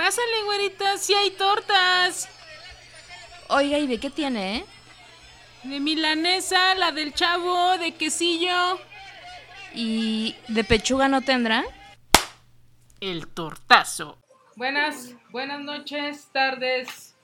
Pásale, 0.00 0.44
güerita, 0.44 0.96
sí 0.96 1.12
hay 1.12 1.30
tortas. 1.32 2.26
Oiga, 3.48 3.76
¿y 3.76 3.86
de 3.86 4.00
qué 4.00 4.08
tiene, 4.08 4.56
eh? 4.56 4.64
De 5.64 5.78
milanesa, 5.78 6.74
la 6.76 6.90
del 6.90 7.12
chavo, 7.12 7.76
de 7.76 7.92
quesillo. 7.92 8.80
¿Y 9.74 10.34
de 10.48 10.64
pechuga 10.64 11.08
no 11.08 11.20
tendrá? 11.20 11.64
El 12.98 13.28
tortazo. 13.28 14.16
Buenas, 14.56 15.16
buenas 15.32 15.60
noches, 15.60 16.30
tardes. 16.32 17.14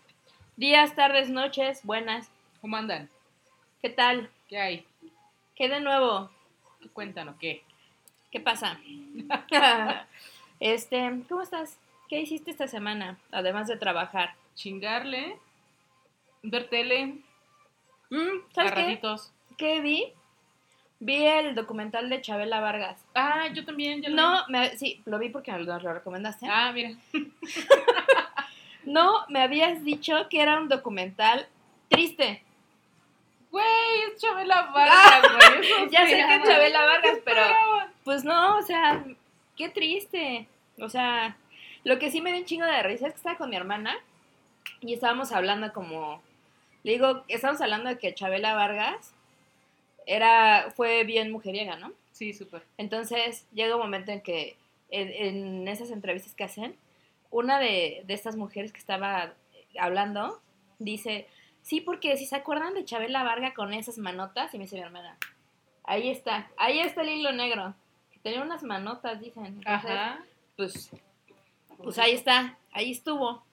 Días, 0.59 0.95
tardes, 0.95 1.31
noches, 1.31 1.81
buenas. 1.83 2.29
¿Cómo 2.61 2.77
andan? 2.77 3.09
¿Qué 3.81 3.89
tal? 3.89 4.29
¿Qué 4.51 4.61
hay? 4.61 4.87
¿Qué 5.55 5.71
de 5.71 5.81
nuevo? 5.81 6.31
¿Qué 6.83 6.91
cuentan 6.91 7.31
o 7.31 7.39
qué? 7.39 7.65
¿Qué 8.31 8.39
pasa? 8.39 8.79
este, 10.61 11.23
¿cómo 11.27 11.41
estás? 11.41 11.79
¿Qué 12.09 12.21
hiciste 12.21 12.51
esta 12.51 12.69
semana, 12.69 13.19
además 13.31 13.67
de 13.67 13.77
trabajar? 13.77 14.35
Chingarle, 14.55 15.39
ver 16.43 16.69
tele, 16.69 17.23
Mm, 18.11 18.53
¿Sabes 18.55 18.73
qué? 18.73 19.01
¿Qué 19.57 19.81
vi? 19.81 20.13
Vi 20.99 21.25
el 21.27 21.55
documental 21.55 22.09
de 22.09 22.21
Chabela 22.21 22.61
Vargas. 22.61 23.05
Ah, 23.15 23.49
yo 23.53 23.65
también, 23.65 24.01
ya 24.01 24.09
lo 24.09 24.17
No, 24.17 24.45
me, 24.49 24.77
sí, 24.77 25.03
lo 25.05 25.19
vi 25.19 25.29
porque 25.29 25.53
nos 25.53 25.83
lo 25.83 25.93
recomendaste. 25.93 26.47
Ah, 26.49 26.73
mira. 26.73 26.91
No, 28.85 29.27
me 29.29 29.43
habías 29.43 29.83
dicho 29.83 30.29
que 30.31 30.41
era 30.41 30.61
un 30.61 30.69
documental 30.69 31.49
triste. 31.89 32.45
Güey, 33.51 33.65
es 34.13 34.23
Chabela 34.23 34.67
Vargas, 34.67 35.23
güey. 35.23 35.91
Ya 35.91 36.07
sé 36.07 36.15
que 36.15 36.35
es. 36.37 36.43
Chabela 36.45 36.87
Vargas, 36.87 37.17
¿Qué 37.17 37.23
pero 37.25 37.43
pues 38.05 38.23
no, 38.23 38.59
o 38.59 38.63
sea, 38.63 39.05
qué 39.57 39.71
triste. 39.71 40.47
O 40.79 40.89
sea, 40.89 41.37
lo 41.87 42.01
que 42.01 42.11
sí 42.11 42.21
me 42.21 42.33
dio 42.33 42.41
un 42.41 42.47
chingo 42.47 42.67
de 42.67 42.83
risa 42.83 43.07
es 43.07 43.13
que 43.13 43.19
estaba 43.19 43.39
con 43.39 43.49
mi 43.49 43.55
hermana 43.55 43.97
y 44.81 44.93
estábamos 44.93 45.31
hablando 45.31 45.73
como, 45.73 46.21
le 46.83 46.91
digo, 46.91 47.23
estábamos 47.29 47.63
hablando 47.63 47.89
de 47.89 47.97
que 47.97 48.13
Chabela 48.13 48.57
Vargas 48.57 49.15
era, 50.05 50.73
fue 50.75 51.05
bien 51.05 51.31
mujeriega, 51.31 51.77
¿no? 51.77 51.93
Sí, 52.11 52.33
súper. 52.33 52.65
Entonces 52.77 53.47
llega 53.53 53.77
un 53.77 53.83
momento 53.83 54.11
en 54.11 54.21
que 54.21 54.57
en, 54.91 55.13
en 55.13 55.69
esas 55.69 55.93
entrevistas 55.93 56.35
que 56.35 56.43
hacen, 56.43 56.77
una 57.31 57.61
de, 57.61 58.03
de 58.05 58.15
estas 58.15 58.35
mujeres 58.35 58.73
que 58.73 58.81
estaba 58.81 59.35
hablando 59.79 60.41
dice, 60.81 61.29
sí, 61.63 61.81
porque 61.81 62.17
si 62.17 62.27
se 62.27 62.35
acuerdan 62.35 62.75
de 62.75 62.85
Chabela 62.85 63.23
Varga 63.23 63.55
con 63.55 63.73
esas 63.73 63.99
manotas, 63.99 64.53
y 64.53 64.59
me 64.59 64.65
dice 64.65 64.75
mi 64.75 64.83
hermana, 64.83 65.17
ahí 65.85 66.11
está, 66.11 66.51
ahí 66.57 66.81
está 66.81 67.03
el 67.03 67.11
hilo 67.11 67.31
negro, 67.31 67.77
que 68.11 68.19
tenía 68.19 68.43
unas 68.43 68.65
manotas, 68.65 69.21
dicen. 69.21 69.47
Entonces, 69.47 69.91
Ajá. 69.91 70.25
Pues, 70.57 70.91
pues 71.83 71.99
ahí 71.99 72.13
está, 72.13 72.59
ahí 72.73 72.91
estuvo, 72.93 73.45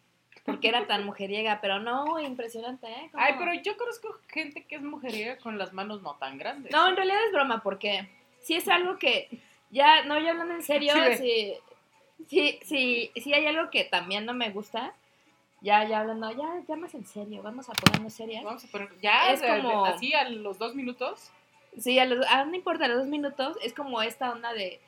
porque 0.45 0.67
era 0.67 0.87
tan 0.87 1.05
mujeriega, 1.05 1.59
pero 1.61 1.79
no, 1.79 2.19
impresionante, 2.19 2.87
¿eh? 2.87 3.09
Cómo- 3.11 3.23
Ay, 3.23 3.35
pero 3.37 3.53
yo 3.53 3.77
conozco 3.77 4.17
gente 4.27 4.63
que 4.65 4.75
es 4.75 4.81
mujeriega 4.81 5.37
con 5.37 5.57
las 5.57 5.73
manos 5.73 6.01
no 6.01 6.15
tan 6.15 6.37
grandes. 6.37 6.71
No, 6.71 6.87
en 6.89 6.95
realidad 6.95 7.25
es 7.27 7.31
broma, 7.31 7.61
porque 7.63 8.09
si 8.41 8.55
es 8.55 8.67
algo 8.67 8.97
que 8.97 9.29
ya, 9.71 10.03
no, 10.05 10.19
ya 10.19 10.31
hablando 10.31 10.53
en 10.55 10.63
serio, 10.63 10.93
Sí, 11.17 11.55
si, 12.27 12.59
si, 12.63 13.21
si 13.21 13.33
hay 13.33 13.45
algo 13.47 13.69
que 13.69 13.83
también 13.85 14.25
no 14.25 14.33
me 14.33 14.49
gusta, 14.49 14.93
ya, 15.61 15.87
ya 15.87 16.01
hablando, 16.01 16.31
ya, 16.31 16.61
ya 16.67 16.75
más 16.75 16.93
en 16.93 17.05
serio, 17.05 17.41
vamos 17.41 17.69
a 17.69 17.73
ponernos 17.73 18.13
serias. 18.13 18.43
Vamos 18.43 18.63
a 18.63 18.67
poner, 18.67 18.89
ya, 19.01 19.31
Es 19.31 19.41
de- 19.41 19.47
de- 19.51 19.61
como- 19.61 19.85
así 19.85 20.13
a 20.13 20.27
los 20.29 20.57
dos 20.57 20.75
minutos. 20.75 21.31
Sí, 21.79 21.97
a 21.99 22.05
los, 22.05 22.25
ah, 22.29 22.45
no 22.45 22.53
importa, 22.55 22.85
a 22.85 22.87
los 22.87 22.99
dos 22.99 23.07
minutos, 23.07 23.57
es 23.63 23.73
como 23.73 24.01
esta 24.01 24.31
onda 24.31 24.53
de, 24.53 24.79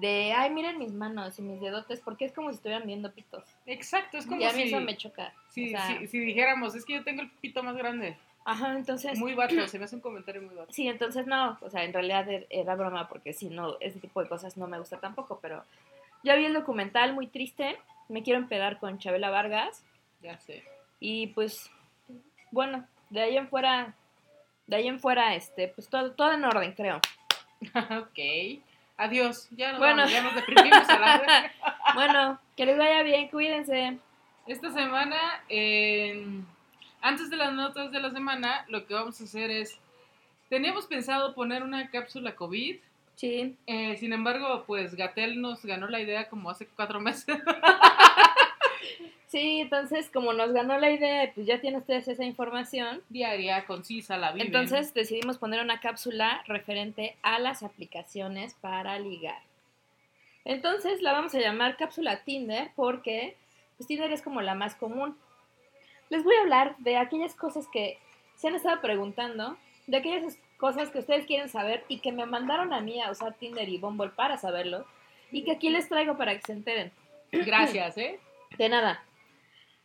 de, 0.00 0.32
ay, 0.32 0.50
miren 0.50 0.78
mis 0.78 0.92
manos 0.92 1.38
y 1.38 1.42
mis 1.42 1.60
dedotes, 1.60 2.00
porque 2.00 2.24
es 2.24 2.32
como 2.32 2.50
si 2.50 2.56
estuvieran 2.56 2.86
viendo 2.86 3.10
pitos. 3.12 3.44
Exacto, 3.66 4.18
es 4.18 4.26
como 4.26 4.40
y 4.40 4.44
a 4.44 4.52
mí 4.52 4.62
si, 4.62 4.68
eso 4.74 4.80
me 4.80 4.96
choca. 4.96 5.32
si, 5.48 5.66
o 5.66 5.70
sea, 5.70 5.86
si- 5.98 6.06
si 6.06 6.18
dijéramos, 6.20 6.74
es 6.74 6.84
que 6.84 6.94
yo 6.94 7.04
tengo 7.04 7.22
el 7.22 7.30
pito 7.30 7.62
más 7.62 7.76
grande. 7.76 8.16
Ajá, 8.44 8.74
entonces... 8.76 9.18
Muy 9.18 9.34
vato, 9.34 9.66
se 9.68 9.78
me 9.78 9.84
hace 9.84 9.96
un 9.96 10.00
comentario 10.00 10.40
muy 10.40 10.54
vato. 10.54 10.72
Sí, 10.72 10.88
entonces 10.88 11.26
no, 11.26 11.58
o 11.60 11.68
sea, 11.68 11.84
en 11.84 11.92
realidad 11.92 12.26
er- 12.28 12.46
era 12.48 12.74
broma 12.76 13.08
porque 13.08 13.32
si 13.34 13.48
no, 13.50 13.76
ese 13.80 13.98
tipo 14.00 14.22
de 14.22 14.28
cosas 14.28 14.56
no 14.56 14.66
me 14.66 14.78
gusta 14.78 14.98
tampoco, 15.00 15.38
pero 15.42 15.62
ya 16.24 16.34
vi 16.34 16.46
el 16.46 16.54
documental 16.54 17.12
muy 17.12 17.26
triste, 17.26 17.76
me 18.08 18.22
quiero 18.22 18.38
empedar 18.38 18.78
con 18.78 18.98
Chabela 18.98 19.28
Vargas 19.30 19.84
Ya 20.22 20.38
sé. 20.38 20.64
y 20.98 21.26
pues, 21.28 21.70
bueno, 22.50 22.86
de 23.10 23.20
ahí 23.20 23.36
en 23.36 23.48
fuera, 23.48 23.94
de 24.66 24.76
ahí 24.76 24.88
en 24.88 24.98
fuera, 25.00 25.34
este, 25.34 25.68
pues 25.68 25.88
todo, 25.88 26.12
todo 26.12 26.32
en 26.32 26.44
orden, 26.44 26.72
creo. 26.72 27.00
ok. 27.74 28.62
Adiós. 28.98 29.48
Ya 29.52 29.70
nos, 29.70 29.78
Bueno. 29.78 29.96
vamos, 30.02 30.12
ya 30.12 30.22
nos 30.22 30.34
deprimimos 30.34 30.88
a 30.88 30.98
la 30.98 31.18
vez. 31.18 31.28
Bueno, 31.94 32.38
que 32.54 32.66
les 32.66 32.76
vaya 32.76 33.02
bien, 33.02 33.28
cuídense. 33.28 33.96
Esta 34.46 34.70
semana, 34.72 35.16
eh, 35.48 36.22
antes 37.00 37.30
de 37.30 37.36
las 37.36 37.52
notas 37.54 37.90
de 37.90 38.00
la 38.00 38.10
semana, 38.10 38.66
lo 38.68 38.86
que 38.86 38.92
vamos 38.92 39.18
a 39.20 39.24
hacer 39.24 39.50
es, 39.50 39.78
teníamos 40.50 40.86
pensado 40.86 41.34
poner 41.34 41.62
una 41.62 41.88
cápsula 41.90 42.34
COVID, 42.36 42.76
Sí, 43.14 43.56
eh, 43.66 43.96
sin 43.96 44.12
embargo, 44.12 44.62
pues 44.64 44.94
Gatel 44.94 45.40
nos 45.40 45.64
ganó 45.64 45.88
la 45.88 45.98
idea 46.00 46.28
como 46.28 46.50
hace 46.50 46.68
cuatro 46.68 47.00
meses. 47.00 47.24
sí, 49.26 49.60
entonces 49.60 50.10
como 50.10 50.32
nos 50.32 50.52
ganó 50.52 50.78
la 50.78 50.90
idea, 50.90 51.30
pues 51.34 51.46
ya 51.46 51.60
tienen 51.60 51.80
ustedes 51.80 52.08
esa 52.08 52.24
información. 52.24 53.02
Diaria, 53.08 53.64
concisa, 53.66 54.16
la 54.16 54.32
viven. 54.32 54.46
Entonces 54.46 54.94
decidimos 54.94 55.38
poner 55.38 55.60
una 55.60 55.80
cápsula 55.80 56.42
referente 56.46 57.16
a 57.22 57.38
las 57.38 57.62
aplicaciones 57.62 58.54
para 58.60 58.98
ligar. 58.98 59.40
Entonces 60.44 61.02
la 61.02 61.12
vamos 61.12 61.34
a 61.34 61.40
llamar 61.40 61.76
cápsula 61.76 62.24
Tinder 62.24 62.70
porque 62.74 63.36
pues, 63.76 63.86
Tinder 63.86 64.10
es 64.12 64.22
como 64.22 64.40
la 64.40 64.54
más 64.54 64.74
común. 64.74 65.16
Les 66.10 66.24
voy 66.24 66.34
a 66.36 66.40
hablar 66.40 66.76
de 66.78 66.96
aquellas 66.96 67.34
cosas 67.34 67.66
que 67.72 67.98
se 68.36 68.48
han 68.48 68.54
estado 68.54 68.80
preguntando, 68.80 69.56
de 69.86 69.96
aquellas 69.98 70.38
cosas 70.56 70.90
que 70.90 71.00
ustedes 71.00 71.26
quieren 71.26 71.48
saber 71.48 71.84
y 71.88 71.98
que 71.98 72.12
me 72.12 72.24
mandaron 72.26 72.72
a 72.72 72.80
mí 72.80 73.00
a 73.00 73.10
usar 73.10 73.34
Tinder 73.34 73.68
y 73.68 73.78
Bumble 73.78 74.10
para 74.10 74.38
saberlo 74.38 74.86
y 75.30 75.44
que 75.44 75.52
aquí 75.52 75.70
les 75.70 75.88
traigo 75.88 76.16
para 76.16 76.34
que 76.34 76.42
se 76.42 76.52
enteren. 76.52 76.92
Gracias, 77.30 77.98
¿eh? 77.98 78.18
De 78.56 78.68
nada. 78.68 79.02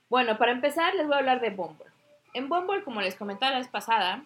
Bueno, 0.10 0.38
para 0.38 0.52
empezar 0.52 0.94
les 0.96 1.06
voy 1.06 1.16
a 1.16 1.20
hablar 1.20 1.42
de 1.42 1.50
Bumble. 1.50 1.86
En 2.34 2.50
Bumble, 2.50 2.84
como 2.84 3.02
les 3.02 3.16
comentaba 3.16 3.52
la 3.52 3.58
vez 3.60 3.68
pasada, 3.68 4.24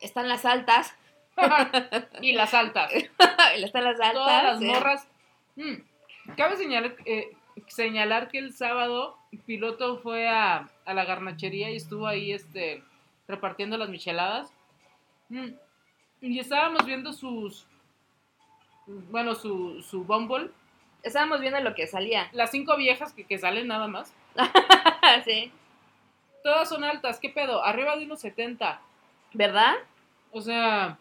están 0.00 0.28
las 0.28 0.44
altas, 0.44 0.94
y 2.20 2.32
las 2.32 2.54
altas. 2.54 2.92
están 3.56 3.84
las 3.84 4.00
altas. 4.00 4.12
Todas 4.12 4.42
las 4.42 4.62
eh, 4.62 4.66
morras. 4.66 5.08
Mm. 5.56 6.34
Cabe 6.36 6.56
señalar, 6.56 6.96
eh, 7.04 7.36
señalar 7.66 8.28
que 8.28 8.38
el 8.38 8.52
sábado 8.52 9.18
Piloto 9.46 9.98
fue 9.98 10.28
a, 10.28 10.68
a 10.84 10.94
la 10.94 11.04
garnachería 11.04 11.70
y 11.70 11.76
estuvo 11.76 12.06
ahí 12.06 12.32
este, 12.32 12.82
repartiendo 13.28 13.76
las 13.76 13.88
micheladas. 13.88 14.52
Mm. 15.28 15.48
Y 16.22 16.38
estábamos 16.38 16.84
viendo 16.84 17.12
sus. 17.12 17.66
Bueno, 18.86 19.34
su, 19.34 19.82
su 19.82 20.04
Bumble. 20.04 20.50
Estábamos 21.02 21.40
viendo 21.40 21.60
lo 21.60 21.74
que 21.74 21.86
salía. 21.86 22.28
Las 22.32 22.50
cinco 22.50 22.76
viejas 22.76 23.12
que, 23.12 23.24
que 23.24 23.38
salen 23.38 23.68
nada 23.68 23.88
más. 23.88 24.12
sí. 25.24 25.52
Todas 26.42 26.68
son 26.68 26.84
altas. 26.84 27.18
¿Qué 27.18 27.28
pedo? 27.28 27.64
Arriba 27.64 27.96
de 27.96 28.04
unos 28.04 28.20
70. 28.20 28.80
¿Verdad? 29.32 29.74
O 30.32 30.40
sea. 30.40 30.98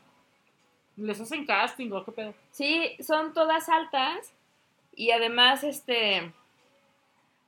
¿Les 0.97 1.19
hacen 1.19 1.45
casting 1.45 1.91
o 1.91 2.03
qué 2.03 2.11
pedo? 2.11 2.33
Sí, 2.51 2.95
son 2.99 3.33
todas 3.33 3.69
altas. 3.69 4.33
Y 4.95 5.11
además, 5.11 5.63
este. 5.63 6.31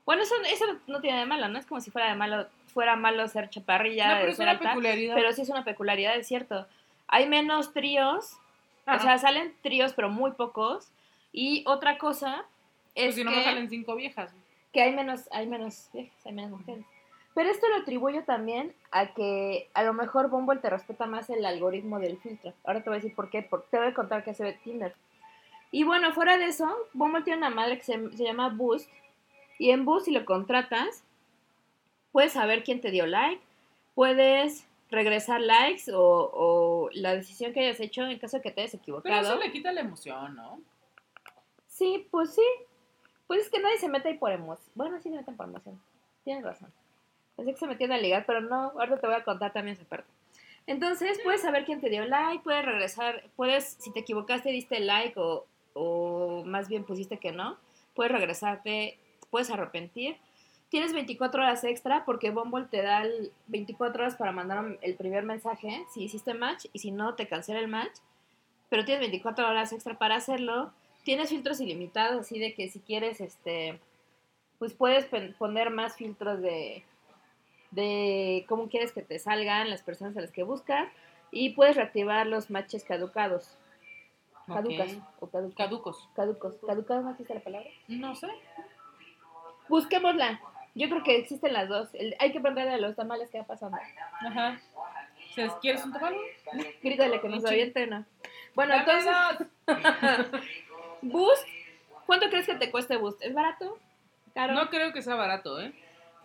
Bueno, 0.06 0.23
eso, 0.23 0.35
eso 0.47 0.66
no 0.88 1.01
tiene 1.01 1.19
de 1.19 1.25
malo, 1.25 1.47
¿no? 1.50 1.59
Es 1.59 1.66
como 1.66 1.81
si 1.81 1.91
fuera 1.91 2.09
de 2.09 2.16
malo, 2.16 2.47
fuera 2.67 2.95
malo 2.95 3.28
ser 3.28 3.50
chaparrilla, 3.50 4.13
no, 4.13 4.19
pero 4.19 4.31
es 4.31 4.40
una 4.40 4.51
alta. 4.51 4.69
peculiaridad. 4.69 5.16
Pero 5.16 5.31
sí 5.34 5.41
es 5.41 5.50
una 5.50 5.63
peculiaridad, 5.63 6.16
es 6.16 6.28
cierto. 6.28 6.67
Hay 7.07 7.28
menos 7.28 7.73
tríos. 7.73 8.38
O 8.88 9.00
sea, 9.00 9.17
salen 9.19 9.53
tríos, 9.61 9.94
pero 9.94 10.09
muy 10.09 10.31
pocos. 10.31 10.91
Y 11.31 11.64
otra 11.68 11.97
cosa 11.97 12.46
es 12.96 13.06
Pues 13.06 13.16
si 13.16 13.24
no 13.24 13.31
que, 13.31 13.38
me 13.38 13.44
salen 13.44 13.69
cinco 13.69 13.96
viejas. 13.96 14.32
que 14.73 14.82
hay 14.82 14.94
menos, 14.94 15.28
hay 15.32 15.47
menos 15.47 15.90
viejas, 15.94 16.26
hay 16.26 16.34
menos 16.34 16.52
mujeres. 16.59 16.85
Pero 17.34 17.50
esto 17.50 17.67
lo 17.70 17.78
atribuyo 17.78 18.23
también 18.26 18.73
a 18.91 19.14
que 19.14 19.70
a 19.73 19.84
lo 19.84 19.94
mejor 19.94 20.29
Bumble 20.29 20.59
te 20.59 20.70
respeta 20.70 21.05
más 21.05 21.29
el 21.29 21.46
algoritmo 21.46 21.97
del 22.00 22.17
filtro. 22.17 22.53
Ahora 22.66 22.84
te 22.84 22.90
voy 22.90 22.97
a 22.97 23.02
decir 23.02 23.16
por 23.16 23.29
qué, 23.29 23.41
te 23.44 23.78
voy 23.78 23.88
a 23.88 23.94
contar 23.94 24.23
qué 24.26 24.34
se 24.34 24.44
ve 24.44 24.59
Tinder. 24.64 24.94
Y 25.72 25.84
bueno, 25.85 26.11
fuera 26.14 26.38
de 26.38 26.47
eso, 26.47 26.70
Bumble 26.94 27.23
tiene 27.23 27.38
una 27.38 27.50
madre 27.50 27.78
que 27.78 27.84
se, 27.85 28.17
se 28.17 28.23
llama 28.26 28.50
Boost. 28.50 28.90
Y 29.58 29.70
en 29.72 29.85
Boost, 29.85 30.05
si 30.08 30.11
lo 30.11 30.26
contratas, 30.26 31.05
puedes 32.11 32.34
saber 32.34 32.64
quién 32.66 32.82
te 32.82 32.91
dio 32.91 33.05
like, 33.05 33.41
puedes 33.96 34.67
regresar 34.90 35.40
likes 35.40 35.90
o, 35.94 36.29
o 36.34 36.90
la 36.91 37.16
decisión 37.16 37.53
que 37.53 37.61
hayas 37.61 37.79
hecho 37.79 38.05
en 38.05 38.20
caso 38.20 38.38
de 38.38 38.44
que 38.44 38.52
te 38.52 38.59
hayas 38.59 38.72
Pero 38.72 38.82
equivocado. 38.82 39.22
eso 39.22 39.38
le 39.38 39.53
quita 39.53 39.72
la 39.72 39.79
emoción, 39.79 40.35
¿no? 40.35 40.59
Sí, 41.81 42.07
pues 42.11 42.35
sí. 42.35 42.45
Pues 43.25 43.41
es 43.41 43.49
que 43.49 43.59
nadie 43.59 43.79
se 43.79 43.89
mete 43.89 44.09
ahí 44.09 44.17
por 44.19 44.31
emoción. 44.31 44.72
Bueno, 44.75 44.97
sí 44.99 45.09
se 45.09 45.16
meten 45.16 45.35
por 45.35 45.47
emoción. 45.47 45.81
Tienes 46.23 46.43
razón. 46.43 46.72
Pensé 47.35 47.53
que 47.53 47.57
se 47.57 47.66
metían 47.66 47.91
a 47.91 47.97
ligar, 47.97 48.23
pero 48.28 48.39
no. 48.39 48.73
Ahora 48.79 48.99
te 48.99 49.07
voy 49.07 49.16
a 49.16 49.23
contar 49.23 49.51
también 49.51 49.75
esa 49.75 49.89
parte. 49.89 50.07
Entonces, 50.67 51.19
puedes 51.23 51.41
saber 51.41 51.66
quién 51.66 51.81
te 51.81 51.89
dio 51.89 52.05
like, 52.05 52.43
puedes 52.43 52.63
regresar, 52.63 53.23
puedes, 53.35 53.78
si 53.79 53.91
te 53.91 54.01
equivocaste, 54.01 54.51
diste 54.51 54.79
like 54.79 55.19
o, 55.19 55.47
o 55.73 56.43
más 56.45 56.67
bien 56.69 56.83
pusiste 56.83 57.17
que 57.17 57.31
no, 57.31 57.57
puedes 57.95 58.11
regresarte 58.11 58.99
puedes 59.31 59.49
arrepentir. 59.49 60.17
Tienes 60.69 60.93
24 60.93 61.41
horas 61.41 61.63
extra 61.63 62.05
porque 62.05 62.29
Bumble 62.29 62.66
te 62.66 62.83
da 62.83 63.01
el 63.01 63.31
24 63.47 64.03
horas 64.03 64.16
para 64.17 64.31
mandar 64.31 64.78
el 64.81 64.95
primer 64.95 65.23
mensaje 65.23 65.83
si 65.91 66.03
hiciste 66.03 66.35
match 66.35 66.67
y 66.73 66.79
si 66.79 66.91
no 66.91 67.16
te 67.16 67.28
cancela 67.28 67.59
el 67.59 67.67
match. 67.67 67.97
Pero 68.69 68.85
tienes 68.85 68.99
24 68.99 69.49
horas 69.49 69.73
extra 69.73 69.97
para 69.97 70.16
hacerlo. 70.16 70.72
Tienes 71.03 71.30
filtros 71.30 71.59
ilimitados, 71.59 72.22
así 72.22 72.38
de 72.40 72.53
que 72.53 72.70
si 72.70 72.80
quieres, 72.80 73.22
este, 73.22 73.80
pues 74.59 74.74
puedes 74.74 75.06
poner 75.38 75.70
más 75.72 75.96
filtros 75.96 76.42
de, 76.42 76.84
de 77.72 78.46
cómo 78.48 78.70
quieres 78.70 78.92
que 78.92 79.02
te 79.02 79.18
salgan 79.20 79.70
las 79.70 79.82
personas 79.82 80.16
a 80.18 80.22
las 80.22 80.32
que 80.32 80.44
buscas 80.44 80.88
y 81.32 81.52
puedes 81.52 81.76
reactivar 81.76 82.28
los 82.28 82.50
matches 82.52 82.84
caducados. 82.84 83.58
Caducas 84.48 84.98
o 85.20 85.28
caducos. 85.30 85.56
Caducos. 85.56 86.09
Caducos. 86.16 86.56
¿Caducados 86.68 87.03
no 87.06 87.12
existe 87.12 87.34
la 87.34 87.40
palabra? 87.42 87.70
No 87.88 88.16
sé. 88.16 88.28
Busquémosla. 89.70 90.42
Yo 90.76 90.90
creo 90.90 91.03
que 91.03 91.18
existen 91.18 91.53
las 91.53 91.68
dos. 91.70 91.90
El- 91.94 92.16
hay 92.20 92.32
que 92.32 92.40
preguntarle 92.40 92.74
a 92.74 92.78
los 92.78 92.96
tamales 92.96 93.30
qué 93.30 93.40
va 93.40 93.46
pasando. 93.46 93.78
Ajá. 94.26 94.59
¿Se- 95.36 95.50
¿Quieres 95.62 95.84
un 95.86 95.94
tamal? 95.94 96.16
Grítale 96.84 97.22
que 97.22 97.30
nos 97.30 97.42
Sí. 97.44 97.48
aviente 97.50 97.84
una. 97.86 98.06
Bueno, 98.56 98.74
entonces. 98.76 99.48
Boost. 101.02 101.48
¿Cuánto 102.06 102.30
crees 102.30 102.46
que 102.46 102.56
te 102.56 102.72
cueste 102.72 102.98
Boost? 102.98 103.22
¿Es 103.24 103.34
barato? 103.34 103.78
¿Caro? 104.34 104.53
No 104.53 104.70
creo 104.70 104.94
que 104.94 105.02
sea 105.02 105.16
barato, 105.16 105.59
¿eh? 105.62 105.74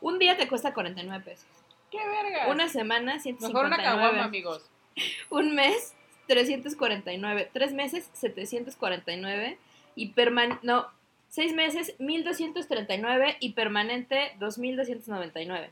Un 0.01 0.19
día 0.19 0.37
te 0.37 0.49
cuesta 0.49 0.75
49 0.75 1.25
pesos. 1.25 1.47
¡Qué 1.91 1.99
verga! 1.99 2.49
Una 2.49 2.69
semana, 2.69 3.15
Mejor 3.15 3.23
159. 3.23 3.67
una 3.67 3.83
caguama, 3.83 4.25
amigos. 4.25 4.71
Un 5.31 5.55
mes, 5.55 5.95
349. 6.27 7.51
Tres 7.53 7.73
meses, 7.73 8.11
749. 8.13 9.59
Y 9.95 10.09
permanente. 10.09 10.67
No, 10.67 10.87
seis 11.29 11.55
meses, 11.55 11.95
1239. 11.99 13.37
Y 13.41 13.53
permanente, 13.53 14.33
2299. 14.39 15.71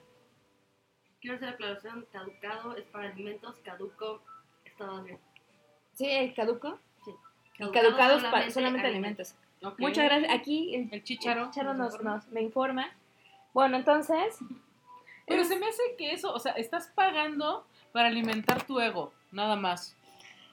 Quiero 1.20 1.36
hacer 1.36 1.48
la 1.48 1.54
aclaración, 1.54 2.06
caducado 2.12 2.76
es 2.76 2.84
para 2.84 3.08
alimentos, 3.08 3.58
caduco 3.64 4.22
estaba 4.64 5.00
bien. 5.02 5.18
¿Sí? 5.94 6.06
¿El 6.06 6.34
caduco? 6.34 6.78
Caducados 7.58 8.22
para 8.24 8.50
solamente 8.50 8.86
alimentos. 8.86 9.34
Muchas 9.78 10.04
gracias. 10.04 10.32
Aquí 10.32 10.74
el, 10.74 10.88
El 10.92 11.02
chicharo. 11.04 11.44
el 11.44 11.50
chicharo 11.50 11.74
nos 11.74 12.00
nos, 12.02 12.26
me 12.28 12.42
informa. 12.42 12.90
Bueno, 13.52 13.76
entonces. 13.76 14.38
Pero 15.26 15.42
es- 15.42 15.48
se 15.48 15.56
me 15.58 15.66
hace 15.66 15.82
que 15.96 16.12
eso, 16.12 16.32
o 16.34 16.38
sea, 16.38 16.52
estás 16.52 16.88
pagando 16.94 17.66
para 17.92 18.08
alimentar 18.08 18.64
tu 18.64 18.80
ego, 18.80 19.12
nada 19.32 19.56
más. 19.56 19.96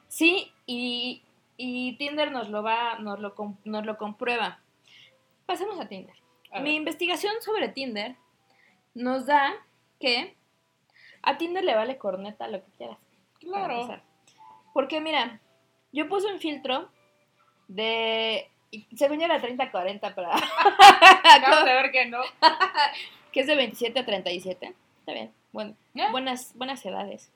Sí, 0.08 0.52
y, 0.66 1.22
y 1.56 1.96
Tinder 1.96 2.30
nos 2.30 2.48
lo 2.48 2.62
va, 2.62 2.98
nos 2.98 3.18
lo, 3.20 3.34
nos 3.64 3.84
lo 3.84 3.98
comprueba. 3.98 4.60
Pasemos 5.44 5.78
a 5.80 5.88
Tinder. 5.88 6.14
A 6.52 6.60
Mi 6.60 6.74
investigación 6.76 7.34
sobre 7.40 7.68
Tinder 7.68 8.14
nos 8.94 9.26
da 9.26 9.52
que 9.98 10.36
a 11.22 11.36
Tinder 11.36 11.64
le 11.64 11.74
vale 11.74 11.98
corneta 11.98 12.46
lo 12.48 12.64
que 12.64 12.70
quieras. 12.78 12.98
Claro. 13.40 14.00
Porque 14.72 15.00
mira, 15.00 15.40
yo 15.92 16.08
puse 16.08 16.26
un 16.32 16.40
filtro 16.40 16.88
de, 17.68 18.50
según 18.96 19.18
yo 19.18 19.26
era 19.26 19.40
30-40, 19.40 20.12
pero 20.14 20.30
Acabas 21.34 21.64
de 21.64 21.72
ver 21.74 21.90
que 21.90 22.06
no. 22.06 22.20
que 23.32 23.40
es 23.40 23.46
de 23.46 23.54
27 23.54 23.98
a 24.00 24.04
37. 24.06 24.74
Está 25.00 25.12
bien, 25.12 25.32
bueno, 25.52 25.74
buenas, 26.10 26.56
buenas 26.56 26.84
edades. 26.86 27.30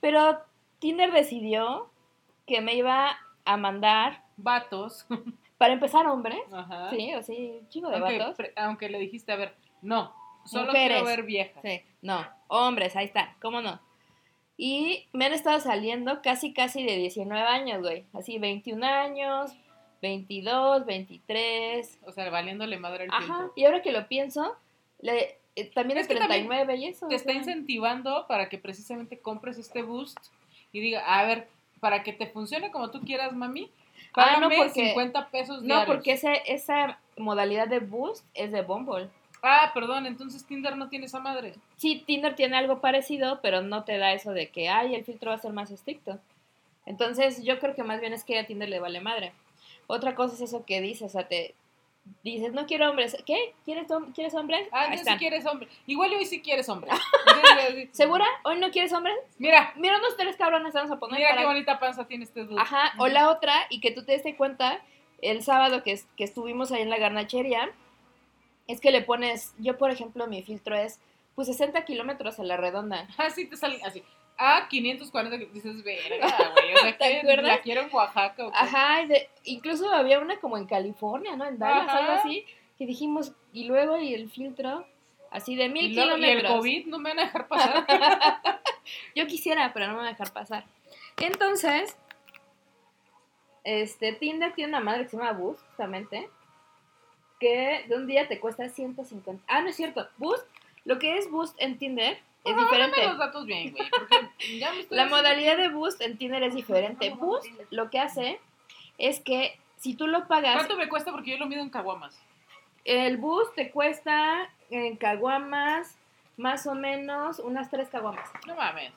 Pero 0.00 0.38
Tinder 0.78 1.12
decidió 1.12 1.90
que 2.46 2.60
me 2.60 2.74
iba 2.74 3.18
a 3.44 3.56
mandar, 3.56 4.22
Vatos. 4.36 5.06
para 5.58 5.72
empezar, 5.72 6.06
hombres. 6.06 6.40
Ajá. 6.52 6.90
Sí, 6.90 7.14
o 7.14 7.22
sí, 7.22 7.60
chingo 7.68 7.88
de 7.88 7.96
aunque, 7.96 8.18
vatos. 8.18 8.46
aunque 8.56 8.88
le 8.88 8.98
dijiste, 8.98 9.32
a 9.32 9.36
ver, 9.36 9.54
no, 9.82 10.14
solo 10.44 10.66
Mujeres. 10.66 10.88
quiero 10.88 11.04
ver 11.06 11.22
viejas. 11.22 11.62
Sí, 11.62 11.82
no, 12.02 12.26
hombres, 12.48 12.94
ahí 12.96 13.06
está, 13.06 13.34
¿cómo 13.40 13.60
no? 13.62 13.80
Y 14.56 15.06
me 15.12 15.26
han 15.26 15.32
estado 15.34 15.60
saliendo 15.60 16.22
casi, 16.22 16.52
casi 16.54 16.82
de 16.84 16.96
19 16.96 17.42
años, 17.46 17.80
güey. 17.82 18.04
Así, 18.14 18.38
21 18.38 18.84
años, 18.86 19.52
22, 20.02 20.86
23. 20.86 21.98
O 22.06 22.12
sea, 22.12 22.30
valiéndole 22.30 22.78
madre 22.78 23.04
el 23.04 23.10
Ajá, 23.10 23.24
tiempo. 23.26 23.52
y 23.56 23.64
ahora 23.64 23.82
que 23.82 23.92
lo 23.92 24.08
pienso, 24.08 24.56
le, 25.00 25.36
eh, 25.56 25.70
también 25.74 25.98
Es 25.98 26.02
es 26.04 26.08
que 26.08 26.14
también 26.14 26.46
39 26.48 26.76
y 26.76 26.86
eso. 26.86 27.06
Te 27.08 27.16
está 27.16 27.32
sea. 27.32 27.38
incentivando 27.40 28.26
para 28.28 28.48
que 28.48 28.58
precisamente 28.58 29.18
compres 29.18 29.58
este 29.58 29.82
boost 29.82 30.18
y 30.72 30.80
diga, 30.80 31.00
a 31.06 31.24
ver, 31.26 31.48
para 31.80 32.02
que 32.02 32.12
te 32.14 32.26
funcione 32.26 32.70
como 32.70 32.90
tú 32.90 33.00
quieras, 33.02 33.32
mami, 33.34 33.70
Ah, 34.18 34.38
no, 34.40 34.48
págame 34.48 34.56
porque- 34.56 34.86
50 34.88 35.28
pesos 35.28 35.60
No, 35.62 35.66
diarios. 35.76 35.86
porque 35.96 36.12
ese, 36.12 36.42
esa 36.46 36.98
modalidad 37.18 37.68
de 37.68 37.80
boost 37.80 38.24
es 38.34 38.52
de 38.52 38.62
Bumble. 38.62 39.10
Ah, 39.42 39.70
perdón, 39.74 40.06
entonces 40.06 40.44
Tinder 40.44 40.76
no 40.76 40.88
tiene 40.88 41.06
esa 41.06 41.20
madre. 41.20 41.54
Sí, 41.76 42.02
Tinder 42.06 42.34
tiene 42.34 42.56
algo 42.56 42.80
parecido, 42.80 43.40
pero 43.42 43.60
no 43.62 43.84
te 43.84 43.98
da 43.98 44.12
eso 44.12 44.32
de 44.32 44.48
que, 44.48 44.68
ay, 44.68 44.94
el 44.94 45.04
filtro 45.04 45.30
va 45.30 45.36
a 45.36 45.40
ser 45.40 45.52
más 45.52 45.70
estricto. 45.70 46.18
Entonces, 46.84 47.42
yo 47.44 47.58
creo 47.58 47.74
que 47.74 47.82
más 47.82 48.00
bien 48.00 48.12
es 48.12 48.24
que 48.24 48.38
a 48.38 48.46
Tinder 48.46 48.68
le 48.68 48.80
vale 48.80 49.00
madre. 49.00 49.32
Otra 49.86 50.14
cosa 50.14 50.34
es 50.34 50.40
eso 50.40 50.64
que 50.64 50.80
dices, 50.80 51.02
o 51.02 51.08
sea, 51.08 51.28
te 51.28 51.54
dices, 52.22 52.52
no 52.52 52.66
quiero 52.66 52.88
hombres. 52.88 53.16
¿Qué? 53.26 53.54
¿Quieres, 53.64 53.88
hom- 53.88 54.12
¿quieres 54.14 54.34
hombres? 54.34 54.68
Ah, 54.72 54.92
están. 54.94 55.14
si 55.14 55.18
quieres 55.18 55.44
hombre. 55.46 55.68
Igual 55.86 56.12
hoy 56.14 56.24
sí 56.26 56.40
quieres 56.40 56.68
hombre. 56.68 56.90
Entonces, 57.26 57.88
¿Segura? 57.92 58.24
¿Hoy 58.44 58.58
no 58.60 58.70
quieres 58.70 58.92
hombres? 58.92 59.16
Mira, 59.38 59.72
Mira, 59.76 59.98
unos 59.98 60.16
tres 60.16 60.36
cabrones 60.36 60.72
vamos 60.74 60.90
a 60.92 60.98
poner 60.98 61.16
mira 61.18 61.30
para- 61.30 61.40
qué 61.42 61.46
bonita 61.46 61.78
panza 61.80 62.06
tiene 62.06 62.24
este 62.24 62.44
dude. 62.44 62.60
Ajá, 62.60 62.92
o 62.98 63.08
la 63.08 63.30
otra, 63.30 63.52
y 63.70 63.80
que 63.80 63.90
tú 63.90 64.04
te 64.04 64.16
des 64.18 64.36
cuenta, 64.36 64.80
el 65.22 65.42
sábado 65.42 65.82
que, 65.82 66.00
que 66.16 66.24
estuvimos 66.24 66.70
ahí 66.72 66.82
en 66.82 66.90
la 66.90 66.98
garnachería, 66.98 67.70
es 68.66 68.80
que 68.80 68.90
le 68.90 69.02
pones, 69.02 69.54
yo 69.58 69.76
por 69.78 69.90
ejemplo, 69.90 70.26
mi 70.26 70.42
filtro 70.42 70.76
es, 70.76 71.00
pues 71.34 71.48
60 71.48 71.84
kilómetros 71.84 72.38
a 72.38 72.44
la 72.44 72.56
redonda. 72.56 73.06
Así 73.18 73.46
te 73.46 73.56
sale, 73.56 73.80
así. 73.84 74.02
Ah, 74.38 74.66
540, 74.68 75.38
que 75.38 75.46
dices, 75.46 75.82
verga, 75.82 76.26
güey. 76.52 76.74
O 76.74 76.78
sea, 76.78 76.98
¿Te 76.98 76.98
que 77.08 77.18
acuerdas? 77.20 77.46
la 77.46 77.60
quiero 77.62 77.80
en 77.82 77.94
Oaxaca. 77.94 78.46
¿o? 78.46 78.52
Ajá, 78.54 79.06
de- 79.06 79.30
incluso 79.44 79.90
había 79.92 80.18
una 80.20 80.38
como 80.40 80.58
en 80.58 80.66
California, 80.66 81.36
¿no? 81.36 81.46
En 81.46 81.58
Dallas, 81.58 81.88
Ajá. 81.88 81.98
algo 81.98 82.12
así, 82.12 82.44
que 82.76 82.84
dijimos, 82.86 83.32
y 83.54 83.64
luego 83.64 83.96
y 83.98 84.12
el 84.12 84.28
filtro, 84.30 84.86
así 85.30 85.56
de 85.56 85.68
mil 85.70 85.86
Y, 85.90 85.94
luego- 85.94 86.18
y 86.18 86.24
el 86.24 86.36
kilómetros. 86.38 86.52
COVID 86.58 86.86
no 86.86 86.98
me 86.98 87.10
van 87.10 87.18
a 87.20 87.24
dejar 87.24 87.48
pasar. 87.48 87.86
Yo 89.14 89.26
quisiera, 89.26 89.72
pero 89.72 89.86
no 89.86 89.92
me 89.92 89.98
van 90.00 90.06
a 90.08 90.10
dejar 90.10 90.32
pasar. 90.34 90.64
Entonces, 91.18 91.96
este, 93.64 94.12
Tinder 94.12 94.52
tiene 94.54 94.70
una 94.70 94.80
madre 94.80 95.04
que 95.04 95.08
se 95.10 95.16
llama 95.16 95.32
Boost, 95.32 95.64
justamente, 95.68 96.28
que 97.38 97.84
de 97.88 97.96
un 97.96 98.06
día 98.06 98.28
te 98.28 98.40
cuesta 98.40 98.68
150. 98.68 99.42
Ah, 99.46 99.60
no 99.62 99.68
es 99.68 99.76
cierto. 99.76 100.08
Boost, 100.18 100.46
lo 100.84 100.98
que 100.98 101.18
es 101.18 101.30
Boost 101.30 101.54
en 101.60 101.78
Tinder 101.78 102.18
es 102.44 102.54
No, 102.56 102.62
diferente. 102.62 103.04
Los 103.04 103.18
datos 103.18 103.44
bien, 103.46 103.72
güey. 103.72 103.88
Porque 103.90 104.58
ya 104.58 104.72
me 104.72 104.80
estoy 104.80 104.96
La 104.96 105.06
modalidad 105.06 105.56
de 105.56 105.68
Boost 105.68 106.00
en 106.00 106.16
Tinder 106.16 106.42
es 106.42 106.54
diferente. 106.54 107.10
No, 107.10 107.16
no, 107.16 107.22
Boost 107.26 107.48
lo 107.70 107.90
que 107.90 107.98
hace 107.98 108.40
es 108.98 109.20
que 109.20 109.58
si 109.78 109.94
tú 109.94 110.06
lo 110.06 110.26
pagas, 110.26 110.54
¿Cuánto 110.54 110.76
me 110.76 110.88
cuesta? 110.88 111.12
Porque 111.12 111.32
yo 111.32 111.38
lo 111.38 111.46
mido 111.46 111.62
en 111.62 111.70
caguamas. 111.70 112.18
el 112.84 113.16
Boost 113.18 113.54
te 113.54 113.70
cuesta 113.70 114.48
en 114.70 114.96
caguamas 114.96 115.98
más 116.36 116.66
o 116.66 116.74
menos 116.74 117.38
unas 117.38 117.70
tres 117.70 117.88
caguamas. 117.88 118.28
No 118.46 118.54
mames. 118.56 118.92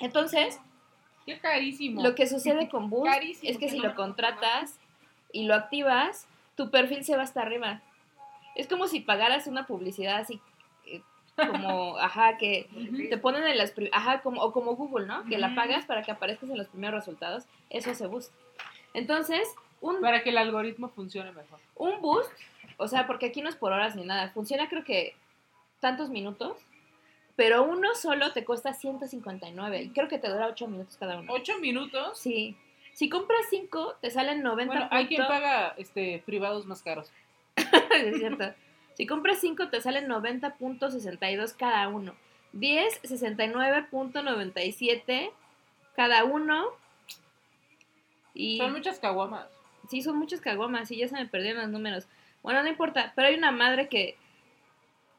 Entonces, 0.00 0.60
Qué 1.26 1.38
carísimo. 1.38 2.02
Lo 2.02 2.14
que 2.14 2.26
sucede 2.26 2.68
con 2.70 2.88
Boost 2.90 3.12
Carísimo, 3.12 3.50
es 3.50 3.58
que 3.58 3.66
que 3.66 3.72
si 3.72 3.78
lo 3.78 3.94
contratas 3.94 4.78
y 5.32 5.44
lo 5.44 5.54
activas, 5.54 6.26
tu 6.58 6.70
perfil 6.70 7.04
se 7.04 7.16
va 7.16 7.22
hasta 7.22 7.40
arriba. 7.40 7.80
Es 8.56 8.66
como 8.66 8.88
si 8.88 8.98
pagaras 8.98 9.46
una 9.46 9.64
publicidad 9.64 10.16
así 10.16 10.40
eh, 10.86 11.00
como, 11.36 11.96
ajá, 12.00 12.36
que 12.36 12.68
te 13.08 13.16
ponen 13.16 13.44
en 13.44 13.56
las, 13.56 13.72
ajá, 13.92 14.20
como, 14.22 14.42
o 14.42 14.52
como 14.52 14.74
Google, 14.74 15.06
¿no? 15.06 15.24
Que 15.26 15.38
la 15.38 15.54
pagas 15.54 15.86
para 15.86 16.02
que 16.02 16.10
aparezcas 16.10 16.50
en 16.50 16.58
los 16.58 16.66
primeros 16.66 16.98
resultados. 16.98 17.44
Eso 17.70 17.92
es 17.92 18.06
Boost. 18.06 18.32
Entonces, 18.92 19.48
un, 19.80 20.00
Para 20.00 20.24
que 20.24 20.30
el 20.30 20.38
algoritmo 20.38 20.88
funcione 20.88 21.30
mejor. 21.30 21.60
un 21.76 22.00
Boost, 22.00 22.32
o 22.76 22.88
sea, 22.88 23.06
porque 23.06 23.26
aquí 23.26 23.40
no 23.40 23.48
es 23.48 23.54
por 23.54 23.72
horas 23.72 23.94
ni 23.94 24.04
nada, 24.04 24.30
funciona 24.30 24.68
creo 24.68 24.82
que 24.82 25.14
tantos 25.78 26.10
minutos, 26.10 26.56
pero 27.36 27.62
uno 27.62 27.94
solo 27.94 28.32
te 28.32 28.44
cuesta 28.44 28.74
159 28.74 29.82
y 29.82 29.90
creo 29.90 30.08
que 30.08 30.18
te 30.18 30.28
dura 30.28 30.48
8 30.48 30.66
minutos 30.66 30.96
cada 30.96 31.20
uno. 31.20 31.32
¿Ocho 31.32 31.56
minutos? 31.60 32.18
Sí. 32.18 32.56
Si 32.98 33.08
compras 33.08 33.46
5, 33.48 33.98
te 34.02 34.10
salen 34.10 34.42
90 34.42 34.74
Bueno, 34.74 34.88
hay 34.90 35.06
quien 35.06 35.24
paga 35.24 35.72
este, 35.76 36.20
privados 36.26 36.66
más 36.66 36.82
caros. 36.82 37.12
es 37.56 38.18
cierto. 38.18 38.52
Si 38.94 39.06
compras 39.06 39.38
5, 39.38 39.68
te 39.68 39.80
salen 39.80 40.08
90.62 40.08 41.54
cada 41.56 41.86
uno. 41.86 42.16
10, 42.54 43.02
69.97 43.02 45.30
cada 45.94 46.24
uno. 46.24 46.64
Y 48.34 48.58
Son 48.58 48.72
muchas 48.72 48.98
caguamas. 48.98 49.46
sí, 49.88 50.02
son 50.02 50.18
muchos 50.18 50.40
caguamas 50.40 50.90
y 50.90 50.96
ya 50.96 51.06
se 51.06 51.14
me 51.14 51.28
perdieron 51.28 51.62
los 51.62 51.70
números. 51.70 52.08
Bueno, 52.42 52.64
no 52.64 52.68
importa, 52.68 53.12
pero 53.14 53.28
hay 53.28 53.36
una 53.36 53.52
madre 53.52 53.88
que, 53.88 54.16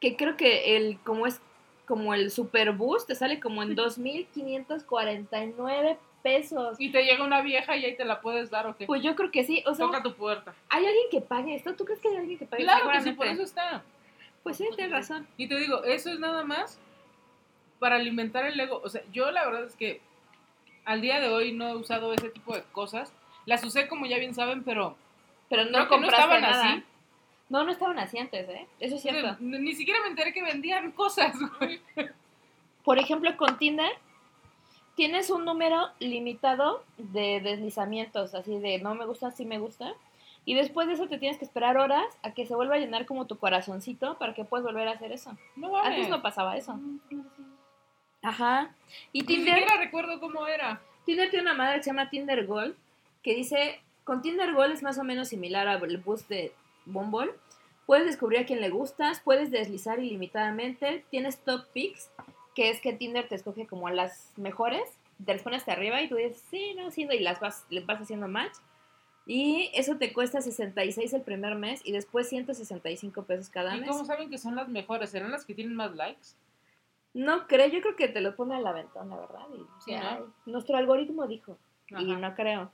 que 0.00 0.18
creo 0.18 0.36
que 0.36 0.76
el, 0.76 1.00
como 1.00 1.26
es 1.26 1.40
como 1.86 2.12
el 2.12 2.30
Super 2.30 2.72
Boost, 2.72 3.06
te 3.06 3.14
sale 3.14 3.40
como 3.40 3.62
en 3.62 3.74
2.549 3.76 5.96
pesos. 6.22 6.76
Y 6.80 6.90
te 6.90 7.02
llega 7.04 7.24
una 7.24 7.42
vieja 7.42 7.76
y 7.76 7.84
ahí 7.84 7.96
te 7.96 8.04
la 8.04 8.20
puedes 8.20 8.50
dar 8.50 8.66
o 8.66 8.76
qué. 8.76 8.86
Pues 8.86 9.02
yo 9.02 9.14
creo 9.16 9.30
que 9.30 9.44
sí, 9.44 9.62
o 9.66 9.74
sea, 9.74 9.86
Toca 9.86 10.02
tu 10.02 10.14
puerta. 10.14 10.54
¿hay 10.68 10.84
alguien 10.84 11.06
que 11.10 11.20
pague 11.20 11.54
esto? 11.54 11.74
¿Tú 11.74 11.84
crees 11.84 12.00
que 12.00 12.08
hay 12.08 12.16
alguien 12.16 12.38
que 12.38 12.46
pague 12.46 12.62
Claro 12.62 12.90
que 12.90 13.00
sí, 13.00 13.12
por 13.12 13.26
eso 13.26 13.42
está. 13.42 13.82
Pues 14.42 14.56
sí, 14.56 14.66
tienes 14.76 14.92
razón. 14.92 15.26
Y 15.36 15.48
te 15.48 15.56
digo, 15.58 15.84
eso 15.84 16.10
es 16.10 16.18
nada 16.18 16.44
más 16.44 16.78
para 17.78 17.96
alimentar 17.96 18.44
el 18.46 18.58
ego. 18.58 18.80
O 18.84 18.88
sea, 18.88 19.02
yo 19.12 19.30
la 19.30 19.44
verdad 19.44 19.64
es 19.64 19.76
que 19.76 20.00
al 20.84 21.00
día 21.00 21.20
de 21.20 21.28
hoy 21.28 21.52
no 21.52 21.68
he 21.68 21.76
usado 21.76 22.12
ese 22.12 22.30
tipo 22.30 22.54
de 22.54 22.62
cosas. 22.72 23.12
Las 23.46 23.64
usé 23.64 23.88
como 23.88 24.06
ya 24.06 24.18
bien 24.18 24.34
saben, 24.34 24.62
pero 24.64 24.96
Pero 25.48 25.64
no 25.64 25.86
no 25.86 26.06
estaban 26.06 26.42
nada. 26.42 26.72
así. 26.72 26.84
No, 27.48 27.64
no 27.64 27.72
estaban 27.72 27.98
así 27.98 28.16
antes, 28.18 28.48
¿eh? 28.48 28.66
Eso 28.78 28.96
es 28.96 29.02
cierto. 29.02 29.36
Ni, 29.40 29.58
ni 29.58 29.74
siquiera 29.74 30.00
me 30.02 30.08
enteré 30.08 30.32
que 30.32 30.42
vendían 30.42 30.92
cosas, 30.92 31.34
güey. 31.58 31.80
Por 32.84 32.98
ejemplo, 32.98 33.36
con 33.36 33.58
Tinder 33.58 33.90
tienes 34.96 35.30
un 35.30 35.44
número 35.44 35.88
limitado 35.98 36.84
de 36.98 37.40
deslizamientos, 37.40 38.34
así 38.34 38.58
de 38.58 38.78
no 38.78 38.94
me 38.94 39.06
gusta, 39.06 39.30
sí 39.30 39.44
me 39.44 39.58
gusta. 39.58 39.94
Y 40.44 40.54
después 40.54 40.88
de 40.88 40.94
eso 40.94 41.06
te 41.06 41.18
tienes 41.18 41.38
que 41.38 41.44
esperar 41.44 41.76
horas 41.76 42.06
a 42.22 42.32
que 42.32 42.46
se 42.46 42.54
vuelva 42.54 42.76
a 42.76 42.78
llenar 42.78 43.06
como 43.06 43.26
tu 43.26 43.38
corazoncito 43.38 44.18
para 44.18 44.34
que 44.34 44.44
puedas 44.44 44.64
volver 44.64 44.88
a 44.88 44.92
hacer 44.92 45.12
eso. 45.12 45.36
No. 45.56 45.76
Antes 45.76 46.08
no 46.08 46.22
pasaba 46.22 46.56
eso. 46.56 46.74
Mm. 46.74 46.98
Ajá. 48.22 48.74
Y 49.12 49.20
Ni 49.20 49.26
Tinder, 49.26 49.54
siquiera 49.58 49.80
recuerdo 49.80 50.20
cómo 50.20 50.46
era. 50.46 50.80
Tinder 51.04 51.30
tiene 51.30 51.44
una 51.44 51.54
madre 51.54 51.78
que 51.78 51.84
se 51.84 51.90
llama 51.90 52.10
Tinder 52.10 52.46
Gold, 52.46 52.74
que 53.22 53.34
dice, 53.34 53.80
con 54.04 54.22
Tinder 54.22 54.52
Gold 54.52 54.72
es 54.72 54.82
más 54.82 54.98
o 54.98 55.04
menos 55.04 55.28
similar 55.28 55.68
al 55.68 55.96
boost 55.98 56.28
de 56.28 56.52
Bumble. 56.86 57.32
Puedes 57.86 58.06
descubrir 58.06 58.40
a 58.40 58.46
quién 58.46 58.60
le 58.60 58.70
gustas, 58.70 59.20
puedes 59.20 59.50
deslizar 59.50 59.98
ilimitadamente, 59.98 61.04
tienes 61.10 61.38
top 61.38 61.66
picks, 61.72 62.10
que 62.54 62.70
es 62.70 62.80
que 62.80 62.92
Tinder 62.92 63.28
te 63.28 63.34
escoge 63.34 63.66
como 63.66 63.86
a 63.88 63.92
las 63.92 64.32
mejores, 64.36 64.82
te 65.24 65.32
las 65.32 65.42
pones 65.42 65.60
hasta 65.60 65.72
arriba 65.72 66.00
y 66.02 66.08
tú 66.08 66.16
dices, 66.16 66.42
sí, 66.50 66.74
no, 66.74 66.90
sí, 66.90 67.04
no, 67.04 67.12
y 67.12 67.20
las 67.20 67.40
vas, 67.40 67.66
les 67.70 67.84
vas 67.86 68.00
haciendo 68.00 68.28
match. 68.28 68.54
Y 69.26 69.70
eso 69.74 69.96
te 69.96 70.12
cuesta 70.12 70.40
66 70.40 71.12
el 71.12 71.22
primer 71.22 71.54
mes 71.54 71.82
y 71.84 71.92
después 71.92 72.28
165 72.28 73.22
pesos 73.24 73.48
cada 73.50 73.76
¿Y 73.76 73.80
mes. 73.80 73.88
cómo 73.88 74.04
saben 74.04 74.30
que 74.30 74.38
son 74.38 74.56
las 74.56 74.68
mejores? 74.68 75.10
¿Serán 75.10 75.30
las 75.30 75.44
que 75.44 75.54
tienen 75.54 75.76
más 75.76 75.94
likes? 75.94 76.28
No 77.12 77.46
creo, 77.46 77.68
yo 77.68 77.80
creo 77.80 77.96
que 77.96 78.08
te 78.08 78.20
lo 78.20 78.34
pone 78.34 78.54
a 78.56 78.60
la 78.60 78.72
ventana, 78.72 79.16
¿verdad? 79.16 79.46
Y, 79.54 79.60
Sí. 79.84 79.94
Nuestro 80.46 80.76
algoritmo 80.76 81.26
dijo. 81.26 81.58
Y 81.90 82.04
no 82.16 82.34
creo. 82.34 82.70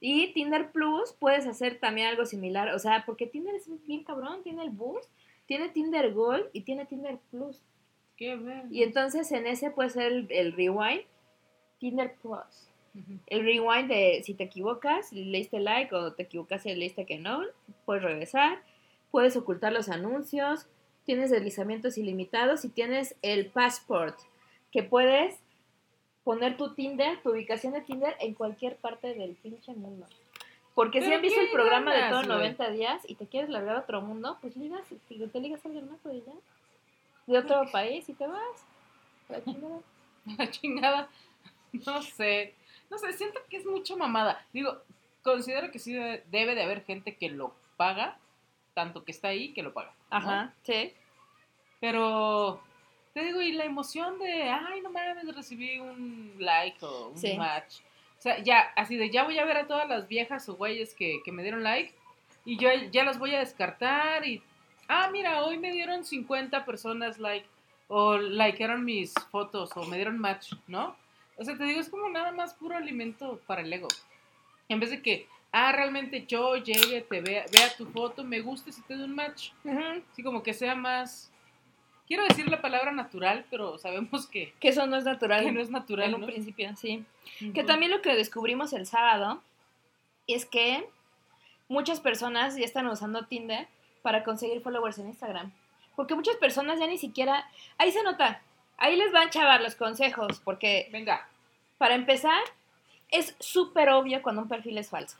Y 0.00 0.32
Tinder 0.32 0.72
Plus 0.72 1.12
puedes 1.12 1.46
hacer 1.46 1.78
también 1.78 2.08
algo 2.08 2.26
similar. 2.26 2.74
O 2.74 2.78
sea, 2.78 3.04
porque 3.06 3.26
Tinder 3.26 3.54
es 3.54 3.68
bien 3.86 4.04
cabrón. 4.04 4.42
Tiene 4.42 4.62
el 4.64 4.70
Boost, 4.70 5.10
tiene 5.46 5.68
Tinder 5.68 6.12
Gold 6.12 6.48
y 6.52 6.62
tiene 6.62 6.86
Tinder 6.86 7.18
Plus. 7.30 7.62
Qué. 8.16 8.38
Y 8.70 8.82
entonces 8.82 9.30
en 9.32 9.46
ese 9.46 9.70
puede 9.70 9.90
ser 9.90 10.12
el, 10.12 10.26
el 10.30 10.52
Rewind, 10.52 11.02
Tinder 11.78 12.14
Plus. 12.22 12.70
El 13.26 13.44
Rewind 13.44 13.88
de 13.88 14.22
si 14.24 14.34
te 14.34 14.44
equivocas, 14.44 15.12
le 15.12 15.38
diste 15.38 15.58
like 15.58 15.92
o 15.94 16.12
te 16.12 16.22
equivocas 16.22 16.64
y 16.64 16.74
le 16.74 16.84
diste 16.84 17.06
que 17.06 17.18
no, 17.18 17.42
puedes 17.84 18.04
regresar. 18.04 18.62
Puedes 19.10 19.36
ocultar 19.36 19.72
los 19.72 19.88
anuncios. 19.88 20.66
Tienes 21.04 21.30
deslizamientos 21.30 21.98
ilimitados 21.98 22.64
y 22.64 22.68
tienes 22.68 23.16
el 23.22 23.46
Passport, 23.46 24.16
que 24.72 24.82
puedes 24.82 25.40
poner 26.22 26.56
tu 26.56 26.72
Tinder, 26.74 27.20
tu 27.22 27.32
ubicación 27.32 27.74
de 27.74 27.82
Tinder 27.82 28.16
en 28.20 28.34
cualquier 28.34 28.76
parte 28.76 29.14
del 29.14 29.34
pinche 29.34 29.74
mundo. 29.74 30.06
Porque 30.74 31.00
si 31.00 31.06
¿Pero 31.06 31.16
han 31.16 31.22
visto 31.22 31.40
el 31.40 31.50
programa 31.50 31.94
de 31.94 32.08
todo 32.08 32.24
güey? 32.24 32.28
90 32.28 32.70
días 32.70 33.02
y 33.08 33.14
te 33.14 33.26
quieres 33.26 33.50
largar 33.50 33.76
a 33.76 33.80
otro 33.80 34.00
mundo, 34.00 34.38
pues 34.40 34.56
ligas, 34.56 34.80
si 34.88 34.96
te 35.18 35.40
ligas 35.40 35.64
a 35.64 35.68
alguien 35.68 35.88
más, 35.88 35.98
pues 36.02 36.24
ya. 36.24 36.32
De 37.26 37.38
otro 37.38 37.64
país 37.70 38.08
y 38.08 38.14
te 38.14 38.26
vas. 38.26 38.66
La 39.28 39.42
chingada. 39.42 39.80
La 40.38 40.50
chingada. 40.50 41.08
No 41.86 42.02
sé. 42.02 42.54
No 42.90 42.98
sé, 42.98 43.12
siento 43.14 43.40
que 43.48 43.56
es 43.56 43.66
mucha 43.66 43.96
mamada. 43.96 44.44
Digo, 44.52 44.78
considero 45.22 45.70
que 45.70 45.78
sí 45.78 45.92
debe, 45.92 46.22
debe 46.30 46.54
de 46.54 46.62
haber 46.62 46.84
gente 46.84 47.16
que 47.16 47.30
lo 47.30 47.54
paga, 47.76 48.18
tanto 48.74 49.04
que 49.04 49.10
está 49.12 49.28
ahí 49.28 49.52
que 49.52 49.62
lo 49.62 49.72
paga. 49.72 49.92
¿no? 50.10 50.16
Ajá, 50.16 50.54
sí. 50.62 50.92
Pero 51.80 52.60
te 53.12 53.24
digo, 53.24 53.40
y 53.40 53.52
la 53.52 53.64
emoción 53.64 54.18
de, 54.18 54.44
ay, 54.50 54.80
no 54.80 54.90
mames, 54.90 55.34
recibí 55.34 55.78
un 55.80 56.34
like 56.38 56.84
o 56.84 57.08
un 57.08 57.18
Sí. 57.18 57.36
match. 57.36 57.80
O 58.18 58.22
sea, 58.24 58.38
ya, 58.42 58.60
así 58.76 58.96
de, 58.96 59.10
ya 59.10 59.24
voy 59.24 59.38
a 59.38 59.44
ver 59.44 59.56
a 59.58 59.66
todas 59.66 59.88
las 59.88 60.08
viejas 60.08 60.48
o 60.48 60.54
güeyes 60.54 60.94
que, 60.94 61.20
que 61.24 61.32
me 61.32 61.42
dieron 61.42 61.62
like 61.62 61.94
y 62.46 62.56
yo 62.58 62.68
ya 62.90 63.04
las 63.04 63.18
voy 63.18 63.34
a 63.34 63.38
descartar 63.40 64.26
y, 64.26 64.42
ah, 64.88 65.08
mira, 65.12 65.42
hoy 65.44 65.58
me 65.58 65.72
dieron 65.72 66.04
50 66.04 66.64
personas 66.64 67.18
like 67.18 67.46
o 67.88 68.16
likearon 68.16 68.84
mis 68.84 69.12
fotos 69.30 69.70
o 69.76 69.84
me 69.86 69.96
dieron 69.96 70.18
match, 70.18 70.52
¿no? 70.66 70.96
O 71.36 71.44
sea, 71.44 71.56
te 71.56 71.64
digo, 71.64 71.80
es 71.80 71.88
como 71.88 72.08
nada 72.08 72.32
más 72.32 72.54
puro 72.54 72.76
alimento 72.76 73.40
para 73.46 73.62
el 73.62 73.72
ego. 73.72 73.88
En 74.68 74.80
vez 74.80 74.90
de 74.90 75.02
que, 75.02 75.26
ah, 75.52 75.72
realmente 75.72 76.24
yo 76.26 76.56
llegue, 76.56 77.02
te 77.02 77.20
vea, 77.20 77.44
vea 77.52 77.76
tu 77.76 77.86
foto, 77.86 78.24
me 78.24 78.40
guste 78.40 78.72
si 78.72 78.82
te 78.82 78.94
doy 78.94 79.04
un 79.04 79.14
match. 79.14 79.50
Ujú. 79.64 80.02
Sí, 80.12 80.22
como 80.22 80.42
que 80.42 80.54
sea 80.54 80.74
más. 80.74 81.30
Quiero 82.06 82.24
decir 82.24 82.48
la 82.48 82.60
palabra 82.60 82.92
natural, 82.92 83.46
pero 83.50 83.78
sabemos 83.78 84.26
que, 84.26 84.52
Que 84.60 84.68
eso 84.68 84.86
no 84.86 84.96
es 84.96 85.04
natural. 85.04 85.44
que 85.44 85.52
no 85.52 85.60
es 85.60 85.70
natural. 85.70 86.08
en 86.10 86.14
un 86.14 86.20
¿no? 86.22 86.26
principio, 86.26 86.74
sí. 86.76 87.04
Ujú. 87.42 87.52
Que 87.52 87.64
también 87.64 87.90
lo 87.90 88.00
que 88.02 88.14
descubrimos 88.14 88.72
el 88.72 88.86
sábado 88.86 89.42
es 90.26 90.44
que 90.46 90.86
muchas 91.68 92.00
personas 92.00 92.56
ya 92.56 92.64
están 92.64 92.86
usando 92.86 93.26
Tinder 93.26 93.66
para 94.04 94.22
conseguir 94.22 94.60
followers 94.62 94.98
en 94.98 95.08
Instagram. 95.08 95.50
Porque 95.96 96.14
muchas 96.14 96.36
personas 96.36 96.78
ya 96.78 96.86
ni 96.86 96.98
siquiera... 96.98 97.48
Ahí 97.78 97.90
se 97.90 98.02
nota. 98.02 98.42
Ahí 98.76 98.96
les 98.96 99.10
van 99.12 99.30
chavar 99.30 99.62
los 99.62 99.74
consejos. 99.76 100.40
Porque 100.44 100.88
Venga. 100.92 101.26
para 101.78 101.94
empezar, 101.94 102.42
es 103.10 103.34
súper 103.40 103.88
obvio 103.88 104.20
cuando 104.22 104.42
un 104.42 104.48
perfil 104.48 104.76
es 104.76 104.90
falso. 104.90 105.16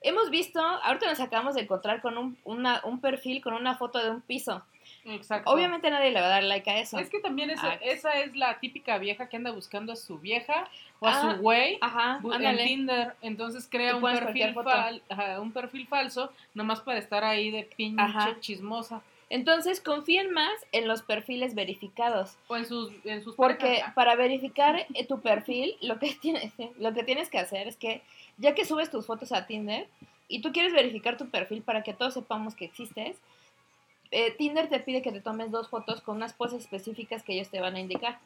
Hemos 0.00 0.30
visto, 0.30 0.60
ahorita 0.60 1.06
nos 1.10 1.20
acabamos 1.20 1.54
de 1.54 1.60
encontrar 1.62 2.00
con 2.00 2.16
un, 2.16 2.38
una- 2.44 2.80
un 2.84 3.00
perfil 3.02 3.42
con 3.42 3.52
una 3.52 3.76
foto 3.76 3.98
de 4.02 4.10
un 4.10 4.22
piso. 4.22 4.64
Exacto. 5.04 5.50
Obviamente 5.50 5.90
nadie 5.90 6.10
le 6.10 6.20
va 6.20 6.26
a 6.26 6.30
dar 6.30 6.42
like 6.44 6.70
a 6.70 6.78
eso. 6.80 6.98
Es 6.98 7.08
que 7.08 7.20
también 7.20 7.50
esa, 7.50 7.72
Ah. 7.72 7.78
esa 7.82 8.12
es 8.20 8.36
la 8.36 8.58
típica 8.60 8.98
vieja 8.98 9.28
que 9.28 9.36
anda 9.36 9.50
buscando 9.50 9.92
a 9.92 9.96
su 9.96 10.18
vieja 10.18 10.68
o 10.98 11.06
a 11.06 11.10
Ah, 11.10 11.20
su 11.34 11.40
güey 11.42 11.78
Ajá, 11.80 12.18
bu- 12.22 12.28
en 12.34 12.46
ándale. 12.46 12.64
Tinder. 12.66 13.14
Entonces 13.22 13.66
crea 13.70 13.96
un 13.96 14.02
perfil, 14.02 14.54
fal- 14.54 15.02
ajá, 15.08 15.40
un 15.40 15.52
perfil 15.52 15.86
falso 15.86 16.32
nomás 16.54 16.80
para 16.80 16.98
estar 16.98 17.24
ahí 17.24 17.50
de 17.50 17.62
pinche 17.76 18.02
Ajá. 18.02 18.36
chismosa. 18.40 19.02
Entonces 19.30 19.80
confíen 19.80 20.32
más 20.32 20.50
en 20.72 20.88
los 20.88 21.02
perfiles 21.02 21.54
verificados. 21.54 22.36
O 22.48 22.56
en 22.56 22.66
sus, 22.66 22.92
en 23.04 23.22
sus 23.22 23.36
Porque 23.36 23.66
parejas. 23.66 23.94
para 23.94 24.16
verificar 24.16 24.86
eh, 24.92 25.06
tu 25.06 25.20
perfil, 25.20 25.76
lo 25.82 25.98
que, 25.98 26.14
tienes, 26.20 26.52
lo 26.78 26.92
que 26.92 27.04
tienes 27.04 27.28
que 27.30 27.38
hacer 27.38 27.68
es 27.68 27.76
que 27.76 28.02
ya 28.38 28.54
que 28.54 28.64
subes 28.64 28.90
tus 28.90 29.06
fotos 29.06 29.32
a 29.32 29.46
Tinder 29.46 29.86
y 30.28 30.40
tú 30.42 30.52
quieres 30.52 30.72
verificar 30.72 31.16
tu 31.16 31.28
perfil 31.30 31.62
para 31.62 31.82
que 31.82 31.92
todos 31.94 32.14
sepamos 32.14 32.54
que 32.54 32.64
existes, 32.64 33.16
eh, 34.10 34.32
Tinder 34.32 34.68
te 34.68 34.80
pide 34.80 35.02
que 35.02 35.12
te 35.12 35.20
tomes 35.20 35.50
dos 35.50 35.68
fotos 35.68 36.00
con 36.00 36.16
unas 36.16 36.32
poses 36.32 36.62
específicas 36.62 37.22
que 37.22 37.34
ellos 37.34 37.50
te 37.50 37.60
van 37.60 37.76
a 37.76 37.80
indicar. 37.80 38.18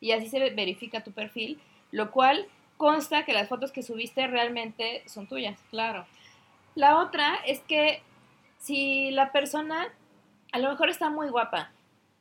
Y 0.00 0.12
así 0.12 0.28
se 0.28 0.38
verifica 0.50 1.04
tu 1.04 1.12
perfil, 1.12 1.60
lo 1.90 2.10
cual 2.10 2.46
consta 2.76 3.24
que 3.24 3.32
las 3.32 3.48
fotos 3.48 3.72
que 3.72 3.82
subiste 3.82 4.26
realmente 4.26 5.02
son 5.06 5.26
tuyas. 5.26 5.58
Claro. 5.70 6.06
La 6.74 6.98
otra 6.98 7.36
es 7.46 7.60
que 7.60 8.02
si 8.58 9.10
la 9.10 9.32
persona 9.32 9.92
a 10.52 10.58
lo 10.58 10.70
mejor 10.70 10.88
está 10.88 11.10
muy 11.10 11.28
guapa, 11.28 11.70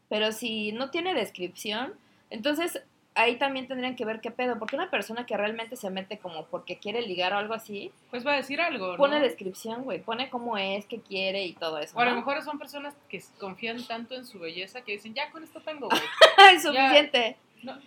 pero 0.10 0.32
si 0.32 0.72
no 0.72 0.90
tiene 0.90 1.13
descripción, 1.13 1.94
entonces 2.30 2.82
ahí 3.15 3.36
también 3.38 3.68
tendrían 3.68 3.96
que 3.96 4.06
ver 4.06 4.22
qué 4.22 4.32
pedo, 4.32 4.58
porque 4.58 4.75
una 4.75 4.89
persona 4.89 5.25
que 5.25 5.36
realmente 5.36 5.75
se 5.75 5.89
mete 5.89 6.18
como 6.18 6.46
porque 6.46 6.77
quiere 6.77 7.01
ligar 7.01 7.34
o 7.34 7.38
algo 7.38 7.53
así, 7.53 7.91
Pues 8.10 8.25
va 8.25 8.34
a 8.34 8.38
decir 8.38 8.62
algo, 8.62 8.91
¿no? 8.91 8.98
pone 8.98 9.20
descripción, 9.20 9.84
güey, 9.84 10.01
pone 10.01 10.30
cómo 10.30 10.58
es, 10.58 10.86
qué 10.86 11.00
quiere 11.01 11.46
y 11.46 11.53
todo 11.53 11.80
eso. 11.80 11.98
O 11.98 12.01
a 12.01 12.06
lo 12.06 12.12
¿no? 12.12 12.18
mejor 12.18 12.41
son 12.44 12.58
personas 12.58 12.96
que 13.10 13.22
confían 13.39 13.86
tanto 13.86 14.15
en 14.15 14.25
su 14.25 14.39
belleza 14.39 14.82
que 14.82 14.94
dicen, 14.94 15.13
ya 15.13 15.30
con 15.32 15.44
esto 15.44 15.60
tengo, 15.62 15.89
güey. 15.89 16.01
es 16.56 16.63
suficiente. 16.63 17.38
No. 17.63 17.77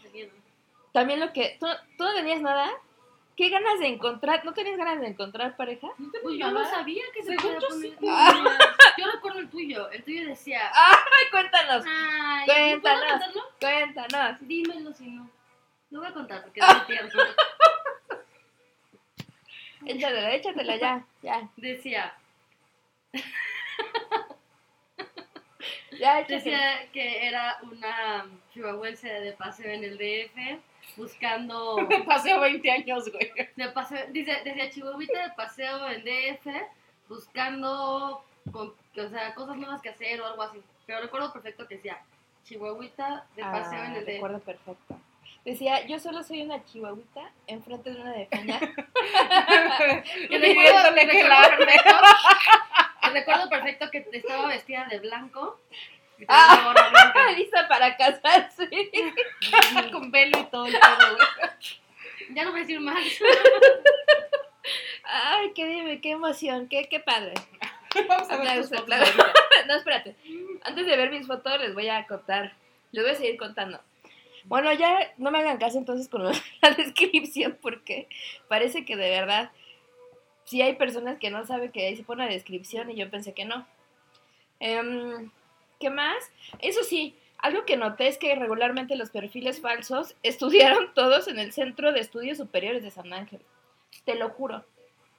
También 0.92 1.20
lo 1.20 1.32
que 1.32 1.56
tú, 1.58 1.66
tú 1.98 2.04
no 2.04 2.14
tenías 2.14 2.40
nada, 2.40 2.70
¿qué 3.36 3.48
ganas 3.48 3.80
de 3.80 3.88
encontrar? 3.88 4.44
¿No 4.44 4.52
tenías 4.52 4.76
ganas 4.76 5.00
de 5.00 5.08
encontrar 5.08 5.56
pareja? 5.56 5.88
no 5.98 6.10
Pues 6.22 6.38
yo 6.38 6.50
no 6.50 6.64
sabía 6.64 7.02
que 7.12 7.22
se 7.22 7.34
podía 7.34 7.58
poner. 7.68 7.90
sí. 7.90 7.96
Yo 9.04 9.12
recuerdo 9.12 9.38
el 9.40 9.50
tuyo. 9.50 9.90
El 9.90 10.02
tuyo 10.04 10.26
decía. 10.26 10.70
Ay, 10.74 11.30
cuéntanos, 11.30 11.84
Ay, 11.86 12.46
¿no 12.46 12.80
puedo 12.80 12.80
Cuéntanos. 12.80 13.10
contarlo? 13.10 13.42
cuéntanos. 13.60 14.38
Dímelo 14.48 14.92
si 14.94 15.06
no. 15.08 15.30
Lo 15.90 16.00
voy 16.00 16.08
a 16.08 16.12
contar 16.12 16.42
porque 16.42 16.60
es 16.66 16.66
muy 16.76 16.86
tierno. 16.86 17.10
Échatela, 19.86 20.34
échatela 20.34 20.76
ya, 20.76 21.06
ya, 21.22 21.48
Decía, 21.56 22.14
ya, 25.92 26.20
échatela. 26.20 26.26
decía 26.26 26.90
que 26.92 27.26
era 27.26 27.58
una 27.62 28.26
chihuahuense 28.52 29.08
de 29.08 29.32
paseo 29.32 29.70
en 29.70 29.84
el 29.84 29.98
DF 29.98 30.60
buscando 30.96 31.76
Me 31.88 32.02
paseo 32.04 32.40
20 32.40 32.70
años, 32.70 33.10
güey. 33.12 33.30
de 33.56 33.68
paseo, 33.68 34.06
dice, 34.10 34.40
decía 34.44 34.70
chihuahuita 34.70 35.22
de 35.28 35.34
paseo 35.34 35.88
en 35.90 36.02
DF 36.04 36.46
buscando 37.08 38.24
con- 38.50 38.74
o 38.96 39.08
sea, 39.08 39.34
cosas 39.34 39.56
nuevas 39.56 39.80
que 39.82 39.88
hacer 39.90 40.20
o 40.20 40.26
algo 40.26 40.42
así. 40.42 40.62
Pero 40.86 41.00
recuerdo 41.00 41.32
perfecto 41.32 41.66
que 41.66 41.76
decía 41.76 41.98
chihuahuita 42.44 43.26
de 43.36 43.42
paseo 43.42 43.80
Ah, 43.82 43.86
en 43.86 43.94
el 43.96 44.06
recuerdo 44.06 44.38
perfecto. 44.40 44.96
Decía, 45.44 45.86
yo 45.86 45.98
solo 45.98 46.22
soy 46.22 46.42
una 46.42 46.64
chihuahuita 46.64 47.30
enfrente 47.46 47.90
de 47.92 48.00
una 48.00 48.12
defensa. 48.12 48.60
y 50.30 50.38
riéndole, 50.38 51.04
recuerdo 51.04 51.56
perfecto- 51.58 52.00
recuerdo 53.12 53.48
perfecto 53.50 53.90
que 53.90 54.06
estaba 54.12 54.46
vestida 54.48 54.86
de 54.90 54.98
blanco. 55.00 55.60
y 56.18 56.24
Ah. 56.28 56.72
blanca. 56.72 57.30
Lista 57.36 57.68
para 57.68 57.96
casarse. 57.96 58.68
Con 59.92 60.10
velo 60.10 60.38
y 60.38 60.44
todo 60.44 60.64
pedo, 60.64 60.80
güey. 61.16 62.34
Ya 62.34 62.44
no 62.44 62.50
voy 62.52 62.60
a 62.60 62.62
decir 62.62 62.80
más. 62.80 62.96
Ay, 65.04 65.52
qué 65.54 65.66
dime, 65.66 66.00
qué 66.00 66.12
emoción, 66.12 66.68
qué, 66.68 66.88
qué 66.88 67.00
padre. 67.00 67.34
Vamos 68.08 68.30
a 68.30 68.36
ver 68.36 68.60
tus 68.60 68.70
fotos. 68.70 68.96
No, 69.66 69.76
espérate. 69.76 70.14
Antes 70.62 70.84
de 70.84 70.96
ver 70.96 71.10
mis 71.10 71.26
fotos 71.26 71.58
les 71.58 71.72
voy 71.72 71.88
a 71.88 72.06
contar. 72.06 72.54
Les 72.92 73.02
voy 73.02 73.12
a 73.12 73.16
seguir 73.16 73.38
contando. 73.38 73.80
Bueno, 74.44 74.72
ya 74.74 75.12
no 75.16 75.30
me 75.30 75.38
hagan 75.38 75.56
caso 75.56 75.78
entonces 75.78 76.08
con 76.08 76.24
la 76.24 76.34
descripción 76.76 77.58
porque 77.62 78.08
parece 78.48 78.84
que 78.84 78.96
de 78.96 79.08
verdad 79.08 79.50
sí 80.44 80.60
hay 80.60 80.74
personas 80.74 81.18
que 81.18 81.30
no 81.30 81.46
saben 81.46 81.72
que 81.72 81.86
ahí 81.86 81.96
se 81.96 82.02
pone 82.02 82.26
la 82.26 82.32
descripción 82.32 82.90
y 82.90 82.96
yo 82.96 83.10
pensé 83.10 83.32
que 83.32 83.46
no. 83.46 83.66
Em, 84.60 85.30
¿Qué 85.80 85.88
más? 85.90 86.30
Eso 86.60 86.82
sí, 86.82 87.16
algo 87.38 87.64
que 87.64 87.76
noté 87.76 88.08
es 88.08 88.18
que 88.18 88.34
regularmente 88.34 88.96
los 88.96 89.10
perfiles 89.10 89.60
falsos 89.60 90.14
estudiaron 90.22 90.92
todos 90.94 91.28
en 91.28 91.38
el 91.38 91.52
Centro 91.52 91.92
de 91.92 92.00
Estudios 92.00 92.38
Superiores 92.38 92.82
de 92.82 92.90
San 92.90 93.12
Ángel. 93.12 93.40
Te 94.04 94.14
lo 94.14 94.30
juro. 94.30 94.64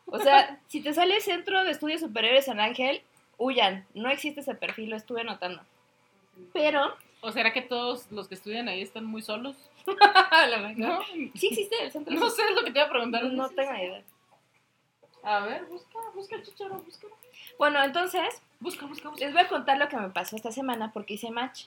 O 0.07 0.19
sea, 0.19 0.59
si 0.67 0.81
te 0.81 0.93
sale 0.93 1.19
Centro 1.21 1.63
de 1.63 1.71
Estudios 1.71 2.01
Superiores 2.01 2.45
San 2.45 2.59
Ángel, 2.59 3.01
huyan. 3.37 3.85
No 3.93 4.09
existe 4.09 4.41
ese 4.41 4.55
perfil, 4.55 4.91
lo 4.91 4.95
estuve 4.97 5.23
notando. 5.23 5.61
Pero, 6.53 6.95
¿O 7.21 7.31
será 7.31 7.51
que 7.53 7.61
todos 7.61 8.11
los 8.11 8.27
que 8.27 8.35
estudian 8.35 8.67
ahí 8.67 8.81
están 8.81 9.05
muy 9.05 9.21
solos? 9.21 9.55
No, 10.77 10.99
sí 11.35 11.47
existe 11.47 11.75
el 11.83 11.91
Centro 11.91 12.13
no 12.15 12.29
sé, 12.29 12.41
es 12.43 12.55
lo 12.55 12.63
que 12.63 12.71
te 12.71 12.79
iba 12.79 12.87
a 12.87 12.89
preguntar. 12.91 13.23
No 13.25 13.49
tengo 13.49 13.71
ni 13.73 13.83
idea. 13.83 14.01
A 15.23 15.39
ver, 15.39 15.65
busca, 15.65 15.97
busca 16.13 16.35
el 16.35 16.43
chicharo, 16.43 16.75
busca. 16.79 17.07
Bueno, 17.57 17.83
entonces, 17.83 18.41
Busca, 18.59 18.85
busca, 18.85 19.09
busca. 19.09 19.25
les 19.25 19.33
voy 19.33 19.41
a 19.43 19.47
contar 19.47 19.77
lo 19.77 19.87
que 19.89 19.97
me 19.97 20.09
pasó 20.09 20.35
esta 20.35 20.51
semana 20.51 20.91
porque 20.91 21.15
hice 21.15 21.29
match. 21.31 21.65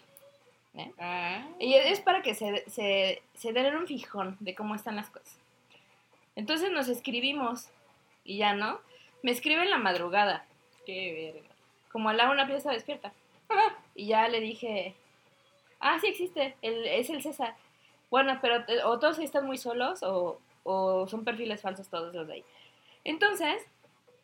Ah, 0.98 1.44
Y 1.58 1.74
es 1.74 2.00
para 2.00 2.22
que 2.22 2.34
se, 2.34 2.68
se, 2.70 3.22
se 3.34 3.52
den 3.52 3.74
un 3.74 3.86
fijón 3.86 4.36
de 4.40 4.54
cómo 4.54 4.74
están 4.74 4.96
las 4.96 5.10
cosas. 5.10 5.36
Entonces 6.36 6.70
nos 6.70 6.88
escribimos 6.88 7.68
y 8.28 8.36
ya, 8.36 8.52
¿no? 8.54 8.78
Me 9.22 9.30
escribe 9.30 9.62
en 9.62 9.70
la 9.70 9.78
madrugada, 9.78 10.44
qué 10.84 11.32
verga. 11.34 11.48
como 11.90 12.10
a 12.10 12.12
la 12.12 12.30
una 12.30 12.46
pieza 12.46 12.70
despierta. 12.70 13.12
Y 13.94 14.06
ya 14.06 14.28
le 14.28 14.38
dije, 14.40 14.94
ah, 15.80 15.98
sí 15.98 16.06
existe, 16.06 16.54
el, 16.62 16.86
es 16.86 17.10
el 17.10 17.20
César. 17.22 17.56
Bueno, 18.10 18.38
pero 18.40 18.56
eh, 18.68 18.84
o 18.84 18.98
todos 19.00 19.18
están 19.18 19.44
muy 19.46 19.56
solos 19.58 20.02
o, 20.04 20.38
o 20.62 21.08
son 21.08 21.24
perfiles 21.24 21.62
falsos 21.62 21.88
todos 21.88 22.14
los 22.14 22.28
de 22.28 22.34
ahí. 22.34 22.44
Entonces, 23.02 23.66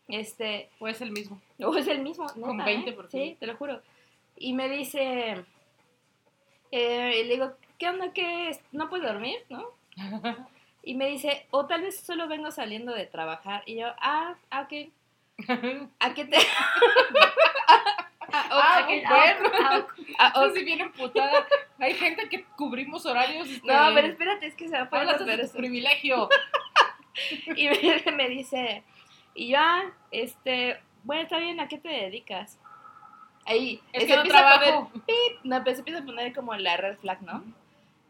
este, 0.08 0.68
O 0.78 0.87
es 0.87 1.00
el 1.00 1.11
mismo. 1.11 1.40
o 1.58 1.75
es 1.75 1.88
el 1.88 2.02
mismo, 2.02 2.26
Con 2.26 2.58
neta, 2.58 2.66
20 2.66 2.90
¿eh? 2.90 2.92
perfiles. 2.92 3.28
Sí, 3.30 3.37
te 3.40 3.46
lo 3.46 3.56
juro. 3.56 3.80
Y 4.37 4.52
me 4.52 4.68
dice, 4.68 5.44
eh, 6.70 7.20
y 7.20 7.25
le 7.25 7.34
digo, 7.34 7.52
¿qué 7.78 7.88
onda? 7.88 8.12
¿Qué 8.12 8.50
es? 8.50 8.61
¿No 8.70 8.88
puedes 8.90 9.06
dormir? 9.11 9.38
¿No? 9.49 9.70
Y 10.85 10.95
me 10.95 11.07
dice, 11.09 11.47
o 11.50 11.67
tal 11.67 11.83
vez 11.83 12.00
solo 12.00 12.29
vengo 12.29 12.50
saliendo 12.50 12.93
de 12.93 13.07
trabajar. 13.07 13.62
Y 13.67 13.76
yo, 13.76 13.88
ah, 14.00 14.35
ah, 14.50 14.62
ok. 14.62 14.91
¿A 16.00 16.14
qué 16.14 16.25
te...? 16.26 16.38
ah, 18.33 18.87
bueno. 20.35 20.55
sí 20.55 20.64
bien 20.64 20.81
emputada. 20.81 21.47
Hay 21.79 21.95
gente 21.95 22.29
que 22.29 22.45
cubrimos 22.57 23.05
horarios. 23.07 23.49
Este, 23.49 23.67
No, 23.67 23.91
pero 23.95 24.09
espérate, 24.09 24.47
es 24.47 24.55
que 24.55 24.69
se 24.69 24.76
va 24.76 24.83
a 24.83 24.91
poner 24.91 25.09
hablas 25.09 25.26
de 25.26 25.49
tu 25.49 25.57
privilegio. 25.57 26.29
Y 27.57 27.69
me, 27.69 28.12
me 28.12 28.29
dice, 28.29 28.83
y 29.37 29.53
yo, 29.53 29.59
ah, 29.61 29.85
este, 30.11 30.81
bueno, 31.05 31.23
está 31.23 31.38
bien, 31.38 31.61
¿a 31.61 31.69
qué 31.69 31.79
te 31.79 31.88
dedicas? 31.88 32.59
Ahí, 33.47 33.81
Es 33.93 34.03
se 34.03 34.07
que 34.09 34.14
no 34.14 34.21
empieza 34.23 34.38
a 34.41 34.55
poner- 34.59 34.69
trabajo. 34.71 34.91
pip, 35.07 35.38
no, 35.45 35.62
pues 35.62 35.79
empieza 35.79 36.00
a 36.00 36.05
poner 36.05 36.35
como 36.35 36.57
la 36.57 36.76
red 36.76 36.99
flag, 36.99 37.23
¿no? 37.23 37.45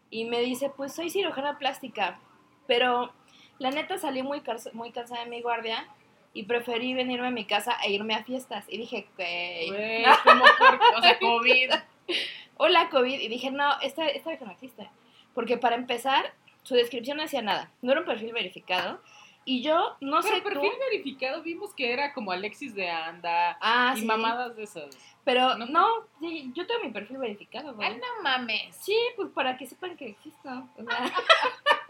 Y 0.09 0.25
me 0.25 0.40
dice, 0.40 0.70
pues 0.75 0.94
soy 0.94 1.11
cirujana 1.11 1.59
plástica, 1.59 2.18
pero 2.66 3.12
la 3.59 3.70
neta 3.70 3.98
salí 3.98 4.22
muy, 4.22 4.42
muy 4.72 4.90
cansada 4.92 5.24
de 5.24 5.31
mi 5.31 5.40
guardia 5.42 5.87
y 6.33 6.44
preferí 6.44 6.94
venirme 6.94 7.29
a 7.29 7.31
mi 7.31 7.44
casa 7.44 7.77
e 7.85 7.92
irme 7.92 8.14
a 8.14 8.24
fiestas. 8.24 8.64
Y 8.68 8.79
dije. 8.79 9.07
Güey, 9.16 10.05
como 10.24 10.44
por, 10.59 10.81
o 10.98 11.00
sea, 11.03 11.18
COVID. 11.18 11.70
hola 12.57 12.88
COVID, 12.90 13.20
y 13.20 13.29
dije, 13.29 13.50
no, 13.50 13.81
esta, 13.81 14.07
esta 14.09 14.31
vieja 14.31 14.44
no 14.44 14.53
existe. 14.53 14.88
Porque 15.35 15.57
para 15.57 15.77
empezar, 15.77 16.33
su 16.62 16.74
descripción 16.74 17.16
no 17.16 17.24
hacía 17.24 17.42
nada, 17.42 17.70
no 17.83 17.92
era 17.92 18.00
un 18.00 18.07
perfil 18.07 18.33
verificado. 18.33 19.00
Y 19.46 19.61
yo 19.62 19.96
no 20.00 20.20
Pero 20.22 20.35
sé 20.37 20.40
tú- 20.40 20.48
perfil 20.48 20.70
verificado 20.90 21.42
vimos 21.42 21.74
que 21.74 21.92
era 21.92 22.14
como 22.14 22.33
Alexis 22.33 22.74
de 22.74 22.88
Anda 22.88 23.59
Ah, 23.61 23.92
y 23.94 24.00
sí. 24.00 24.07
mamadas 24.07 24.57
de 24.57 24.62
esas. 24.62 24.96
Pero 25.22 25.57
¿No? 25.57 25.66
no, 25.66 25.87
sí, 26.20 26.50
yo 26.55 26.66
tengo 26.66 26.83
mi 26.83 26.90
perfil 26.90 27.18
verificado, 27.18 27.74
güey. 27.74 27.88
Ay, 27.88 27.96
no 27.98 28.22
mames. 28.22 28.74
Sí, 28.77 28.96
pues 29.16 29.29
para 29.35 29.59
que 29.59 29.66
sepan 29.66 29.96
que 29.98 30.09
existo. 30.09 30.48
O 30.79 30.83
sea. 30.85 31.12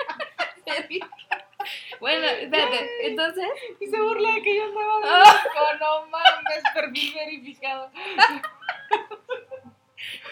bueno, 2.00 2.26
espérate, 2.26 3.06
entonces. 3.06 3.48
Y 3.80 3.86
se 3.86 4.00
burla 4.00 4.32
de 4.32 4.42
que 4.42 4.56
yo 4.56 4.64
andaba 4.64 5.00
de 5.00 5.06
loco, 5.06 5.74
no 5.80 6.06
mames, 6.08 6.62
perfil 6.74 7.14
verificado. 7.14 7.90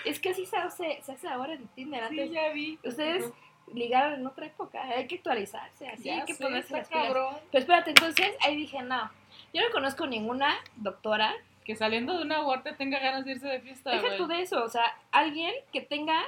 Es 0.05 0.19
que 0.21 0.31
así 0.31 0.47
se 0.47 0.57
hace, 0.57 1.01
se 1.03 1.13
hace 1.13 1.29
ahora 1.29 1.55
en 1.55 1.67
Tinder. 1.69 2.09
Sí, 2.09 2.21
Antes, 2.21 2.33
ya 2.33 2.53
vi. 2.53 2.79
ustedes 2.85 3.33
ligaron 3.73 4.15
en 4.15 4.27
otra 4.27 4.47
época. 4.47 4.83
Hay 4.83 5.07
que 5.07 5.17
actualizarse, 5.17 5.89
así 5.89 6.05
Ya 6.05 6.21
hay 6.21 6.25
que 6.25 6.35
sé, 6.35 6.43
ponerse 6.43 6.73
las 6.73 6.89
cabrón. 6.89 7.37
Pero 7.51 7.61
espérate, 7.61 7.91
entonces 7.91 8.37
ahí 8.41 8.57
dije, 8.57 8.83
no. 8.83 9.11
Yo 9.53 9.63
no 9.63 9.71
conozco 9.71 10.07
ninguna 10.07 10.59
doctora. 10.77 11.35
Que 11.65 11.77
saliendo 11.77 12.17
de 12.17 12.23
una 12.25 12.45
huerta 12.45 12.77
tenga 12.77 12.99
ganas 12.99 13.25
de 13.25 13.33
irse 13.33 13.47
de 13.47 13.61
fiesta, 13.61 13.91
Deja 13.91 14.17
tú 14.17 14.27
de 14.27 14.43
eso, 14.43 14.65
o 14.65 14.69
sea, 14.69 14.85
alguien 15.13 15.55
que 15.73 15.81
tenga 15.81 16.21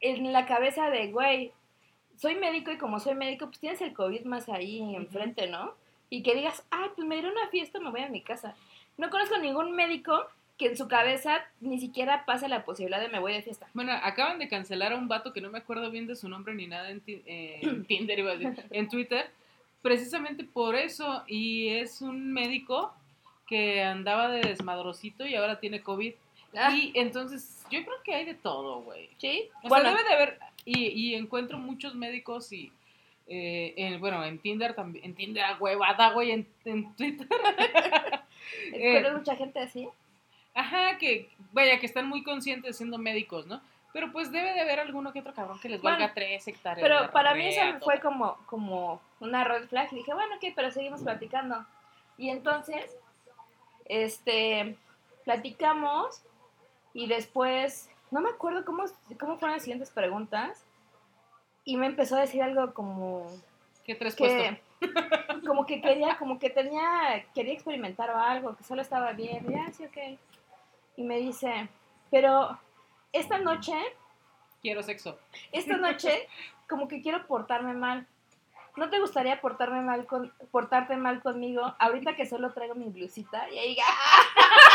en 0.00 0.32
la 0.32 0.46
cabeza 0.46 0.88
de, 0.88 1.12
güey, 1.12 1.52
soy 2.18 2.34
médico 2.34 2.70
y 2.70 2.78
como 2.78 3.00
soy 3.00 3.14
médico, 3.14 3.46
pues 3.46 3.58
tienes 3.60 3.80
el 3.80 3.92
COVID 3.92 4.24
más 4.24 4.48
ahí 4.48 4.94
enfrente, 4.94 5.48
¿no? 5.48 5.74
Y 6.10 6.22
que 6.22 6.34
digas, 6.34 6.64
ay, 6.70 6.90
pues 6.94 7.06
me 7.06 7.16
iré 7.16 7.28
a 7.28 7.32
una 7.32 7.48
fiesta, 7.48 7.80
me 7.80 7.90
voy 7.90 8.00
a 8.00 8.08
mi 8.08 8.20
casa. 8.22 8.54
No 8.96 9.10
conozco 9.10 9.38
ningún 9.38 9.72
médico 9.72 10.26
que 10.58 10.66
en 10.66 10.76
su 10.76 10.88
cabeza 10.88 11.44
ni 11.60 11.78
siquiera 11.78 12.24
pase 12.24 12.48
la 12.48 12.64
posibilidad 12.64 13.00
de 13.00 13.08
me 13.08 13.20
voy 13.20 13.32
de 13.32 13.42
fiesta. 13.42 13.68
Bueno, 13.74 13.92
acaban 13.92 14.40
de 14.40 14.48
cancelar 14.48 14.92
a 14.92 14.96
un 14.96 15.06
vato 15.06 15.32
que 15.32 15.40
no 15.40 15.50
me 15.50 15.58
acuerdo 15.58 15.90
bien 15.90 16.08
de 16.08 16.16
su 16.16 16.28
nombre 16.28 16.54
ni 16.54 16.66
nada 16.66 16.90
en, 16.90 17.00
eh, 17.06 17.60
en 17.62 17.84
Tinder, 17.86 18.18
iba 18.18 18.32
a 18.32 18.36
decir, 18.36 18.64
en 18.70 18.88
Twitter, 18.88 19.30
precisamente 19.82 20.42
por 20.42 20.74
eso. 20.74 21.22
Y 21.28 21.68
es 21.68 22.02
un 22.02 22.32
médico 22.32 22.92
que 23.46 23.84
andaba 23.84 24.28
de 24.28 24.40
desmadrosito 24.40 25.24
y 25.24 25.36
ahora 25.36 25.60
tiene 25.60 25.80
COVID. 25.80 26.12
Ah, 26.56 26.74
Y 26.74 26.92
entonces, 26.94 27.64
yo 27.70 27.84
creo 27.84 28.02
que 28.02 28.14
hay 28.14 28.24
de 28.24 28.34
todo, 28.34 28.80
güey. 28.80 29.08
¿Sí? 29.18 29.48
O 29.62 29.68
bueno, 29.68 29.90
sea, 29.90 29.96
debe 29.96 30.08
de 30.08 30.14
haber, 30.14 30.38
y, 30.68 30.88
y 30.88 31.14
encuentro 31.14 31.58
muchos 31.58 31.94
médicos 31.94 32.52
y, 32.52 32.72
eh, 33.26 33.74
en- 33.76 34.00
bueno, 34.00 34.24
en 34.24 34.38
Tinder 34.38 34.74
también, 34.74 35.04
en 35.04 35.14
Tinder 35.14 35.44
a 35.44 35.56
huevada, 35.58 36.10
güey, 36.12 36.30
en, 36.32 36.46
en 36.64 36.94
Twitter. 36.94 37.26
eh, 38.72 38.94
¿conoces 38.94 39.18
mucha 39.18 39.36
gente 39.36 39.60
así? 39.60 39.88
Ajá, 40.54 40.98
que, 40.98 41.28
vaya, 41.52 41.78
que 41.78 41.86
están 41.86 42.08
muy 42.08 42.22
conscientes 42.22 42.76
siendo 42.76 42.98
médicos, 42.98 43.46
¿no? 43.46 43.60
Pero 43.92 44.12
pues 44.12 44.30
debe 44.30 44.52
de 44.52 44.60
haber 44.60 44.80
alguno 44.80 45.12
que 45.12 45.20
otro 45.20 45.32
cabrón 45.32 45.58
que 45.60 45.68
les 45.68 45.80
valga 45.80 45.98
Bueno, 45.98 46.12
tres 46.14 46.46
hectáreas. 46.46 46.86
Pero 46.86 47.10
para 47.10 47.34
mí 47.34 47.46
eso 47.46 47.62
fue 47.80 48.00
como, 48.00 48.36
como 48.46 49.00
una 49.20 49.44
red 49.44 49.66
flag. 49.68 49.88
Y 49.92 49.96
dije, 49.96 50.12
bueno, 50.12 50.34
ok, 50.36 50.52
pero 50.54 50.70
seguimos 50.70 51.02
platicando. 51.02 51.64
Y 52.18 52.28
entonces, 52.30 52.96
este, 53.86 54.76
platicamos 55.24 56.22
y 56.92 57.06
después, 57.06 57.90
no 58.10 58.20
me 58.20 58.30
acuerdo 58.30 58.64
cómo, 58.64 58.84
cómo 59.18 59.38
fueron 59.38 59.56
las 59.56 59.62
siguientes 59.62 59.90
preguntas. 59.90 60.64
Y 61.64 61.76
me 61.76 61.86
empezó 61.86 62.16
a 62.16 62.20
decir 62.20 62.42
algo 62.42 62.72
como 62.72 63.26
¿Qué 63.84 63.94
tres 63.94 64.14
que, 64.14 64.60
como 65.46 65.64
que 65.64 65.80
quería, 65.80 66.18
como 66.18 66.38
que 66.38 66.50
tenía, 66.50 67.24
quería 67.34 67.54
experimentar 67.54 68.10
o 68.10 68.18
algo, 68.18 68.54
que 68.56 68.64
solo 68.64 68.82
estaba 68.82 69.12
bien. 69.12 69.50
Y, 69.50 69.54
ah, 69.54 69.70
sí, 69.72 69.84
ok. 69.84 70.18
Y 70.96 71.02
me 71.04 71.16
dice, 71.18 71.68
pero 72.10 72.58
esta 73.12 73.38
noche 73.38 73.72
Quiero 74.60 74.82
sexo. 74.82 75.18
esta 75.52 75.76
noche 75.76 76.28
como 76.68 76.88
que 76.88 77.00
quiero 77.00 77.26
portarme 77.26 77.72
mal. 77.72 78.06
¿No 78.76 78.90
te 78.90 79.00
gustaría 79.00 79.40
portarme 79.40 79.80
mal 79.80 80.06
con, 80.06 80.32
portarte 80.50 80.96
mal 80.96 81.22
conmigo 81.22 81.74
ahorita 81.78 82.14
que 82.14 82.26
solo 82.26 82.52
traigo 82.52 82.74
mi 82.74 82.90
blusita? 82.90 83.48
Y 83.50 83.58
ahí, 83.58 83.76
¡ah! 83.84 84.67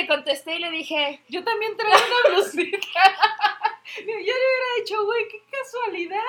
Le 0.00 0.06
contesté 0.06 0.56
y 0.56 0.58
le 0.60 0.70
dije, 0.70 1.20
Yo 1.28 1.44
también 1.44 1.76
traigo 1.76 1.96
una 1.98 2.34
blusita. 2.36 2.78
Yo 3.98 4.04
le 4.06 4.12
hubiera 4.14 4.74
dicho, 4.78 5.04
güey, 5.04 5.28
qué 5.28 5.42
casualidad. 5.50 6.22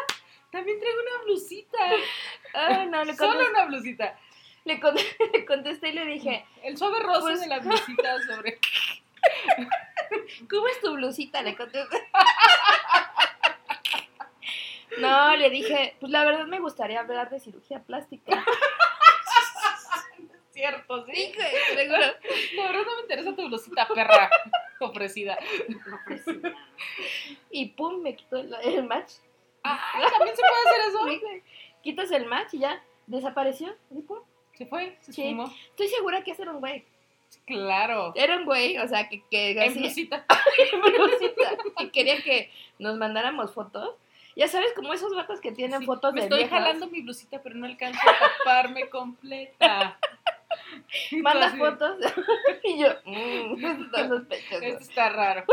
También 0.52 0.80
traigo 0.80 1.00
una 1.02 1.24
blusita. 1.24 1.78
ah, 2.54 2.86
no, 2.86 3.04
le 3.06 3.16
Solo 3.16 3.50
una 3.50 3.66
blusita. 3.66 4.18
le 4.66 4.80
con- 4.80 4.96
le 5.34 5.46
contesté 5.46 5.90
y 5.90 5.94
le 5.94 6.06
dije, 6.06 6.46
El 6.64 6.78
suave 6.78 7.00
rosa 7.00 7.22
Pues- 7.22 7.40
de 7.42 7.48
la 7.48 7.60
blusita 7.60 8.22
sobre. 8.24 8.60
¿cómo 10.50 10.68
es 10.68 10.82
tu 10.82 10.94
blusita? 10.94 11.42
Le 11.44 11.56
contesté. 11.56 11.98
No, 14.98 15.36
le 15.38 15.50
dije, 15.50 15.96
pues 16.00 16.12
la 16.12 16.26
verdad 16.26 16.46
me 16.48 16.60
gustaría 16.60 17.00
hablar 17.00 17.30
de 17.30 17.40
cirugía 17.40 17.80
plástica. 17.80 18.44
Cierto, 20.52 21.06
Sí, 21.06 21.12
¿sí? 21.16 21.34
güey, 21.36 21.50
seguro. 21.76 22.00
La 22.56 22.64
verdad 22.68 22.82
no 22.86 22.96
me 22.96 23.02
interesa 23.02 23.36
tu 23.36 23.48
blusita 23.48 23.88
perra 23.88 24.30
ofrecida. 24.80 25.38
Y 27.50 27.68
pum, 27.68 28.02
me 28.02 28.16
quitó 28.16 28.38
el, 28.38 28.54
el 28.64 28.84
match. 28.84 29.14
Ay, 29.64 30.04
también 30.18 30.36
se 30.36 30.42
puede 30.42 30.70
hacer 30.70 30.90
eso. 30.90 31.08
Sí, 31.08 31.20
güey. 31.20 31.44
Quitas 31.84 32.12
el 32.12 32.26
match 32.26 32.54
y 32.54 32.60
ya 32.60 32.82
desapareció. 33.08 33.76
Y 33.92 34.02
pum. 34.02 34.20
Se 34.54 34.66
fue, 34.66 34.98
se 35.02 35.14
Sí. 35.14 35.22
esfumó. 35.24 35.54
Estoy 35.70 35.88
segura 35.88 36.24
que 36.24 36.32
ese 36.32 36.44
era 36.44 36.52
un 36.52 36.60
güey. 36.60 36.86
Claro. 37.46 38.12
Era 38.16 38.38
un 38.38 38.46
güey, 38.46 38.78
o 38.78 38.88
sea, 38.88 39.08
que, 39.08 39.24
que 39.32 39.52
En 39.64 39.74
blusita. 39.74 40.26
blusita, 40.84 41.58
y 41.80 41.90
quería 41.90 42.22
que 42.22 42.52
nos 42.78 42.98
mandáramos 42.98 43.54
fotos. 43.54 43.96
Ya 44.36 44.48
sabes, 44.48 44.72
como 44.74 44.94
esos 44.94 45.14
vatos 45.16 45.42
que 45.42 45.52
tienen 45.52 45.80
Sí, 45.82 45.86
fotos 45.86 46.14
Me 46.14 46.22
de 46.22 46.26
estoy 46.26 46.40
viejas. 46.40 46.60
jalando 46.60 46.88
mi 46.88 47.02
blusita, 47.02 47.42
pero 47.42 47.56
no 47.56 47.66
alcanzo 47.66 48.00
a 48.10 48.38
taparme 48.38 48.90
completa. 48.90 49.98
Manda 51.22 51.56
fotos. 51.56 51.98
y 52.64 52.80
yo, 52.80 52.90
mmm, 53.06 53.66
está 53.66 54.08
sospechoso. 54.08 54.62
Esto 54.62 54.80
está 54.80 55.10
raro. 55.14 55.46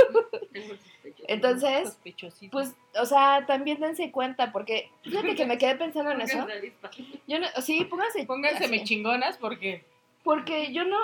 Entonces, 1.29 1.99
pues, 2.51 2.75
o 3.01 3.07
sea, 3.07 3.45
también 3.47 3.81
dense 3.81 4.11
cuenta, 4.11 4.53
porque 4.53 4.91
fíjate 5.03 5.35
que 5.35 5.47
me 5.47 5.59
quedé 5.59 5.77
pensando 5.77 6.11
en 6.11 6.21
eso. 6.21 6.47
Yo 7.27 7.39
no, 7.39 7.47
sí, 7.61 7.85
pónganse. 7.85 8.25
Pónganse 8.25 8.65
así. 8.65 8.71
me 8.71 8.85
chingonas 8.85 9.37
porque 9.39 9.85
Porque 10.23 10.73
yo 10.73 10.85
no, 10.85 10.97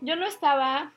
yo 0.00 0.16
no 0.16 0.26
estaba, 0.26 0.92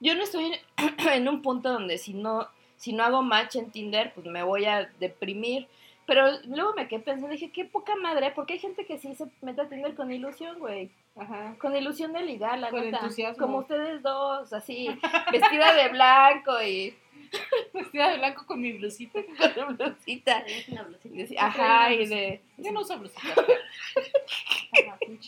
yo 0.00 0.14
no 0.14 0.22
estoy 0.22 0.52
en 1.12 1.28
un 1.28 1.42
punto 1.42 1.72
donde 1.72 1.98
si 1.98 2.14
no, 2.14 2.48
si 2.76 2.92
no 2.92 3.04
hago 3.04 3.22
match 3.22 3.56
en 3.56 3.70
Tinder, 3.70 4.12
pues 4.14 4.26
me 4.26 4.42
voy 4.42 4.64
a 4.64 4.90
deprimir. 4.98 5.68
Pero 6.08 6.26
luego 6.46 6.72
me 6.72 6.88
quedé 6.88 7.00
pensando, 7.00 7.28
dije, 7.28 7.52
qué 7.52 7.66
poca 7.66 7.94
madre, 7.96 8.32
porque 8.34 8.54
hay 8.54 8.58
gente 8.58 8.86
que 8.86 8.96
sí 8.96 9.14
se 9.14 9.26
mete 9.42 9.60
a 9.60 9.68
Tinder 9.68 9.94
con 9.94 10.10
ilusión, 10.10 10.58
güey. 10.58 10.90
Ajá. 11.14 11.54
Con 11.60 11.76
ilusión 11.76 12.14
de 12.14 12.22
ligar, 12.22 12.58
la 12.58 12.70
Con 12.70 12.80
neta. 12.80 12.96
entusiasmo. 12.96 13.44
Como 13.46 13.58
ustedes 13.58 14.02
dos, 14.02 14.50
así, 14.54 14.88
vestida 15.30 15.74
de 15.74 15.90
blanco 15.90 16.62
y 16.62 16.96
Vestida 17.74 18.08
de 18.08 18.16
blanco 18.16 18.46
con 18.46 18.58
mi 18.58 18.72
blusita. 18.72 19.20
con 19.54 19.76
blusita. 19.76 20.38
Es 20.46 20.66
una 20.70 20.84
blusita. 20.84 21.44
Ajá, 21.46 21.92
y 21.92 22.06
de... 22.06 22.40
Yo 22.56 22.72
no 22.72 22.80
uso 22.80 22.98
blusita. 22.98 23.28
Ajá, 23.36 24.98
un. 25.06 25.20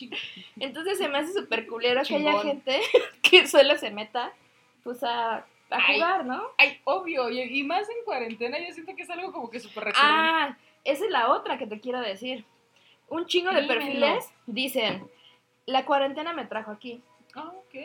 Entonces 0.59 0.97
se 0.97 1.07
me 1.09 1.19
hace 1.19 1.31
súper 1.31 1.67
culero 1.67 2.01
que 2.03 2.15
haya 2.15 2.39
gente 2.39 2.81
que 3.21 3.45
solo 3.45 3.77
se 3.77 3.91
meta, 3.91 4.33
pues, 4.83 5.03
a, 5.03 5.35
a 5.35 5.45
Ay. 5.69 5.95
jugar, 5.95 6.25
¿no? 6.25 6.41
Ay, 6.57 6.79
obvio. 6.85 7.29
Y, 7.29 7.41
y 7.41 7.63
más 7.63 7.87
en 7.87 8.03
cuarentena, 8.03 8.57
yo 8.57 8.73
siento 8.73 8.95
que 8.95 9.03
es 9.03 9.09
algo 9.11 9.31
como 9.31 9.51
que 9.51 9.59
súper 9.59 9.83
recurrente. 9.83 9.99
Ah, 10.11 10.57
esa 10.83 11.05
es 11.05 11.11
la 11.11 11.31
otra 11.31 11.57
que 11.57 11.67
te 11.67 11.79
quiero 11.79 11.99
decir. 11.99 12.45
Un 13.09 13.25
chingo 13.25 13.51
de 13.51 13.61
Dímelo. 13.61 13.79
perfiles 13.79 14.31
dicen, 14.45 15.09
la 15.65 15.85
cuarentena 15.85 16.33
me 16.33 16.45
trajo 16.45 16.71
aquí. 16.71 17.01
Ah, 17.35 17.51
ok. 17.55 17.75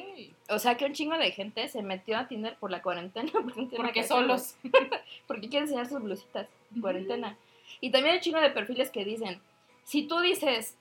O 0.51 0.59
sea 0.59 0.77
que 0.77 0.85
un 0.85 0.93
chingo 0.93 1.17
de 1.19 1.31
gente 1.31 1.69
se 1.69 1.83
metió 1.83 2.17
a 2.19 2.27
Tinder 2.29 2.57
por 2.57 2.71
la 2.71 2.83
cuarentena. 2.83 3.31
Porque, 3.33 3.77
Porque 3.77 4.03
solos. 4.03 4.57
Porque 5.27 5.49
quieren 5.49 5.65
enseñar 5.69 5.87
sus 5.87 6.03
blusitas. 6.03 6.49
Cuarentena. 6.81 7.37
Y 7.81 7.91
también 7.91 8.13
hay 8.13 8.19
un 8.19 8.23
chingo 8.23 8.41
de 8.41 8.51
perfiles 8.51 8.91
que 8.91 9.05
dicen, 9.05 9.41
si 9.85 10.05
tú 10.07 10.21
dices, 10.21 10.77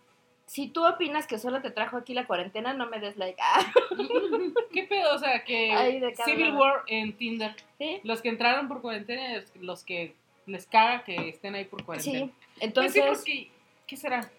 si 0.45 0.67
tú 0.67 0.85
opinas 0.85 1.27
que 1.27 1.37
solo 1.37 1.61
te 1.61 1.71
trajo 1.71 1.97
aquí 1.97 2.13
la 2.13 2.27
cuarentena, 2.27 2.73
no 2.73 2.87
me 2.87 2.99
des 2.99 3.17
like. 3.17 3.39
Ah, 3.41 3.65
¿Qué 4.73 4.83
pedo? 4.83 5.15
O 5.15 5.19
sea, 5.19 5.43
que 5.43 5.71
Ay, 5.71 6.01
Civil. 6.23 6.53
War 6.53 6.83
en 6.87 7.17
Tinder. 7.17 7.55
¿sí? 7.77 7.99
Los 8.03 8.21
que 8.21 8.29
entraron 8.29 8.67
por 8.67 8.81
cuarentena, 8.81 9.43
los 9.59 9.83
que 9.83 10.15
les 10.47 10.65
caga 10.67 11.03
que 11.03 11.29
estén 11.29 11.55
ahí 11.55 11.65
por 11.65 11.83
cuarentena. 11.85 12.25
Sí. 12.25 12.31
Pues 12.53 12.63
Entonces, 12.63 12.93
sí, 12.93 13.09
porque, 13.09 13.51
¿qué 13.87 13.97
será? 13.97 14.29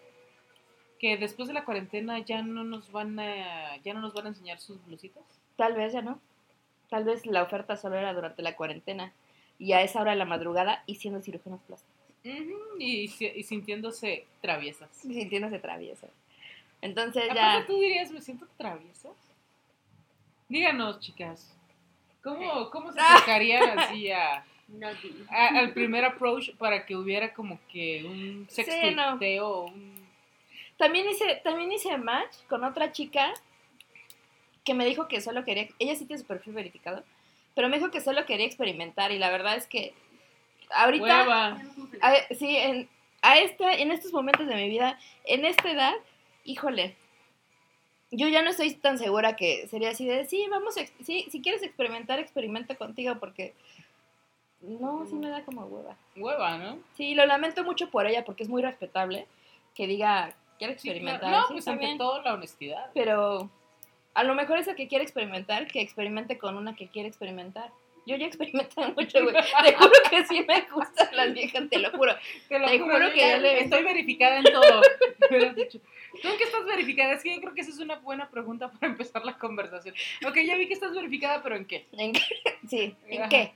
Que 0.99 1.17
después 1.17 1.47
de 1.47 1.53
la 1.53 1.63
cuarentena 1.65 2.19
ya 2.19 2.41
no 2.41 2.63
nos 2.63 2.91
van 2.91 3.19
a, 3.19 3.77
ya 3.77 3.93
no 3.93 4.01
nos 4.01 4.13
van 4.13 4.25
a 4.25 4.29
enseñar 4.29 4.59
sus 4.59 4.83
blusitas. 4.85 5.23
tal 5.55 5.73
vez 5.73 5.93
ya 5.93 6.01
no. 6.01 6.19
Tal 6.89 7.03
vez 7.03 7.25
la 7.25 7.43
oferta 7.43 7.75
solo 7.77 7.97
era 7.97 8.13
durante 8.13 8.41
la 8.41 8.55
cuarentena. 8.55 9.11
Y 9.59 9.73
a 9.73 9.81
esa 9.81 9.99
hora 10.01 10.11
de 10.11 10.17
la 10.17 10.25
madrugada 10.25 10.83
y 10.85 10.95
siendo 10.95 11.21
cirujanos 11.21 11.59
plásticos. 11.67 11.93
Y, 12.79 13.07
si- 13.07 13.25
y 13.35 13.43
sintiéndose 13.43 14.25
traviesas. 14.41 14.89
Sintiéndose 14.91 15.59
traviesa. 15.59 16.07
Entonces 16.81 17.23
Aparte 17.23 17.41
ya. 17.61 17.65
tú 17.65 17.79
dirías, 17.79 18.11
me 18.11 18.21
siento 18.21 18.47
traviesa. 18.57 19.09
Díganos, 20.49 20.99
chicas. 20.99 21.53
¿Cómo, 22.23 22.69
cómo 22.71 22.91
se 22.91 22.99
acercarían 23.01 23.77
así 23.79 24.11
a, 24.11 24.45
No, 24.67 24.93
di- 24.95 25.25
a- 25.29 25.57
al 25.59 25.73
primer 25.73 26.03
approach 26.05 26.51
para 26.57 26.85
que 26.85 26.95
hubiera 26.95 27.33
como 27.33 27.59
que 27.71 28.03
un 28.05 28.47
Sí, 28.49 28.63
sextuiteo 28.63 29.65
no. 29.67 29.73
un... 29.73 30.07
También 30.77 31.09
hice, 31.09 31.41
también 31.43 31.71
hice 31.71 31.97
match 31.97 32.35
con 32.49 32.63
otra 32.63 32.91
chica 32.91 33.33
que 34.63 34.73
me 34.73 34.85
dijo 34.85 35.07
que 35.07 35.21
solo 35.21 35.43
quería. 35.45 35.69
Ella 35.79 35.95
sí 35.95 36.05
tiene 36.05 36.21
su 36.21 36.27
perfil 36.27 36.53
verificado. 36.53 37.03
Pero 37.55 37.69
me 37.69 37.77
dijo 37.77 37.89
que 37.89 38.01
solo 38.01 38.25
quería 38.25 38.45
experimentar. 38.45 39.11
Y 39.11 39.17
la 39.17 39.31
verdad 39.31 39.55
es 39.55 39.65
que. 39.65 39.93
Ahorita. 40.69 41.57
A- 42.01 42.35
sí, 42.37 42.55
en, 42.57 42.89
a 43.21 43.39
esta, 43.39 43.73
en 43.73 43.91
estos 43.91 44.11
momentos 44.13 44.47
de 44.47 44.55
mi 44.55 44.67
vida, 44.69 44.99
en 45.25 45.45
esta 45.45 45.71
edad, 45.71 45.93
híjole. 46.43 46.95
Yo 48.11 48.27
ya 48.29 48.41
no 48.41 48.51
estoy 48.51 48.73
tan 48.75 48.97
segura 48.99 49.35
que 49.35 49.67
sería 49.67 49.89
así 49.89 50.05
de, 50.05 50.23
sí, 50.25 50.45
vamos, 50.49 50.77
a 50.77 50.85
sí, 51.03 51.27
si 51.29 51.41
quieres 51.41 51.61
experimentar, 51.61 52.19
experimenta 52.19 52.75
contigo, 52.75 53.15
porque 53.19 53.53
no, 54.61 55.05
sí 55.05 55.15
me 55.15 55.29
da 55.29 55.43
como 55.43 55.65
hueva. 55.65 55.95
Hueva, 56.15 56.57
¿no? 56.57 56.79
Sí, 56.95 57.13
lo 57.15 57.25
lamento 57.25 57.63
mucho 57.63 57.89
por 57.89 58.07
ella, 58.07 58.25
porque 58.25 58.43
es 58.43 58.49
muy 58.49 58.61
respetable 58.61 59.27
que 59.75 59.87
diga, 59.87 60.33
quiero 60.57 60.73
Sí, 60.73 60.89
experimentar. 60.89 61.19
claro. 61.21 61.37
No, 61.41 61.47
sí, 61.47 61.53
pues 61.53 61.65
también, 61.65 61.91
ante 61.91 62.03
todo 62.03 62.21
la 62.21 62.33
honestidad. 62.33 62.89
Pero 62.93 63.49
a 64.13 64.23
lo 64.23 64.33
mejor 64.35 64.57
esa 64.57 64.75
que 64.75 64.87
quiere 64.87 65.03
experimentar, 65.03 65.67
que 65.67 65.81
experimente 65.81 66.37
con 66.37 66.57
una 66.57 66.75
que 66.75 66.87
quiere 66.87 67.07
experimentar. 67.07 67.71
Yo 68.07 68.15
ya 68.15 68.25
experimenté 68.25 68.87
mucho, 68.95 69.21
güey. 69.21 69.35
Te 69.35 69.73
juro 69.75 69.91
que 70.09 70.25
sí 70.25 70.45
me 70.47 70.61
gustan 70.73 71.09
las 71.11 71.33
viejas, 71.33 71.69
te 71.69 71.77
lo 71.77 71.91
juro. 71.91 72.15
Te 72.47 72.57
lo 72.57 72.67
Te 72.67 72.79
juro, 72.79 73.11
que 73.11 73.17
ya 73.19 73.27
ya 73.31 73.37
le- 73.37 73.59
estoy 73.63 73.83
verificada 73.91 74.37
en 74.37 74.45
todo. 74.45 74.81
¿Tú 75.29 75.35
en 75.35 76.37
qué 76.37 76.43
estás 76.45 76.65
verificada? 76.65 77.13
Es 77.13 77.21
que 77.21 77.35
yo 77.35 77.41
creo 77.41 77.53
que 77.53 77.61
esa 77.61 77.69
es 77.71 77.79
una 77.79 77.97
buena 77.97 78.29
pregunta 78.29 78.71
para 78.71 78.87
empezar 78.87 79.23
la 79.25 79.37
conversación. 79.37 79.93
Ok, 80.27 80.37
ya 80.45 80.55
vi 80.55 80.67
que 80.67 80.73
estás 80.73 80.95
verificada, 80.95 81.43
pero 81.43 81.55
¿en 81.57 81.65
qué? 81.65 81.85
¿En 81.91 82.13
qué? 82.13 82.21
Sí, 82.67 82.95
¿en 83.07 83.19
Ajá. 83.21 83.29
qué? 83.29 83.51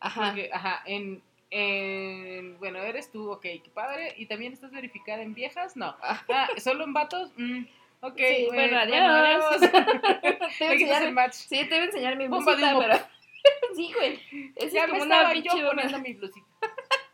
Ajá. 0.00 0.26
Porque, 0.28 0.50
ajá, 0.52 0.82
en, 0.86 1.22
en- 1.50 2.58
Bueno, 2.58 2.78
eres 2.80 3.10
tú, 3.10 3.30
ok, 3.30 3.42
qué 3.42 3.70
padre. 3.74 4.14
¿Y 4.16 4.26
también 4.26 4.52
estás 4.52 4.70
verificada 4.70 5.22
en 5.22 5.34
viejas? 5.34 5.76
No. 5.76 5.94
Ah. 6.02 6.22
Ah, 6.28 6.48
¿solo 6.58 6.84
en 6.84 6.92
vatos? 6.92 7.30
Mm, 7.36 7.64
ok, 8.00 8.16
Sí, 8.18 8.46
bueno, 8.52 8.78
adiós. 8.78 8.96
adiós. 8.98 9.60
Te 9.70 9.70
voy 9.70 9.78
a 9.78 10.40
Me 10.60 10.66
el 10.66 10.72
enseñar, 10.82 11.12
match. 11.12 11.32
sí, 11.34 11.58
te 11.68 11.74
voy 11.74 11.78
a 11.78 11.84
enseñar 11.84 12.16
mi 12.16 12.28
Bomba 12.28 12.54
blusita, 12.54 12.78
pero... 12.78 12.98
sí, 13.76 13.92
güey. 13.94 14.20
Esa 14.56 14.74
Ya 14.74 14.84
es 14.84 14.86
me 14.86 14.92
como 14.98 15.02
una 15.04 15.14
estaba 15.16 15.32
pinche 15.32 15.58
yo 15.58 15.68
poniendo 15.68 15.98
mi 16.00 16.12
blusita. 16.14 16.46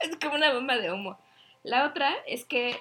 Es 0.00 0.16
como 0.16 0.34
una 0.36 0.52
bomba 0.52 0.76
de 0.76 0.92
humo. 0.92 1.18
La 1.62 1.86
otra 1.86 2.14
es 2.26 2.44
que 2.44 2.76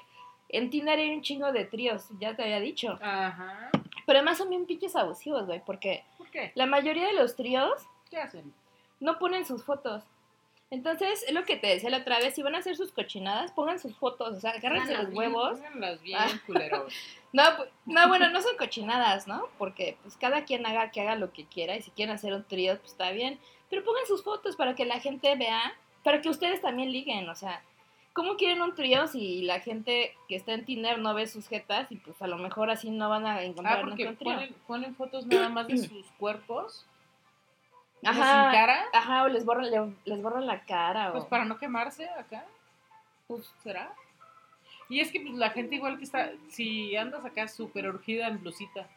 en 0.49 0.69
Tinder 0.69 0.99
hay 0.99 1.09
un 1.11 1.21
chingo 1.21 1.51
de 1.51 1.65
tríos, 1.65 2.07
ya 2.19 2.35
te 2.35 2.43
había 2.43 2.59
dicho. 2.59 2.99
Ajá. 3.01 3.69
Pero 4.05 4.19
además 4.19 4.37
son 4.37 4.49
bien 4.49 4.65
pinches 4.67 4.95
abusivos, 4.95 5.47
güey, 5.47 5.61
porque 5.65 6.03
¿Por 6.19 6.29
qué? 6.29 6.51
la 6.53 6.67
mayoría 6.67 7.07
de 7.07 7.13
los 7.13 7.35
tríos 7.35 7.87
¿Qué 8.11 8.17
hacen? 8.17 8.53
No 9.05 9.19
ponen 9.19 9.45
sus 9.45 9.63
fotos. 9.63 10.03
Entonces, 10.71 11.23
es 11.27 11.33
lo 11.33 11.45
que 11.45 11.55
te 11.57 11.67
decía 11.67 11.89
la 11.91 11.99
otra 11.99 12.17
vez, 12.19 12.33
si 12.33 12.41
van 12.41 12.55
a 12.55 12.57
hacer 12.57 12.75
sus 12.75 12.91
cochinadas, 12.91 13.51
pongan 13.51 13.79
sus 13.79 13.95
fotos, 13.95 14.35
o 14.37 14.39
sea, 14.39 14.51
agárrense 14.51 14.93
los 14.97 15.05
bien, 15.09 15.17
huevos. 15.17 15.59
Bien, 16.01 16.17
Ah. 16.19 16.27
culeros. 16.47 16.91
No, 17.31 17.43
pu- 17.43 17.67
no, 17.85 18.07
bueno, 18.07 18.29
no 18.29 18.41
son 18.41 18.57
cochinadas, 18.57 19.27
¿no? 19.27 19.47
Porque 19.59 19.97
pues 20.01 20.17
cada 20.17 20.43
quien 20.43 20.65
haga 20.65 20.89
que 20.91 21.01
haga 21.01 21.15
lo 21.15 21.31
que 21.31 21.45
quiera 21.45 21.75
y 21.75 21.81
si 21.83 21.91
quieren 21.91 22.15
hacer 22.15 22.33
un 22.33 22.43
trío, 22.43 22.77
pues 22.79 22.91
está 22.93 23.11
bien. 23.11 23.39
Pero 23.69 23.83
pongan 23.83 24.05
sus 24.07 24.23
fotos 24.23 24.55
para 24.55 24.73
que 24.75 24.85
la 24.85 24.99
gente 24.99 25.35
vea, 25.35 25.61
para 26.03 26.21
que 26.21 26.29
ustedes 26.29 26.61
también 26.61 26.91
liguen, 26.91 27.29
o 27.29 27.35
sea, 27.35 27.61
¿cómo 28.13 28.35
quieren 28.35 28.61
un 28.61 28.73
trío 28.73 29.07
si 29.07 29.43
la 29.43 29.59
gente 29.59 30.15
que 30.27 30.35
está 30.35 30.53
en 30.53 30.65
Tinder 30.65 30.97
no 30.97 31.13
ve 31.13 31.27
sus 31.27 31.47
jetas 31.47 31.91
y 31.91 31.97
pues 31.97 32.19
a 32.21 32.27
lo 32.27 32.37
mejor 32.37 32.69
así 32.71 32.89
no 32.89 33.07
van 33.09 33.27
a 33.27 33.43
encontrar 33.43 33.77
Ah, 33.79 33.81
nunca 33.83 33.89
porque 33.91 34.07
un 34.07 34.17
trío? 34.17 34.33
ponen, 34.33 34.53
ponen 34.67 34.95
fotos 34.95 35.25
nada 35.27 35.49
más 35.49 35.67
de 35.67 35.77
sus 35.77 36.07
cuerpos. 36.17 36.85
Ajá. 38.03 38.51
Sin 38.51 38.59
cara. 38.59 38.85
Ajá, 38.93 39.23
o 39.23 39.27
les 39.29 39.45
borran, 39.45 39.69
le- 39.71 39.93
les 40.05 40.21
borran 40.21 40.45
la 40.45 40.61
cara 40.65 41.11
Pues 41.11 41.23
o... 41.23 41.29
para 41.29 41.45
no 41.45 41.57
quemarse 41.57 42.07
acá. 42.09 42.45
Pues 43.27 43.51
será. 43.63 43.93
Y 44.89 44.99
es 44.99 45.11
que 45.11 45.19
pues, 45.21 45.33
la 45.33 45.49
gente 45.49 45.75
igual 45.75 45.97
que 45.97 46.03
está, 46.03 46.31
si 46.49 46.95
andas 46.95 47.25
acá 47.25 47.47
súper 47.47 47.87
urgida 47.87 48.27
en 48.27 48.39
blusita 48.41 48.87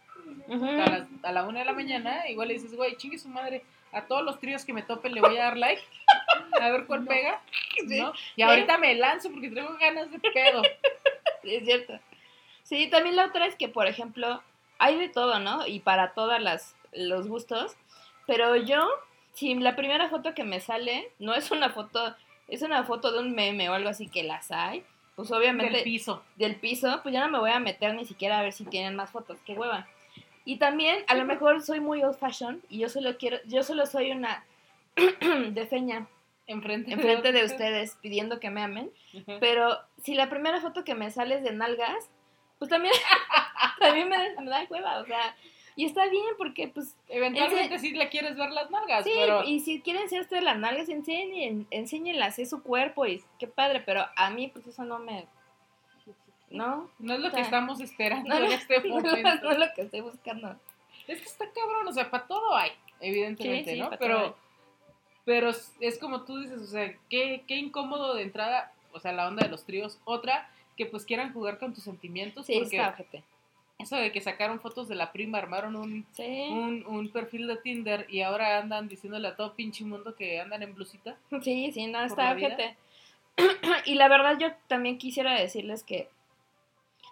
a, 1.23 1.33
la 1.33 1.45
una 1.45 1.61
de 1.61 1.65
la 1.65 1.73
mañana, 1.73 2.29
igual 2.29 2.49
le 2.49 2.55
dices, 2.55 2.75
güey, 2.77 2.97
chingue 2.97 3.19
su 3.19 3.29
madre, 3.29 3.65
a 3.93 4.03
todos 4.03 4.23
los 4.23 4.39
tríos 4.39 4.65
que 4.67 4.75
me 4.75 4.83
topen 4.83 5.15
le 5.15 5.23
voy 5.23 5.37
a 5.39 5.45
dar 5.45 5.57
like, 5.57 5.83
a 6.61 6.69
ver 6.71 6.85
cuál 6.87 7.05
pega, 7.05 7.41
Sí. 7.89 8.01
¿no? 8.01 8.13
Y 8.37 8.43
ahorita 8.43 8.77
me 8.77 8.95
lanzo 8.97 9.31
porque 9.31 9.49
tengo 9.51 9.75
ganas 9.79 10.11
de 10.11 10.19
pedo. 10.19 10.63
Sí, 11.43 11.55
es 11.55 11.65
cierto. 11.65 11.99
Sí, 12.65 12.89
también 12.91 13.15
la 13.15 13.27
otra 13.27 13.47
es 13.47 13.55
que, 13.55 13.69
por 13.69 13.87
ejemplo, 13.87 14.43
hay 14.79 14.99
de 14.99 15.09
todo, 15.09 15.39
¿no? 15.39 15.67
Y 15.67 15.79
para 15.81 16.13
todas 16.13 16.43
las 16.43 16.75
los 16.93 17.29
gustos. 17.29 17.77
Pero 18.29 18.55
yo, 18.57 18.87
si 19.33 19.55
la 19.55 19.75
primera 19.75 20.09
foto 20.11 20.35
que 20.35 20.45
me 20.45 20.61
sale 20.61 21.11
no 21.19 21.35
es 21.35 21.51
una 21.51 21.71
foto, 21.71 22.15
es 22.47 22.61
una 22.63 22.85
foto 22.85 23.11
de 23.11 23.21
un 23.21 23.35
meme 23.35 23.69
o 23.71 23.73
algo 23.73 23.89
así 23.89 24.07
que 24.09 24.23
las 24.23 24.51
hay. 24.53 24.85
pues 25.17 25.33
obviamente 25.33 25.73
Del 25.77 25.83
piso. 25.85 26.23
del 26.37 26.57
piso, 26.57 27.01
pues 27.03 27.13
ya 27.15 27.21
no 27.23 27.29
me 27.33 27.39
voy 27.41 27.51
a 27.51 27.59
meter 27.59 27.95
ni 27.95 28.05
siquiera 28.05 28.39
a 28.39 28.43
ver 28.43 28.53
si 28.53 28.65
tienen 28.67 28.95
más 28.95 29.11
fotos, 29.11 29.39
qué 29.47 29.55
hueva. 29.55 29.89
Y 30.45 30.57
también, 30.59 31.05
a 31.09 31.15
lo 31.15 31.25
mejor 31.25 31.63
soy 31.63 31.81
muy 31.81 32.03
old 32.05 32.19
fashion 32.19 32.63
y 32.69 32.79
yo 32.81 32.89
solo 32.91 33.17
quiero, 33.17 33.39
yo 33.47 33.63
solo 33.63 33.87
soy 33.87 34.11
una 34.13 34.45
de 35.51 35.67
feña 35.67 36.07
Enfrente, 36.47 36.93
enfrente 36.93 37.33
de 37.33 37.45
ustedes 37.45 37.97
pidiendo 38.01 38.41
que 38.41 38.49
me 38.51 38.63
amen, 38.63 38.91
Ajá. 39.15 39.39
pero 39.41 39.79
si 40.03 40.15
la 40.15 40.31
primera 40.31 40.61
foto 40.63 40.83
que 40.85 40.95
me 40.95 41.11
sale 41.11 41.35
es 41.37 41.43
de 41.43 41.53
nalgas, 41.53 42.09
pues 42.59 42.71
también, 42.71 42.95
también 43.81 44.09
me, 44.09 44.17
me 44.41 44.51
da 44.51 44.65
hueva, 44.71 44.99
o 45.01 45.05
sea, 45.05 45.37
y 45.79 45.85
está 45.85 46.09
bien 46.09 46.25
porque 46.37 46.67
pues 46.67 46.97
Eventualmente 47.09 47.79
sí 47.79 47.93
le 47.93 48.09
quieres 48.09 48.37
ver 48.37 48.51
las 48.51 48.69
nalgas, 48.69 49.05
Sí, 49.05 49.13
pero 49.15 49.45
y 49.45 49.61
si 49.61 49.81
quieren 49.81 50.09
ser 50.11 50.23
ustedes 50.23 50.43
las 50.43 50.59
nalgas, 50.59 50.89
enseñen, 50.89 51.69
enséñenlas, 51.71 52.41
es 52.41 52.51
su 52.51 52.65
cuerpo 52.65 53.07
y 53.07 53.23
qué 53.39 53.47
padre, 53.47 53.81
pero 53.87 54.05
a 54.17 54.31
mí 54.31 54.49
pues 54.49 54.67
eso 54.67 54.83
no 54.85 54.99
me... 54.99 55.27
¿No? 56.51 56.91
no 56.99 57.15
es 57.15 57.21
lo 57.21 57.29
o 57.29 57.31
que 57.33 57.41
estamos 57.43 57.81
esperando 57.81 58.29
No, 58.29 58.45
en 58.45 58.53
este 58.53 58.81
momento. 58.89 59.09
no 59.43 59.51
es 59.53 59.59
lo 59.59 59.67
que 59.75 59.83
estoy 59.83 60.01
buscando. 60.01 60.57
Es 61.07 61.21
que 61.21 61.27
está 61.29 61.45
cabrón, 61.53 61.87
o 61.87 61.93
sea, 61.93 62.11
para 62.11 62.27
todo 62.27 62.57
hay, 62.57 62.71
evidentemente, 63.01 63.71
Sí, 63.71 63.77
sí, 63.77 63.81
¿no? 63.83 63.91
Pero, 63.99 64.19
hay. 64.19 64.33
pero 65.25 65.51
es- 65.51 65.99
como 66.01 66.25
tú 66.25 66.41
dices, 66.41 66.61
o 66.61 66.67
sea, 66.67 66.93
qué, 67.09 67.45
qué 67.47 67.55
incómodo 67.57 68.15
de 68.15 68.23
entrada, 68.23 68.73
o 68.93 68.99
sea, 68.99 69.13
la 69.13 69.29
onda 69.29 69.45
de 69.45 69.51
los 69.51 69.65
tríos. 69.65 70.01
Otra, 70.05 70.51
que 70.77 70.87
pues 70.87 71.05
quieran 71.05 71.33
jugar 71.33 71.59
con 71.59 71.73
tus 71.75 71.85
sentimientos, 71.85 72.47
Sí, 72.47 72.55
porque 72.59 72.77
está. 72.77 72.97
Eso 73.79 73.97
de 73.97 74.11
que 74.13 74.21
sacaron 74.21 74.61
fotos 74.61 74.89
de 74.89 74.97
la 74.97 75.13
prima, 75.13 75.39
armaron 75.39 75.77
un, 75.77 76.05
Sí, 76.13 76.49
un, 76.51 76.85
un 76.87 77.11
perfil 77.11 77.47
de 77.47 77.57
Tinder 77.59 78.07
y 78.09 78.23
ahora 78.23 78.59
andan 78.59 78.89
diciéndole 78.89 79.29
a 79.29 79.37
todo 79.37 79.55
pinche 79.55 79.85
mundo 79.85 80.15
que 80.17 80.41
andan 80.41 80.63
en 80.63 80.75
blusita. 80.75 81.17
sí, 81.43 81.71
sí, 81.73 81.87
no, 81.87 82.03
está 82.03 82.33
ojete. 82.33 82.77
y 83.87 83.95
la 83.95 84.09
verdad 84.09 84.37
yo 84.39 84.49
también 84.67 84.99
quisiera 84.99 85.33
decirles 85.35 85.85
que 85.85 86.09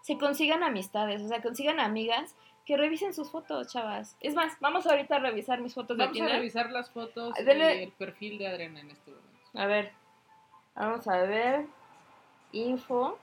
se 0.03 0.19
consigan 0.19 0.63
amistades, 0.65 1.23
o 1.23 1.29
sea, 1.29 1.41
consigan 1.43 1.79
amigas 1.81 2.35
que 2.65 2.77
revisen 2.77 3.15
sus 3.15 3.31
fotos, 3.31 3.73
chavas. 3.73 4.17
Es 4.21 4.35
más, 4.35 4.55
vamos 4.61 4.87
ahorita 4.89 5.17
a 5.17 5.19
revisar 5.21 5.61
mis 5.61 5.73
fotos 5.75 5.97
Vamos 5.97 6.15
de 6.15 6.21
a 6.21 6.25
Tinder. 6.25 6.37
revisar 6.41 6.71
las 6.73 6.91
fotos 6.91 7.33
Dele- 7.37 7.79
y 7.79 7.83
el 7.85 7.93
perfil 7.93 8.39
de 8.39 8.49
Adriana 8.49 8.81
en 8.81 8.91
este 8.91 9.13
momento. 9.13 9.39
A 9.55 9.67
ver, 9.67 9.93
vamos 10.75 11.07
a 11.07 11.19
ver. 11.23 11.67
Info. 12.53 13.19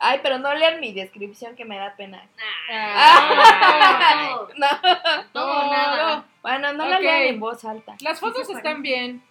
Ay, 0.00 0.20
pero 0.22 0.38
no 0.38 0.54
lean 0.54 0.80
mi 0.80 0.92
descripción 0.92 1.56
que 1.56 1.64
me 1.64 1.76
da 1.76 1.94
pena. 1.96 2.22
Ah. 2.70 4.46
No. 4.58 4.80
No, 5.34 5.70
nada. 5.72 6.16
no. 6.16 6.24
Bueno, 6.42 6.72
no 6.72 6.86
la 6.86 6.96
Ok. 6.96 7.02
lean 7.02 7.22
en 7.22 7.40
voz 7.40 7.64
alta. 7.64 7.96
Las 8.00 8.20
fotos 8.20 8.48
están 8.50 8.82
bien. 8.82 9.22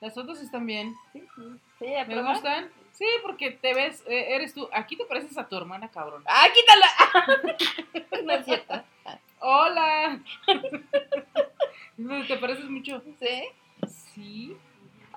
Las 0.00 0.14
fotos 0.14 0.40
están 0.40 0.66
bien. 0.66 0.94
Sí, 1.12 1.22
sí, 1.78 1.94
¿a 1.94 2.04
¿Me 2.04 2.14
probar? 2.14 2.34
gustan? 2.34 2.70
Sí, 2.92 3.06
porque 3.22 3.50
te 3.52 3.74
ves, 3.74 4.02
eh, 4.06 4.34
eres 4.34 4.52
tú. 4.54 4.68
Aquí 4.72 4.96
te 4.96 5.04
pareces 5.04 5.36
a 5.38 5.48
tu 5.48 5.56
hermana, 5.56 5.88
cabrón. 5.90 6.22
¡Ah, 6.26 6.46
quítala! 6.54 6.86
no 8.24 8.32
es 8.32 8.44
cierto. 8.44 8.82
¡Hola! 9.40 10.20
¿Te 12.28 12.36
pareces 12.36 12.64
mucho? 12.68 13.02
¿Sí? 13.18 13.44
Sí. 14.14 14.56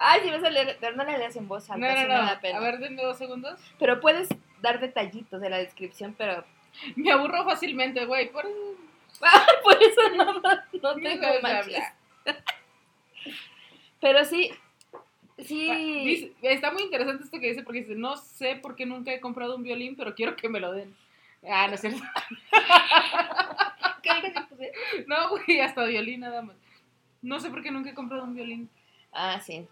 Ay, 0.06 0.22
si 0.24 0.30
vas 0.32 0.44
a 0.44 0.50
leer, 0.50 0.78
pero 0.80 0.96
no 0.96 1.04
la 1.04 1.18
leas 1.18 1.36
en 1.36 1.48
voz 1.48 1.68
No, 1.70 1.76
alta, 1.76 2.08
no, 2.08 2.22
no. 2.22 2.26
da 2.26 2.39
pena. 2.42 2.58
A 2.58 2.62
ver, 2.62 2.80
denme 2.80 3.02
dos 3.04 3.18
segundos. 3.18 3.60
Pero 3.80 4.00
puedes 4.02 4.28
dar 4.62 4.80
detallitos 4.80 5.39
de 5.42 5.50
la 5.50 5.58
descripción, 5.58 6.13
pero 6.18 6.44
Me 6.96 7.12
aburro 7.12 7.44
fácilmente, 7.46 8.06
güey. 8.06 8.30
Por 8.32 8.46
eso. 8.46 8.76
por 9.63 9.82
eso 9.82 10.02
no, 10.18 10.26
no, 10.26 10.42
no 10.42 10.50
no 10.82 10.94
tengo 10.96 11.28
manches. 11.42 11.84
Pero 14.02 14.26
sí, 14.26 14.52
Ah, 15.39 15.44
sí. 15.46 16.36
Está 16.42 16.72
muy 16.72 16.84
interesante 16.84 17.24
esto 17.24 17.39
que 17.39 17.48
dice 17.48 17.63
porque 17.63 17.82
dice, 17.82 17.96
no 17.96 18.18
sé 18.18 18.56
por 18.56 18.76
qué 18.76 18.86
nunca 18.86 19.12
he 19.13 19.20
comprado 19.20 19.56
un 19.56 19.63
violín, 19.63 19.96
pero 19.96 20.13
quiero 20.13 20.36
que 20.36 20.48
me 20.48 20.60
lo 20.60 20.72
den. 20.74 20.96
Ah, 21.50 21.68
no 21.68 21.74
es 21.74 21.82
cierto. 21.82 22.02
¿Qué 24.02 24.10
algo 24.10 24.28
así 24.28 24.39
puse? 24.50 24.72
No, 25.08 25.30
güey, 25.30 25.60
hasta 25.60 25.84
violín 25.86 26.20
nada 26.22 26.42
más. 26.44 26.56
No 27.22 27.39
sé 27.39 27.50
por 27.50 27.63
qué 27.63 27.72
nunca 27.72 27.89
he 27.89 27.94
comprado 27.94 28.24
un 28.24 28.36
violín. 28.36 28.70
Ah, 29.12 29.39
sí. 29.39 29.68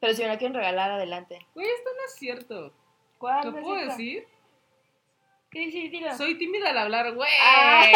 Pero 0.00 0.14
si 0.14 0.22
me 0.22 0.28
la 0.28 0.38
quieren 0.38 0.54
regalar, 0.54 0.90
adelante. 0.90 1.46
Güey, 1.54 1.68
esto 1.68 1.90
no 1.96 2.04
es 2.06 2.14
cierto. 2.14 2.72
¿Cuál? 3.18 3.44
¿Lo 3.44 3.52
no 3.52 3.60
puedo 3.60 3.76
cierto? 3.76 3.96
decir? 3.96 4.26
Sí, 5.52 5.72
sí, 5.72 5.88
dilo. 5.88 6.16
Soy 6.16 6.38
tímida 6.38 6.70
al 6.70 6.78
hablar, 6.78 7.12
güey. 7.14 7.30
Ah. 7.42 7.84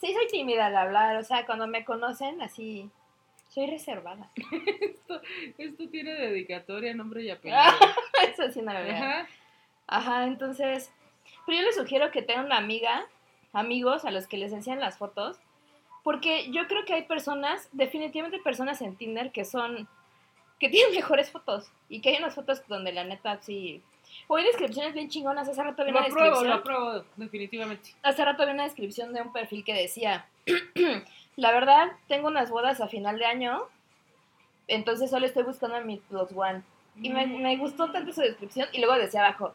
Sí, 0.00 0.12
soy 0.12 0.26
tímida 0.26 0.66
al 0.66 0.76
hablar. 0.76 1.16
O 1.16 1.22
sea, 1.22 1.46
cuando 1.46 1.68
me 1.68 1.84
conocen, 1.84 2.42
así. 2.42 2.90
Soy 3.48 3.66
reservada. 3.66 4.30
esto, 4.80 5.20
esto 5.58 5.88
tiene 5.90 6.14
dedicatoria, 6.14 6.92
nombre 6.92 7.22
y 7.22 7.30
apellido. 7.30 7.60
Eso 8.28 8.50
sí 8.50 8.62
no 8.62 8.72
lo 8.72 8.80
veo. 8.80 8.94
Ajá. 8.94 9.28
Ajá, 9.86 10.24
entonces. 10.24 10.90
Pero 11.46 11.58
yo 11.58 11.64
les 11.64 11.76
sugiero 11.76 12.10
que 12.10 12.22
tengan 12.22 12.46
una 12.46 12.56
amiga, 12.56 13.06
amigos 13.52 14.04
a 14.04 14.10
los 14.10 14.26
que 14.26 14.38
les 14.38 14.52
enseñan 14.52 14.80
las 14.80 14.98
fotos. 14.98 15.38
Porque 16.02 16.50
yo 16.50 16.66
creo 16.66 16.84
que 16.84 16.94
hay 16.94 17.02
personas, 17.02 17.68
definitivamente 17.72 18.40
personas 18.40 18.82
en 18.82 18.96
Tinder 18.96 19.30
que 19.30 19.44
son. 19.44 19.88
Que 20.62 20.68
tienen 20.68 20.94
mejores 20.94 21.30
fotos. 21.30 21.70
Y 21.88 22.00
que 22.00 22.10
hay 22.10 22.16
unas 22.18 22.34
fotos 22.34 22.62
donde 22.68 22.92
la 22.92 23.02
neta 23.04 23.36
sí. 23.42 23.82
O 24.28 24.36
hay 24.36 24.44
descripciones 24.44 24.94
bien 24.94 25.08
chingonas. 25.08 25.48
Hace 25.48 25.62
rato 25.62 25.84
vi 25.84 25.90
Lo 25.90 25.98
una 25.98 26.06
apruebo, 26.06 26.28
descripción. 26.30 26.48
lo 26.50 26.54
apruebo, 26.54 27.04
definitivamente. 27.16 27.90
Hace 28.02 28.24
rato 28.24 28.46
vi 28.46 28.52
una 28.52 28.64
descripción 28.64 29.12
de 29.12 29.22
un 29.22 29.32
perfil 29.32 29.64
que 29.64 29.74
decía, 29.74 30.26
la 31.36 31.50
verdad, 31.50 31.92
tengo 32.06 32.28
unas 32.28 32.50
bodas 32.50 32.80
a 32.80 32.86
final 32.86 33.18
de 33.18 33.24
año, 33.24 33.62
entonces 34.68 35.10
solo 35.10 35.26
estoy 35.26 35.42
buscando 35.42 35.76
a 35.76 35.80
mi 35.80 35.96
plus 35.96 36.30
one. 36.34 36.62
Y 37.02 37.10
me, 37.10 37.26
me 37.26 37.56
gustó 37.56 37.90
tanto 37.90 38.12
su 38.12 38.20
descripción 38.20 38.68
y 38.72 38.78
luego 38.78 38.94
decía 38.94 39.26
abajo, 39.26 39.52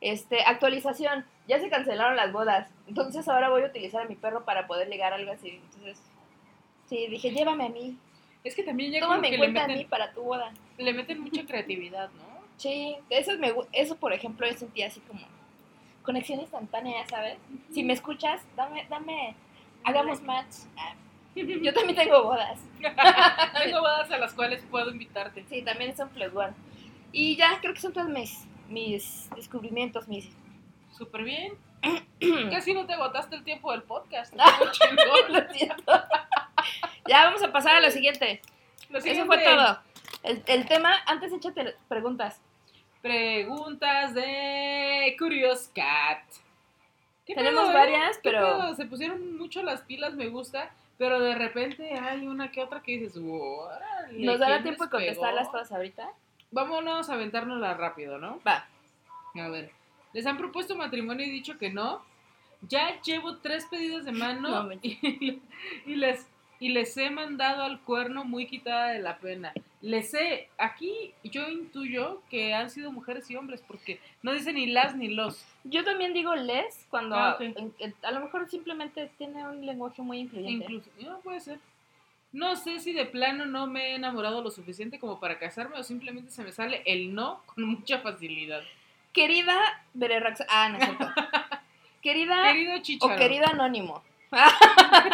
este, 0.00 0.42
actualización, 0.42 1.24
ya 1.46 1.58
se 1.60 1.70
cancelaron 1.70 2.16
las 2.16 2.32
bodas, 2.32 2.68
entonces 2.88 3.28
ahora 3.28 3.48
voy 3.48 3.62
a 3.62 3.66
utilizar 3.66 4.02
a 4.02 4.08
mi 4.08 4.16
perro 4.16 4.44
para 4.44 4.66
poder 4.66 4.88
ligar 4.88 5.12
algo 5.12 5.32
así. 5.32 5.60
Entonces, 5.64 6.02
sí, 6.88 7.06
dije, 7.06 7.30
llévame 7.30 7.66
a 7.66 7.68
mí, 7.68 7.96
Es 8.44 8.54
que 8.54 8.62
también 8.62 8.92
como 9.00 9.14
tómame 9.14 9.28
que 9.28 9.34
en 9.34 9.40
le 9.40 9.46
cuenta 9.46 9.64
a 9.64 9.66
mí 9.66 9.74
meten, 9.74 9.90
para 9.90 10.12
tu 10.12 10.22
boda. 10.22 10.52
le 10.78 10.92
meten 10.92 11.20
mucha 11.20 11.44
creatividad, 11.44 12.10
¿no? 12.10 12.40
Sí, 12.56 12.96
eso, 13.10 13.36
me, 13.38 13.54
eso 13.72 13.96
por 13.96 14.12
ejemplo 14.12 14.46
yo 14.46 14.54
sentía 14.54 14.86
así 14.86 15.00
como 15.00 15.20
conexión 16.02 16.40
instantánea, 16.40 17.06
¿sabes? 17.06 17.36
Si 17.72 17.82
me 17.82 17.92
escuchas, 17.92 18.42
dame, 18.56 18.86
dame, 18.88 19.34
hagamos 19.84 20.22
match. 20.22 20.54
Yo 21.34 21.72
también 21.72 21.96
tengo 21.96 22.24
bodas. 22.24 22.58
Tengo 23.62 23.80
bodas 23.80 24.10
a 24.10 24.18
las 24.18 24.34
cuales 24.34 24.64
puedo 24.68 24.90
invitarte. 24.90 25.44
Sí, 25.48 25.62
también 25.62 25.96
son 25.96 26.08
plus 26.08 26.34
one. 26.34 26.52
Y 27.12 27.36
ya, 27.36 27.58
creo 27.60 27.72
que 27.72 27.80
son 27.80 27.92
todos 27.92 28.08
mis, 28.08 28.46
mis 28.68 29.30
descubrimientos, 29.36 30.08
mis... 30.08 30.28
Súper 30.90 31.22
bien. 31.22 31.52
Casi 32.50 32.74
no 32.74 32.84
te 32.86 32.94
agotaste 32.94 33.36
el 33.36 33.44
tiempo 33.44 33.70
del 33.70 33.82
podcast. 33.82 34.34
Lo 35.28 35.52
siento. 35.52 35.92
Ya, 37.08 37.24
vamos 37.24 37.42
a 37.42 37.52
pasar 37.52 37.76
a 37.76 37.80
lo 37.80 37.90
siguiente. 37.90 38.40
Lo 38.88 38.98
Eso 38.98 39.06
siguiente, 39.08 39.26
fue 39.26 39.44
todo. 39.44 39.78
El, 40.22 40.42
el 40.46 40.66
tema, 40.66 40.96
antes 41.06 41.32
échate 41.32 41.74
preguntas. 41.88 42.40
Preguntas 43.02 44.14
de 44.14 45.16
Curious 45.18 45.70
Cat. 45.74 46.22
¿Qué 47.26 47.34
Tenemos 47.34 47.62
pedo, 47.62 47.70
eh? 47.70 47.74
varias, 47.74 48.16
¿Qué 48.18 48.30
pero- 48.30 48.40
pedo? 48.58 48.74
Se 48.74 48.86
pusieron 48.86 49.36
mucho 49.38 49.62
las 49.62 49.82
pilas, 49.82 50.14
me 50.14 50.28
gusta. 50.28 50.70
Pero 50.98 51.18
de 51.18 51.34
repente 51.34 51.94
hay 51.94 52.26
una 52.26 52.50
que 52.50 52.62
otra 52.62 52.82
que 52.82 52.98
dices, 52.98 53.16
órale, 53.16 54.18
¿Nos 54.22 54.38
dará 54.38 54.56
¿quién 54.56 54.64
tiempo 54.64 54.84
de 54.84 54.90
contestarlas 54.90 55.50
todas 55.50 55.72
ahorita? 55.72 56.10
Vámonos 56.50 57.08
a 57.08 57.14
aventárnoslas 57.14 57.76
rápido, 57.78 58.18
¿no? 58.18 58.38
Va. 58.46 58.66
A 59.34 59.48
ver, 59.48 59.70
¿les 60.12 60.26
han 60.26 60.36
propuesto 60.36 60.76
matrimonio 60.76 61.24
y 61.24 61.30
dicho 61.30 61.56
que 61.56 61.70
no? 61.70 62.04
Ya 62.68 63.00
llevo 63.00 63.38
tres 63.38 63.64
pedidos 63.70 64.04
de 64.04 64.12
mano 64.12 64.64
No, 64.64 64.72
y 64.82 65.40
les, 65.86 66.26
y 66.60 66.68
les 66.68 66.96
he 66.96 67.10
mandado 67.10 67.64
al 67.64 67.80
cuerno 67.80 68.22
muy 68.24 68.46
quitada 68.46 68.88
de 68.92 69.00
la 69.00 69.16
pena. 69.18 69.52
Les 69.80 70.12
he, 70.14 70.48
aquí 70.58 71.12
yo 71.24 71.48
intuyo 71.48 72.22
que 72.30 72.52
han 72.54 72.68
sido 72.70 72.92
mujeres 72.92 73.30
y 73.30 73.36
hombres 73.36 73.62
porque 73.66 73.98
no 74.22 74.32
dicen 74.32 74.54
ni 74.56 74.66
las 74.66 74.94
ni 74.94 75.08
los. 75.08 75.42
Yo 75.64 75.82
también 75.84 76.12
digo 76.12 76.34
les 76.36 76.86
cuando 76.90 77.16
Ah, 77.16 77.32
ok. 77.34 77.40
en- 77.40 77.74
en- 77.78 77.94
a 78.02 78.10
lo 78.12 78.20
mejor 78.20 78.48
simplemente 78.48 79.10
tiene 79.18 79.42
un 79.48 79.64
lenguaje 79.64 80.02
muy 80.02 80.18
incluyente. 80.18 80.64
Incluso, 80.66 80.90
no 81.00 81.18
puede 81.20 81.40
ser. 81.40 81.58
No 82.32 82.54
sé 82.56 82.78
si 82.78 82.92
de 82.92 83.06
plano 83.06 83.46
no 83.46 83.66
me 83.66 83.88
he 83.92 83.94
enamorado 83.96 84.40
lo 84.42 84.50
suficiente 84.52 84.98
como 85.00 85.18
para 85.18 85.38
casarme 85.38 85.76
o 85.78 85.82
simplemente 85.82 86.30
se 86.30 86.44
me 86.44 86.52
sale 86.52 86.82
el 86.86 87.12
no 87.14 87.42
con 87.46 87.64
mucha 87.64 87.98
facilidad. 88.00 88.60
Querida 89.12 89.56
Bererax, 89.94 90.44
ah, 90.48 90.68
no. 90.68 90.78
Querida 92.02 92.44
Querido 92.52 92.78
Chicharo. 92.82 93.14
o 93.14 93.18
querido 93.18 93.46
anónimo. 93.46 94.02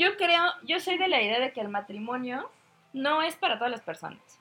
yo 0.00 0.16
creo, 0.16 0.42
yo 0.62 0.80
soy 0.80 0.96
de 0.96 1.08
la 1.08 1.20
idea 1.20 1.38
de 1.38 1.52
que 1.52 1.60
el 1.60 1.68
matrimonio 1.68 2.50
no 2.94 3.20
es 3.20 3.36
para 3.36 3.58
todas 3.58 3.70
las 3.70 3.82
personas. 3.82 4.40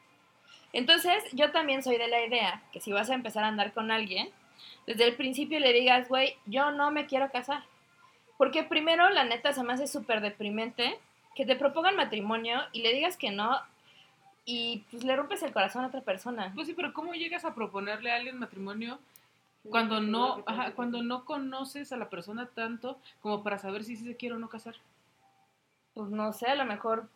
Entonces, 0.71 1.21
yo 1.33 1.51
también 1.51 1.83
soy 1.83 1.97
de 1.97 2.07
la 2.07 2.25
idea 2.25 2.63
que 2.71 2.79
si 2.79 2.93
vas 2.93 3.09
a 3.09 3.13
empezar 3.13 3.43
a 3.43 3.49
andar 3.49 3.73
con 3.73 3.91
alguien, 3.91 4.29
desde 4.87 5.05
el 5.05 5.15
principio 5.17 5.59
le 5.59 5.73
digas, 5.73 6.07
güey, 6.07 6.37
yo 6.45 6.71
no 6.71 6.91
me 6.91 7.07
quiero 7.07 7.29
casar. 7.29 7.63
Porque 8.37 8.63
primero, 8.63 9.09
la 9.09 9.25
neta, 9.25 9.51
se 9.51 9.61
me 9.63 9.73
hace 9.73 9.87
súper 9.87 10.21
deprimente 10.21 10.97
que 11.35 11.45
te 11.45 11.57
propongan 11.57 11.97
matrimonio 11.97 12.61
y 12.71 12.81
le 12.81 12.93
digas 12.93 13.17
que 13.17 13.31
no 13.31 13.59
y 14.45 14.85
pues 14.89 15.03
le 15.03 15.15
rompes 15.15 15.43
el 15.43 15.51
corazón 15.51 15.83
a 15.83 15.87
otra 15.87 16.01
persona. 16.01 16.53
Pues 16.55 16.67
sí, 16.67 16.73
pero 16.73 16.93
¿cómo 16.93 17.13
llegas 17.13 17.43
a 17.43 17.53
proponerle 17.53 18.13
a 18.13 18.15
alguien 18.15 18.39
matrimonio 18.39 18.97
cuando 19.69 19.99
no, 19.99 20.41
ajá, 20.45 20.71
cuando 20.71 21.03
no 21.03 21.25
conoces 21.25 21.91
a 21.91 21.97
la 21.97 22.09
persona 22.09 22.47
tanto 22.47 22.97
como 23.21 23.43
para 23.43 23.59
saber 23.59 23.83
si 23.83 23.97
sí 23.97 24.05
se 24.05 24.15
quiere 24.15 24.35
o 24.35 24.39
no 24.39 24.47
casar? 24.47 24.75
Pues 25.99 26.11
no 26.11 26.31
sé, 26.31 26.45
a 26.47 26.55
lo 26.55 26.63
mejor 26.63 27.09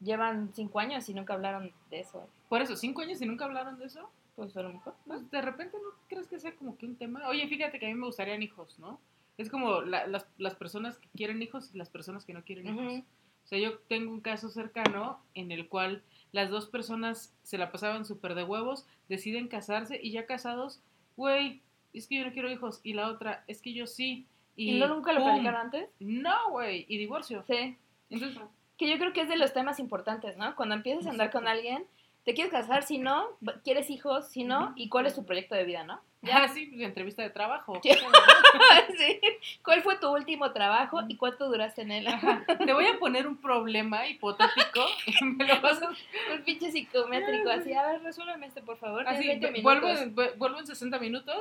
llevan 0.00 0.50
cinco 0.54 0.80
años 0.80 1.08
y 1.08 1.14
nunca 1.14 1.34
hablaron 1.34 1.72
de 1.88 2.00
eso. 2.00 2.28
Por 2.48 2.60
eso, 2.60 2.74
cinco 2.74 3.02
años 3.02 3.22
y 3.22 3.26
nunca 3.26 3.44
hablaron 3.44 3.78
de 3.78 3.84
eso. 3.86 4.10
Pues 4.34 4.56
a 4.56 4.62
lo 4.62 4.72
mejor. 4.72 4.94
Pues 5.06 5.30
de 5.30 5.40
repente 5.40 5.76
no 5.80 5.90
crees 6.08 6.26
que 6.26 6.40
sea 6.40 6.56
como 6.56 6.76
que 6.76 6.86
un 6.86 6.96
tema. 6.96 7.28
Oye, 7.28 7.46
fíjate 7.46 7.78
que 7.78 7.86
a 7.86 7.88
mí 7.88 7.94
me 7.94 8.06
gustarían 8.06 8.42
hijos, 8.42 8.76
¿no? 8.80 8.98
Es 9.38 9.48
como 9.48 9.82
la- 9.82 10.08
las, 10.08 10.26
las 10.36 10.56
personas 10.56 10.98
que 10.98 11.08
quieren 11.16 11.40
hijos 11.42 11.70
y 11.72 11.78
las 11.78 11.90
personas 11.90 12.24
que 12.24 12.34
no 12.34 12.42
quieren 12.42 12.66
hijos. 12.66 12.84
Ujú. 12.84 13.04
O 13.44 13.46
sea, 13.46 13.58
yo 13.60 13.78
tengo 13.88 14.10
un 14.10 14.20
caso 14.20 14.48
cercano 14.48 15.20
en 15.34 15.52
el 15.52 15.68
cual 15.68 16.02
las 16.32 16.50
dos 16.50 16.66
personas 16.66 17.32
se 17.44 17.56
la 17.56 17.70
pasaban 17.70 18.04
súper 18.04 18.34
de 18.34 18.42
huevos, 18.42 18.84
deciden 19.08 19.46
casarse 19.46 20.00
y 20.02 20.10
ya 20.10 20.26
casados, 20.26 20.82
güey, 21.16 21.62
es 21.92 22.08
que 22.08 22.16
yo 22.18 22.24
no 22.24 22.32
quiero 22.32 22.50
hijos. 22.50 22.80
Y 22.82 22.94
la 22.94 23.06
otra, 23.06 23.44
es 23.46 23.62
que 23.62 23.72
yo 23.72 23.86
sí. 23.86 24.26
¿Y, 24.56 24.78
no 24.80 24.88
nunca 24.88 25.12
lo 25.12 25.22
platicaron 25.22 25.60
antes? 25.60 25.88
No, 26.00 26.50
güey, 26.50 26.84
y 26.88 26.98
divorcio. 26.98 27.44
Sí. 27.46 27.76
Entonces, 28.14 28.42
Que 28.78 28.88
yo 28.90 28.98
creo 28.98 29.12
que 29.12 29.20
es 29.22 29.28
de 29.28 29.36
los 29.36 29.52
temas 29.52 29.78
importantes, 29.78 30.36
¿no? 30.36 30.54
Cuando 30.56 30.74
empiezas 30.74 31.06
a 31.06 31.10
andar 31.10 31.30
con 31.30 31.46
alguien, 31.48 31.84
te 32.24 32.32
quieres 32.34 32.50
casar, 32.52 32.82
si 32.82 32.98
no, 32.98 33.26
quieres 33.64 33.90
hijos, 33.90 34.28
si 34.28 34.44
no, 34.44 34.72
y 34.76 34.88
cuál 34.88 35.06
es 35.06 35.14
tu 35.14 35.24
proyecto 35.26 35.54
de 35.54 35.64
vida, 35.64 35.84
¿no? 35.84 36.00
ya 36.22 36.48
sí, 36.48 36.64
pues, 36.68 36.80
entrevista 36.80 37.20
de 37.22 37.28
trabajo. 37.28 37.78
Sí. 37.82 37.90
Sí. 38.96 39.20
¿Cuál 39.62 39.82
fue 39.82 39.98
tu 39.98 40.08
último 40.10 40.52
trabajo 40.52 41.00
y 41.08 41.16
cuánto 41.16 41.48
duraste 41.48 41.82
en 41.82 41.90
él? 41.90 42.06
Ajá. 42.06 42.44
Te 42.64 42.72
voy 42.72 42.86
a 42.86 42.98
poner 42.98 43.26
un 43.26 43.36
problema 43.36 44.06
hipotético 44.06 44.86
y 45.06 45.24
me 45.36 45.44
lo 45.46 45.60
vas 45.60 45.82
a 45.82 45.88
Un 46.34 46.42
pinche 46.44 46.70
psicométrico, 46.72 47.50
así, 47.50 47.72
a 47.74 47.86
ver, 47.86 48.02
resuélveme 48.02 48.46
este, 48.46 48.62
por 48.62 48.78
favor. 48.78 49.06
Así, 49.06 49.22
Tienes 49.24 49.40
20 49.42 49.62
vuelvo, 49.62 49.88
en- 49.88 50.14
vu- 50.16 50.34
vuelvo 50.36 50.58
en 50.60 50.66
60 50.66 50.98
minutos. 50.98 51.36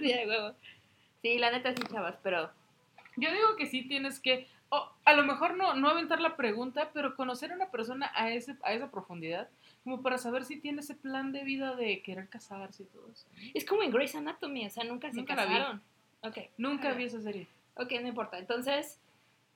Sí, 0.00 0.12
de 0.12 0.26
huevo. 0.26 0.54
Sí, 1.22 1.38
la 1.38 1.50
neta 1.50 1.72
sí, 1.74 1.82
chavas, 1.90 2.16
pero 2.22 2.50
Yo 3.16 3.30
digo 3.32 3.56
que 3.56 3.66
sí 3.66 3.82
tienes 3.88 4.20
que, 4.20 4.46
o 4.70 4.88
a 5.04 5.12
lo 5.14 5.24
mejor 5.24 5.56
no, 5.56 5.74
no 5.74 5.88
aventar 5.88 6.20
la 6.20 6.36
pregunta, 6.36 6.90
pero 6.94 7.14
conocer 7.16 7.52
a 7.52 7.56
una 7.56 7.70
persona 7.70 8.10
a, 8.14 8.30
ese, 8.30 8.56
a 8.64 8.72
esa 8.72 8.90
profundidad, 8.90 9.48
como 9.84 10.00
para 10.02 10.16
saber 10.18 10.44
si 10.44 10.58
tiene 10.60 10.80
ese 10.80 10.94
plan 10.94 11.32
de 11.32 11.44
vida 11.44 11.74
de 11.76 12.02
querer 12.02 12.28
casarse 12.28 12.84
y 12.84 12.86
todo 12.86 13.08
eso. 13.12 13.26
es 13.54 13.64
como 13.64 13.82
en 13.82 13.90
Grey's 13.90 14.14
Anatomy, 14.14 14.66
o 14.66 14.70
sea, 14.70 14.84
nunca 14.84 15.10
se 15.10 15.16
Nunca 15.16 15.34
la 15.36 15.44
vi. 15.46 15.52
casaron. 15.54 15.82
Ok, 16.22 16.38
Nunca 16.58 16.92
vi 16.92 17.04
esa 17.04 17.20
serie. 17.20 17.46
ok, 17.76 17.90
no 18.00 18.08
importa. 18.08 18.38
Entonces, 18.38 18.98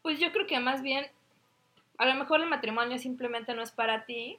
pues 0.02 0.18
yo 0.18 0.32
creo 0.32 0.46
que 0.46 0.58
más 0.60 0.82
bien, 0.82 1.06
a 1.98 2.06
lo 2.06 2.14
mejor 2.14 2.40
el 2.40 2.48
matrimonio 2.48 2.98
simplemente 2.98 3.54
no 3.54 3.62
es 3.62 3.70
para 3.70 4.04
ti. 4.06 4.38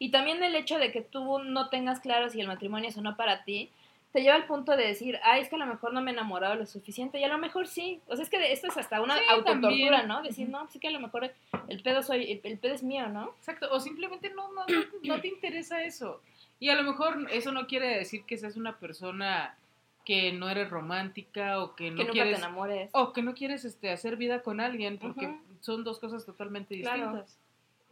Y 0.00 0.10
también 0.10 0.42
el 0.42 0.54
hecho 0.54 0.78
de 0.78 0.92
que 0.92 1.00
tú 1.02 1.38
no 1.40 1.68
tengas 1.70 2.00
claro 2.00 2.28
si 2.30 2.40
el 2.40 2.46
matrimonio 2.46 2.88
es 2.88 2.96
o 2.96 3.02
no 3.02 3.16
para 3.16 3.44
ti, 3.44 3.70
te 4.12 4.22
lleva 4.22 4.36
al 4.36 4.46
punto 4.46 4.76
de 4.76 4.86
decir, 4.86 5.18
ay, 5.22 5.42
es 5.42 5.48
que 5.48 5.56
a 5.56 5.58
lo 5.58 5.66
mejor 5.66 5.92
no 5.92 6.00
me 6.00 6.10
he 6.10 6.14
enamorado 6.14 6.54
lo 6.54 6.64
suficiente. 6.66 7.18
Y 7.20 7.24
a 7.24 7.28
lo 7.28 7.36
mejor 7.38 7.66
sí. 7.66 8.00
O 8.06 8.16
sea, 8.16 8.22
es 8.22 8.30
que 8.30 8.52
esto 8.52 8.68
es 8.68 8.76
hasta 8.76 9.02
una 9.02 9.16
Sí, 9.18 9.24
autotortura. 9.28 10.04
¿no? 10.04 10.22
Decir, 10.22 10.48
no, 10.48 10.66
sí 10.68 10.78
que 10.80 10.88
a 10.88 10.92
lo 10.92 11.00
mejor 11.00 11.30
el 11.68 11.82
pedo 11.82 12.02
soy, 12.02 12.30
el, 12.32 12.40
el 12.42 12.58
pedo 12.58 12.74
es 12.74 12.82
mío, 12.82 13.08
¿no? 13.08 13.34
Exacto, 13.38 13.68
o 13.70 13.80
simplemente 13.80 14.30
no, 14.30 14.50
no, 14.52 14.64
no, 14.66 14.66
no 15.02 15.20
te 15.20 15.28
interesa 15.28 15.82
eso. 15.82 16.22
Y 16.58 16.70
a 16.70 16.74
lo 16.74 16.82
mejor 16.84 17.26
eso 17.30 17.52
no 17.52 17.66
quiere 17.66 17.86
decir 17.98 18.24
que 18.24 18.36
seas 18.38 18.56
una 18.56 18.78
persona 18.78 19.56
que 20.04 20.32
no 20.32 20.48
eres 20.48 20.70
romántica 20.70 21.62
o 21.62 21.76
que 21.76 21.90
no 21.90 21.96
que 21.98 22.02
nunca 22.04 22.12
quieres 22.12 22.32
te 22.36 22.38
enamores. 22.38 22.90
o 22.94 23.12
que 23.12 23.22
no 23.22 23.34
quieres 23.34 23.66
este 23.66 23.90
hacer 23.90 24.16
vida 24.16 24.42
con 24.42 24.58
alguien 24.58 24.98
porque 24.98 25.36
son 25.60 25.84
dos 25.84 25.98
cosas 25.98 26.24
totalmente 26.24 26.80
Claro. 26.80 27.24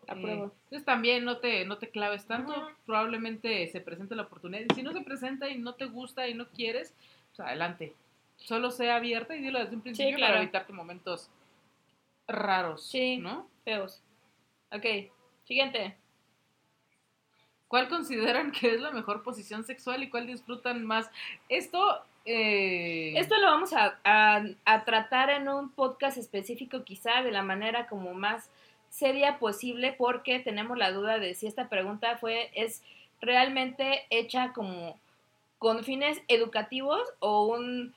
Apruebo. 0.09 0.47
Eh, 0.47 0.51
entonces 0.64 0.85
también 0.85 1.25
no 1.25 1.38
te, 1.38 1.64
no 1.64 1.79
te 1.79 1.90
claves 1.90 2.27
tanto, 2.27 2.55
probablemente 2.85 3.66
se 3.69 3.81
presente 3.81 4.14
la 4.14 4.23
oportunidad. 4.23 4.62
Y 4.71 4.75
si 4.75 4.83
no 4.83 4.92
se 4.92 5.01
presenta 5.01 5.49
y 5.49 5.59
no 5.59 5.75
te 5.75 5.87
gusta 5.87 6.29
y 6.29 6.35
no 6.35 6.49
quieres, 6.49 6.95
pues 7.35 7.40
adelante. 7.47 7.95
Solo 8.37 8.71
sea 8.71 8.97
abierta 8.97 9.35
y 9.35 9.40
dilo 9.42 9.59
desde 9.59 9.75
un 9.77 9.83
principio 9.83 10.16
claro. 10.16 10.33
para 10.35 10.42
evitarte 10.42 10.73
momentos 10.73 11.31
raros, 12.29 12.87
Sí. 12.88 13.19
¿no? 13.19 13.49
Feos. 13.64 14.03
Ok, 14.73 14.85
siguiente. 15.45 15.97
¿Cuál 17.69 17.88
consideran 17.88 18.53
que 18.53 18.75
es 18.75 18.81
la 18.81 18.90
mejor 18.92 19.23
posición 19.23 19.64
sexual 19.64 20.03
y 20.03 20.09
cuál 20.11 20.27
disfrutan 20.27 20.85
más? 20.85 21.11
Esto, 21.49 22.01
eh, 22.25 23.14
Esto 23.19 23.37
lo 23.38 23.47
vamos 23.47 23.73
a, 23.73 23.99
a- 24.05 24.45
a 24.64 24.85
tratar 24.85 25.31
en 25.31 25.49
un 25.49 25.71
podcast 25.71 26.16
específico, 26.16 26.85
quizá 26.85 27.23
de 27.23 27.33
la 27.33 27.42
manera 27.42 27.88
como 27.88 28.14
más 28.14 28.51
seria 28.90 29.38
posible, 29.38 29.94
porque 29.96 30.38
tenemos 30.40 30.77
la 30.79 30.92
duda 30.92 31.18
de 31.18 31.35
si 31.35 31.46
esta 31.46 31.68
pregunta 31.68 32.16
fue, 32.18 32.51
es 32.55 32.83
realmente 33.20 34.05
hecha 34.11 34.53
como 34.53 34.99
con 35.59 35.85
fines 35.85 36.20
educativos 36.29 37.01
o 37.18 37.46
un, 37.46 37.94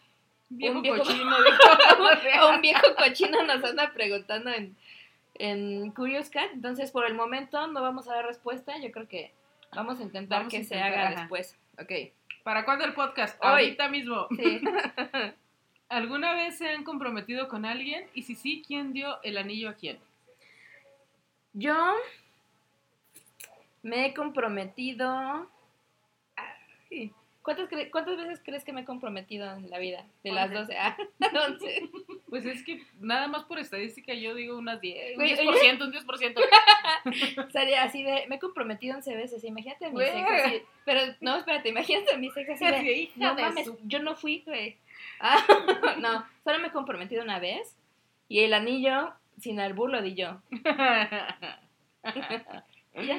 viejo, 0.49 0.77
un 0.77 0.81
viejo- 0.81 0.97
cochino 0.99 1.35
o 2.43 2.49
un 2.55 2.61
viejo 2.61 2.95
cochino 2.97 3.43
nos 3.43 3.63
anda 3.63 3.91
preguntando 3.93 4.49
en, 4.51 4.75
en 5.35 5.91
Curious 5.91 6.29
Cat. 6.29 6.49
Entonces, 6.53 6.91
por 6.91 7.05
el 7.05 7.13
momento 7.15 7.67
no 7.67 7.81
vamos 7.81 8.07
a 8.07 8.15
dar 8.15 8.25
respuesta. 8.25 8.77
Yo 8.79 8.91
creo 8.91 9.07
que 9.07 9.31
vamos 9.73 9.99
a 9.99 10.03
intentar 10.03 10.39
Vamos 10.39 10.53
a 10.53 10.57
que 10.57 10.63
se 10.63 10.79
haga 10.81 11.09
ajá. 11.09 11.19
después. 11.21 11.57
Ok. 11.81 11.91
¿Para 12.43 12.63
cuándo 12.65 12.85
el 12.85 12.93
podcast? 12.93 13.37
Hoy. 13.43 13.49
Ahorita 13.49 13.89
mismo. 13.89 14.27
Sí. 14.35 14.61
¿Alguna 15.89 16.33
vez 16.33 16.57
se 16.57 16.69
han 16.69 16.83
comprometido 16.83 17.47
con 17.47 17.65
alguien? 17.65 18.07
Y 18.13 18.23
si 18.23 18.35
sí, 18.35 18.63
¿quién 18.65 18.93
dio 18.93 19.21
el 19.23 19.37
anillo 19.37 19.69
a 19.69 19.73
quién? 19.73 19.99
Yo 21.53 21.75
me 23.81 24.05
he 24.07 24.13
comprometido. 24.13 25.47
Ay, 26.35 27.11
¿Cuántas, 27.41 27.69
cre- 27.69 27.89
¿Cuántas 27.89 28.17
veces 28.17 28.41
crees 28.43 28.63
que 28.63 28.73
me 28.73 28.81
he 28.81 28.85
comprometido 28.85 29.51
en 29.55 29.69
la 29.69 29.79
vida? 29.79 30.05
De 30.23 30.31
las 30.31 30.47
Once. 30.51 30.57
12 30.59 30.77
a 30.77 30.97
11. 31.47 31.89
Pues 32.29 32.45
es 32.45 32.63
que 32.63 32.83
nada 32.99 33.27
más 33.27 33.45
por 33.45 33.57
estadística 33.57 34.13
yo 34.13 34.35
digo 34.35 34.57
unas 34.57 34.79
10, 34.81 35.17
un 35.17 35.23
Güey, 35.23 35.35
10%, 35.35 35.81
un 35.81 35.93
10%. 35.93 37.51
Sería 37.51 37.83
así 37.83 38.03
de. 38.03 38.25
Me 38.27 38.35
he 38.35 38.39
comprometido 38.39 38.95
11 38.97 39.15
veces. 39.15 39.43
Imagínate 39.43 39.85
a 39.85 39.89
mi 39.89 39.95
Güey. 39.95 40.11
sexo 40.11 40.31
así. 40.33 40.61
Pero 40.85 41.01
no, 41.21 41.37
espérate, 41.37 41.69
imagínate 41.69 42.13
a 42.13 42.17
mi 42.17 42.29
sexo 42.29 42.53
así 42.53 42.65
de. 42.65 42.91
Hija 42.93 43.13
No 43.15 43.33
mames, 43.35 43.65
su- 43.65 43.79
yo 43.83 43.99
no 43.99 44.15
fui, 44.15 44.43
güey. 44.45 44.77
Ah, 45.19 45.37
no, 45.99 46.25
solo 46.43 46.59
me 46.59 46.67
he 46.67 46.71
comprometido 46.71 47.23
una 47.23 47.39
vez. 47.39 47.75
Y 48.27 48.41
el 48.41 48.53
anillo, 48.53 49.11
sin 49.39 49.59
albur, 49.59 49.89
lo 49.91 50.01
di 50.01 50.15
yo. 50.15 50.41
Ya. 52.95 53.17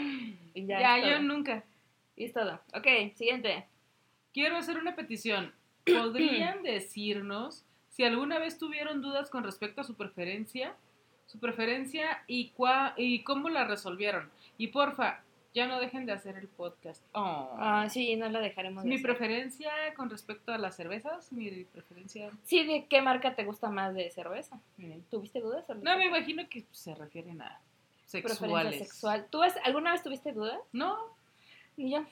Ya, 0.54 0.98
ya, 0.98 0.98
yo 1.10 1.20
nunca. 1.22 1.64
Y 2.16 2.24
es 2.24 2.32
todo. 2.32 2.60
Ok, 2.74 2.86
siguiente. 3.14 3.66
Quiero 4.34 4.56
hacer 4.56 4.76
una 4.78 4.94
petición. 4.96 5.52
¿Podrían 5.86 6.62
decirnos 6.62 7.64
si 7.88 8.04
alguna 8.04 8.38
vez 8.38 8.58
tuvieron 8.58 9.00
dudas 9.00 9.30
con 9.30 9.44
respecto 9.44 9.80
a 9.80 9.84
su 9.84 9.94
preferencia? 9.94 10.74
Su 11.26 11.38
preferencia 11.38 12.22
y, 12.26 12.50
cua- 12.56 12.94
y 12.96 13.22
cómo 13.22 13.48
la 13.48 13.64
resolvieron. 13.64 14.28
Y 14.58 14.68
porfa, 14.68 15.22
ya 15.54 15.66
no 15.66 15.80
dejen 15.80 16.06
de 16.06 16.12
hacer 16.12 16.36
el 16.36 16.46
podcast. 16.48 17.02
Oh. 17.12 17.56
Ah, 17.58 17.88
sí, 17.90 18.14
no 18.16 18.28
lo 18.28 18.40
dejaremos. 18.40 18.84
de 18.84 18.90
Mi 18.90 18.98
preferencia 18.98 19.70
con 19.96 20.08
respecto 20.10 20.52
a 20.52 20.58
las 20.58 20.76
cervezas, 20.76 21.32
mi 21.32 21.64
preferencia. 21.64 22.30
Sí, 22.44 22.64
¿de 22.64 22.86
qué 22.86 23.02
marca 23.02 23.34
te 23.34 23.44
gusta 23.44 23.68
más 23.70 23.94
de 23.94 24.10
cerveza? 24.10 24.58
eh, 24.78 25.00
¿Tuviste 25.10 25.40
dudas? 25.40 25.68
o 25.68 25.74
No, 25.74 25.96
me 25.96 26.06
imagino 26.06 26.48
que 26.48 26.64
se 26.72 26.94
refieren 26.94 27.42
a 27.42 27.58
sexuales. 28.06 28.78
sexual. 28.78 29.26
¿Tú 29.30 29.42
has- 29.42 29.56
alguna 29.64 29.92
vez 29.92 30.02
tuviste 30.02 30.32
dudas? 30.32 30.58
No, 30.72 30.96
Ni 31.76 31.90
yo. 31.92 32.04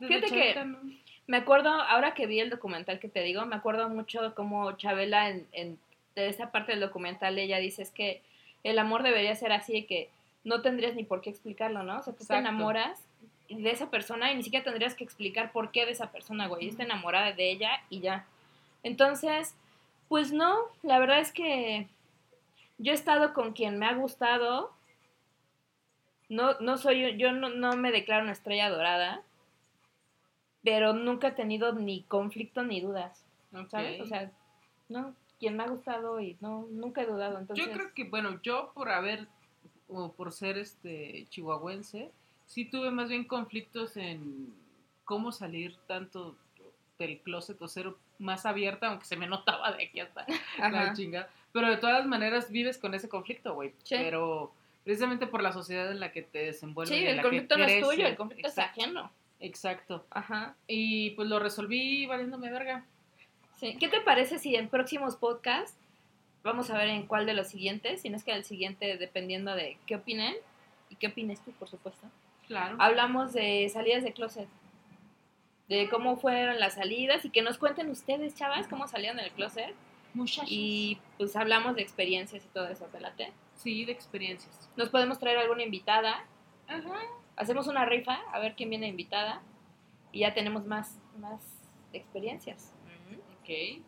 desde 0.00 0.20
Fíjate 0.28 0.54
que- 0.54 0.64
no. 0.64 0.78
Me 1.26 1.36
acuerdo, 1.36 1.68
ahora 1.68 2.14
que 2.14 2.26
vi 2.26 2.40
el 2.40 2.48
documental 2.48 2.98
que 3.00 3.08
te 3.08 3.20
digo, 3.22 3.44
me 3.44 3.56
acuerdo 3.56 3.88
mucho 3.90 4.34
como 4.34 4.72
Chabela 4.78 5.28
en, 5.28 5.46
en 5.52 5.78
de 6.14 6.28
esa 6.28 6.50
parte 6.50 6.72
del 6.72 6.80
documental 6.80 7.38
ella 7.38 7.58
dice 7.58 7.82
es 7.82 7.90
que 7.90 8.22
el 8.64 8.78
amor 8.78 9.02
debería 9.02 9.34
ser 9.36 9.52
así 9.52 9.72
de 9.74 9.86
que 9.86 10.08
no 10.48 10.62
tendrías 10.62 10.94
ni 10.94 11.04
por 11.04 11.20
qué 11.20 11.30
explicarlo, 11.30 11.82
¿no? 11.82 11.98
O 11.98 12.02
sea, 12.02 12.14
tú 12.14 12.24
te 12.24 12.34
enamoras 12.34 13.04
de 13.48 13.70
esa 13.70 13.90
persona 13.90 14.32
y 14.32 14.36
ni 14.36 14.42
siquiera 14.42 14.64
tendrías 14.64 14.94
que 14.94 15.04
explicar 15.04 15.52
por 15.52 15.70
qué 15.70 15.84
de 15.84 15.92
esa 15.92 16.10
persona, 16.10 16.48
güey. 16.48 16.64
Yo 16.64 16.70
estoy 16.70 16.86
enamorada 16.86 17.32
de 17.32 17.50
ella 17.50 17.82
y 17.90 18.00
ya. 18.00 18.26
Entonces, 18.82 19.54
pues 20.08 20.32
no, 20.32 20.56
la 20.82 20.98
verdad 20.98 21.20
es 21.20 21.32
que 21.32 21.86
yo 22.78 22.92
he 22.92 22.94
estado 22.94 23.34
con 23.34 23.52
quien 23.52 23.78
me 23.78 23.86
ha 23.86 23.94
gustado. 23.94 24.72
No, 26.30 26.58
no 26.60 26.78
soy, 26.78 27.16
yo 27.18 27.32
no, 27.32 27.50
no 27.50 27.76
me 27.76 27.90
declaro 27.90 28.22
una 28.22 28.32
estrella 28.32 28.70
dorada, 28.70 29.22
pero 30.62 30.92
nunca 30.92 31.28
he 31.28 31.32
tenido 31.32 31.72
ni 31.72 32.02
conflicto 32.02 32.62
ni 32.62 32.80
dudas, 32.80 33.24
¿sabes? 33.70 34.00
O 34.00 34.06
sea, 34.06 34.30
no, 34.88 35.14
quien 35.38 35.56
me 35.56 35.64
ha 35.64 35.68
gustado 35.68 36.20
y 36.20 36.36
no, 36.40 36.66
nunca 36.70 37.02
he 37.02 37.06
dudado. 37.06 37.38
Entonces, 37.38 37.64
Yo 37.66 37.72
creo 37.72 37.94
que, 37.94 38.04
bueno, 38.04 38.40
yo 38.42 38.72
por 38.74 38.90
haber, 38.90 39.26
o 39.88 40.12
por 40.12 40.32
ser 40.32 40.58
este 40.58 41.26
chihuahuense, 41.30 42.10
sí 42.46 42.64
tuve 42.64 42.90
más 42.90 43.08
bien 43.08 43.24
conflictos 43.24 43.96
en 43.96 44.54
cómo 45.04 45.32
salir 45.32 45.76
tanto 45.86 46.36
del 46.98 47.18
closet 47.20 47.60
o 47.62 47.68
ser 47.68 47.92
más 48.18 48.44
abierta, 48.44 48.88
aunque 48.88 49.06
se 49.06 49.16
me 49.16 49.26
notaba 49.26 49.72
de 49.72 49.84
aquí 49.84 50.00
hasta 50.00 50.26
la 50.58 50.92
chingada. 50.92 51.30
Pero 51.52 51.70
de 51.70 51.76
todas 51.76 52.06
maneras 52.06 52.50
vives 52.50 52.78
con 52.78 52.94
ese 52.94 53.08
conflicto, 53.08 53.54
güey. 53.54 53.72
Sí. 53.84 53.96
Pero, 53.96 54.52
precisamente 54.84 55.26
por 55.26 55.42
la 55.42 55.52
sociedad 55.52 55.90
en 55.90 56.00
la 56.00 56.12
que 56.12 56.22
te 56.22 56.46
desenvuelves. 56.46 56.96
Sí, 56.96 57.04
en 57.04 57.10
el 57.10 57.16
la 57.16 57.22
conflicto 57.22 57.56
que 57.56 57.62
no 57.62 57.68
es 57.68 57.82
tuyo, 57.82 58.06
el 58.06 58.16
conflicto 58.16 58.48
es 58.48 58.58
Exacto, 58.58 58.80
ajeno. 58.80 59.10
Exacto. 59.40 60.06
Ajá. 60.10 60.56
Y 60.66 61.10
pues 61.10 61.28
lo 61.28 61.38
resolví 61.38 62.06
valiéndome 62.06 62.50
verga. 62.50 62.84
Sí. 63.56 63.76
¿Qué 63.78 63.88
te 63.88 64.00
parece 64.00 64.38
si 64.38 64.56
en 64.56 64.68
próximos 64.68 65.16
podcasts 65.16 65.78
vamos 66.48 66.70
a 66.70 66.78
ver 66.78 66.88
en 66.88 67.06
cuál 67.06 67.26
de 67.26 67.34
los 67.34 67.48
siguientes, 67.48 68.02
si 68.02 68.10
no 68.10 68.16
es 68.16 68.24
que 68.24 68.32
el 68.32 68.44
siguiente 68.44 68.96
dependiendo 68.96 69.54
de 69.54 69.78
qué 69.86 69.96
opinen 69.96 70.34
y 70.90 70.96
qué 70.96 71.08
opines 71.08 71.40
tú, 71.44 71.52
por 71.52 71.68
supuesto. 71.68 72.06
Claro. 72.46 72.76
Hablamos 72.80 73.32
de 73.32 73.68
salidas 73.68 74.02
de 74.02 74.12
closet, 74.12 74.48
de 75.68 75.88
cómo 75.90 76.16
fueron 76.16 76.58
las 76.58 76.74
salidas 76.74 77.24
y 77.24 77.30
que 77.30 77.42
nos 77.42 77.58
cuenten 77.58 77.90
ustedes, 77.90 78.34
chavas, 78.34 78.66
cómo 78.68 78.88
salieron 78.88 79.18
del 79.18 79.30
closet 79.32 79.74
Muchachos. 80.14 80.48
y 80.50 80.98
pues 81.18 81.36
hablamos 81.36 81.76
de 81.76 81.82
experiencias 81.82 82.44
y 82.44 82.48
todo 82.48 82.68
eso, 82.68 82.86
¿te? 82.86 83.32
Sí, 83.54 83.84
de 83.84 83.92
experiencias. 83.92 84.70
Nos 84.76 84.88
podemos 84.88 85.18
traer 85.18 85.36
alguna 85.38 85.62
invitada, 85.62 86.24
Ajá. 86.66 87.00
hacemos 87.36 87.66
una 87.66 87.84
rifa 87.84 88.14
a 88.32 88.38
ver 88.38 88.54
quién 88.56 88.70
viene 88.70 88.88
invitada 88.88 89.42
y 90.10 90.20
ya 90.20 90.32
tenemos 90.32 90.64
más, 90.64 90.98
más 91.18 91.42
experiencias. 91.92 92.72
Ok. 93.42 93.82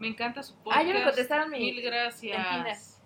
Me 0.00 0.08
encanta 0.08 0.42
su 0.42 0.54
Ah, 0.54 0.60
podcast. 0.64 0.86
ya 0.88 0.94
me 0.94 1.04
contestaron 1.04 1.50
mi- 1.50 1.58
Mil 1.58 1.82
gracias. 1.82 3.00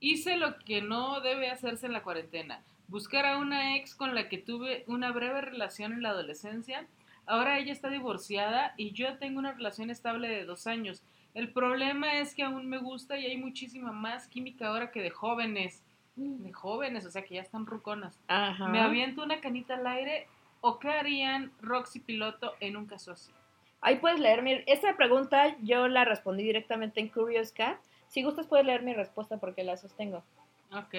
Hice 0.00 0.36
lo 0.36 0.58
que 0.58 0.82
no 0.82 1.20
debe 1.20 1.50
hacerse 1.50 1.86
en 1.86 1.92
la 1.92 2.02
cuarentena. 2.02 2.62
Buscar 2.88 3.26
a 3.26 3.38
una 3.38 3.76
ex 3.76 3.94
con 3.94 4.14
la 4.14 4.28
que 4.28 4.38
tuve 4.38 4.84
una 4.86 5.10
breve 5.10 5.40
relación 5.40 5.92
en 5.92 6.02
la 6.02 6.10
adolescencia. 6.10 6.86
Ahora 7.26 7.58
ella 7.58 7.72
está 7.72 7.88
divorciada 7.90 8.74
y 8.76 8.92
yo 8.92 9.18
tengo 9.18 9.38
una 9.40 9.52
relación 9.52 9.90
estable 9.90 10.28
de 10.28 10.44
dos 10.44 10.66
años. 10.68 11.02
El 11.34 11.52
problema 11.52 12.18
es 12.20 12.34
que 12.34 12.44
aún 12.44 12.68
me 12.68 12.78
gusta 12.78 13.18
y 13.18 13.26
hay 13.26 13.36
muchísima 13.36 13.90
más 13.90 14.28
química 14.28 14.68
ahora 14.68 14.90
que 14.92 15.02
de 15.02 15.10
jóvenes. 15.10 15.82
De 16.14 16.52
jóvenes, 16.52 17.04
o 17.04 17.10
sea 17.10 17.24
que 17.24 17.34
ya 17.34 17.42
están 17.42 17.66
ruconas. 17.66 18.18
Ajá. 18.28 18.68
¿Me 18.68 18.80
aviento 18.80 19.22
una 19.24 19.40
canita 19.40 19.74
al 19.74 19.86
aire 19.86 20.28
o 20.60 20.78
qué 20.78 20.88
harían 20.90 21.52
Roxy 21.60 22.00
Piloto 22.00 22.54
en 22.60 22.76
un 22.76 22.86
caso 22.86 23.12
así? 23.12 23.32
Ahí 23.80 23.96
puedes 23.96 24.20
leer 24.20 24.42
mi... 24.42 24.62
Esta 24.66 24.96
pregunta 24.96 25.56
yo 25.62 25.88
la 25.88 26.04
respondí 26.04 26.42
directamente 26.42 27.00
en 27.00 27.08
Curious 27.08 27.52
Cat. 27.52 27.78
Si 28.08 28.22
gustas 28.22 28.46
puedes 28.46 28.66
leer 28.66 28.82
mi 28.82 28.94
respuesta 28.94 29.38
porque 29.38 29.64
la 29.64 29.76
sostengo. 29.76 30.24
Ok. 30.72 30.94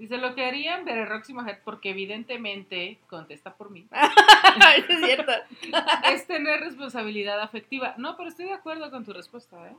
Dice 0.00 0.16
lo 0.16 0.34
que 0.34 0.46
harían 0.46 0.86
ver 0.86 1.06
Roxy 1.08 1.34
Majet, 1.34 1.60
porque 1.62 1.90
evidentemente, 1.90 2.98
contesta 3.06 3.52
por 3.52 3.70
mí, 3.70 3.86
es 4.88 5.00
cierto. 5.04 5.30
es 6.10 6.26
tener 6.26 6.60
responsabilidad 6.60 7.38
afectiva. 7.38 7.94
No, 7.98 8.16
pero 8.16 8.30
estoy 8.30 8.46
de 8.46 8.54
acuerdo 8.54 8.90
con 8.90 9.04
tu 9.04 9.12
respuesta, 9.12 9.68
¿eh? 9.68 9.74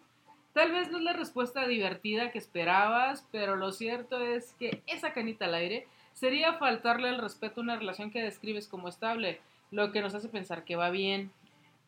Tal 0.54 0.74
vez 0.74 0.92
no 0.92 1.00
es 1.00 1.04
la 1.04 1.14
respuesta 1.14 1.66
divertida 1.66 2.30
que 2.30 2.38
esperabas, 2.38 3.26
pero 3.32 3.56
lo 3.56 3.72
cierto 3.72 4.20
es 4.20 4.54
que 4.60 4.84
esa 4.86 5.12
canita 5.12 5.46
al 5.46 5.56
aire 5.56 5.88
sería 6.14 6.54
faltarle 6.54 7.10
al 7.10 7.18
respeto 7.18 7.62
a 7.62 7.64
una 7.64 7.78
relación 7.78 8.12
que 8.12 8.22
describes 8.22 8.68
como 8.68 8.90
estable, 8.90 9.40
lo 9.72 9.92
que 9.92 10.02
nos 10.02 10.14
hace 10.14 10.28
pensar 10.28 10.66
que 10.66 10.76
va 10.76 10.92
bien. 10.92 11.32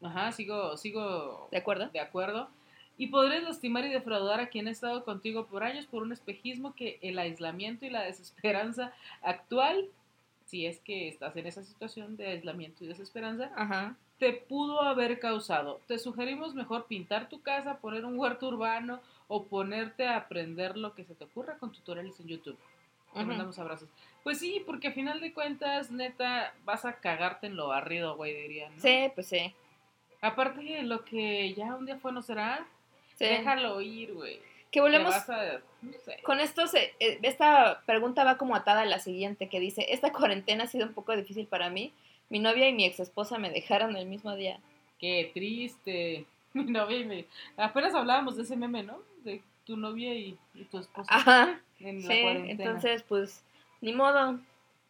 Ajá, 0.03 0.31
sigo, 0.31 0.77
sigo 0.77 1.47
¿De 1.51 1.57
acuerdo? 1.57 1.87
de 1.89 1.99
acuerdo. 1.99 2.49
Y 2.97 3.07
podrías 3.07 3.43
lastimar 3.43 3.85
y 3.85 3.89
defraudar 3.89 4.39
a 4.39 4.47
quien 4.49 4.67
ha 4.67 4.71
estado 4.71 5.03
contigo 5.03 5.47
por 5.47 5.63
años 5.63 5.87
por 5.87 6.03
un 6.03 6.11
espejismo 6.11 6.75
que 6.75 6.99
el 7.01 7.17
aislamiento 7.17 7.85
y 7.85 7.89
la 7.89 8.03
desesperanza 8.03 8.93
actual, 9.23 9.89
si 10.45 10.67
es 10.67 10.79
que 10.79 11.07
estás 11.07 11.35
en 11.35 11.47
esa 11.47 11.63
situación 11.63 12.17
de 12.17 12.27
aislamiento 12.27 12.83
y 12.83 12.87
desesperanza, 12.87 13.51
Ajá. 13.55 13.95
te 14.19 14.33
pudo 14.33 14.81
haber 14.81 15.19
causado. 15.19 15.79
Te 15.87 15.97
sugerimos 15.97 16.53
mejor 16.53 16.85
pintar 16.85 17.29
tu 17.29 17.41
casa, 17.41 17.77
poner 17.77 18.05
un 18.05 18.19
huerto 18.19 18.47
urbano 18.47 19.01
o 19.27 19.45
ponerte 19.45 20.05
a 20.05 20.17
aprender 20.17 20.77
lo 20.77 20.93
que 20.93 21.03
se 21.03 21.15
te 21.15 21.23
ocurra 21.23 21.57
con 21.57 21.71
tutoriales 21.71 22.19
en 22.19 22.27
YouTube. 22.27 22.57
Te 23.13 23.23
mandamos 23.23 23.57
abrazos. 23.59 23.89
Pues 24.23 24.39
sí, 24.39 24.61
porque 24.65 24.87
a 24.87 24.91
final 24.91 25.19
de 25.19 25.33
cuentas, 25.33 25.91
neta, 25.91 26.53
vas 26.65 26.83
a 26.85 26.93
cagarte 26.99 27.47
en 27.47 27.55
lo 27.55 27.67
barrido, 27.67 28.15
güey, 28.15 28.33
diría, 28.35 28.69
¿no? 28.69 28.81
Sí, 28.81 29.11
pues 29.13 29.27
sí. 29.27 29.53
Aparte 30.23 30.61
de 30.63 30.83
lo 30.83 31.03
que 31.05 31.53
ya 31.53 31.75
un 31.75 31.85
día 31.85 31.97
fue 31.97 32.11
no 32.11 32.21
será, 32.21 32.65
Sí. 33.17 33.25
déjalo 33.25 33.79
ir, 33.81 34.13
güey. 34.13 34.39
Que 34.71 34.81
volvemos... 34.81 35.13
a- 35.29 35.59
no 35.83 35.91
sé. 36.03 36.17
Con 36.23 36.39
esto, 36.39 36.65
se, 36.65 36.93
eh, 36.99 37.19
esta 37.21 37.81
pregunta 37.85 38.23
va 38.23 38.37
como 38.37 38.55
atada 38.55 38.81
a 38.81 38.85
la 38.85 38.99
siguiente 38.99 39.49
que 39.49 39.59
dice, 39.59 39.85
esta 39.89 40.11
cuarentena 40.11 40.63
ha 40.63 40.67
sido 40.67 40.87
un 40.87 40.93
poco 40.93 41.15
difícil 41.15 41.45
para 41.45 41.69
mí. 41.69 41.91
Mi 42.29 42.39
novia 42.39 42.67
y 42.69 42.73
mi 42.73 42.85
ex 42.85 42.99
esposa 42.99 43.37
me 43.37 43.51
dejaron 43.51 43.95
el 43.97 44.07
mismo 44.07 44.35
día. 44.35 44.59
Qué 44.99 45.29
triste. 45.33 46.25
Mi 46.53 46.63
novia 46.65 46.97
y 46.97 47.03
mi... 47.05 47.25
Apenas 47.57 47.93
hablábamos 47.95 48.37
de 48.37 48.43
ese 48.43 48.55
meme, 48.55 48.83
¿no? 48.83 48.99
De 49.23 49.41
tu 49.65 49.75
novia 49.75 50.13
y, 50.15 50.37
y 50.53 50.63
tu 50.65 50.77
esposa 50.79 51.07
Ajá. 51.13 51.59
en 51.79 52.01
la 52.07 52.13
Sí, 52.13 52.21
cuarentena. 52.21 52.63
entonces 52.63 53.03
pues 53.03 53.43
ni 53.81 53.91
modo. 53.93 54.39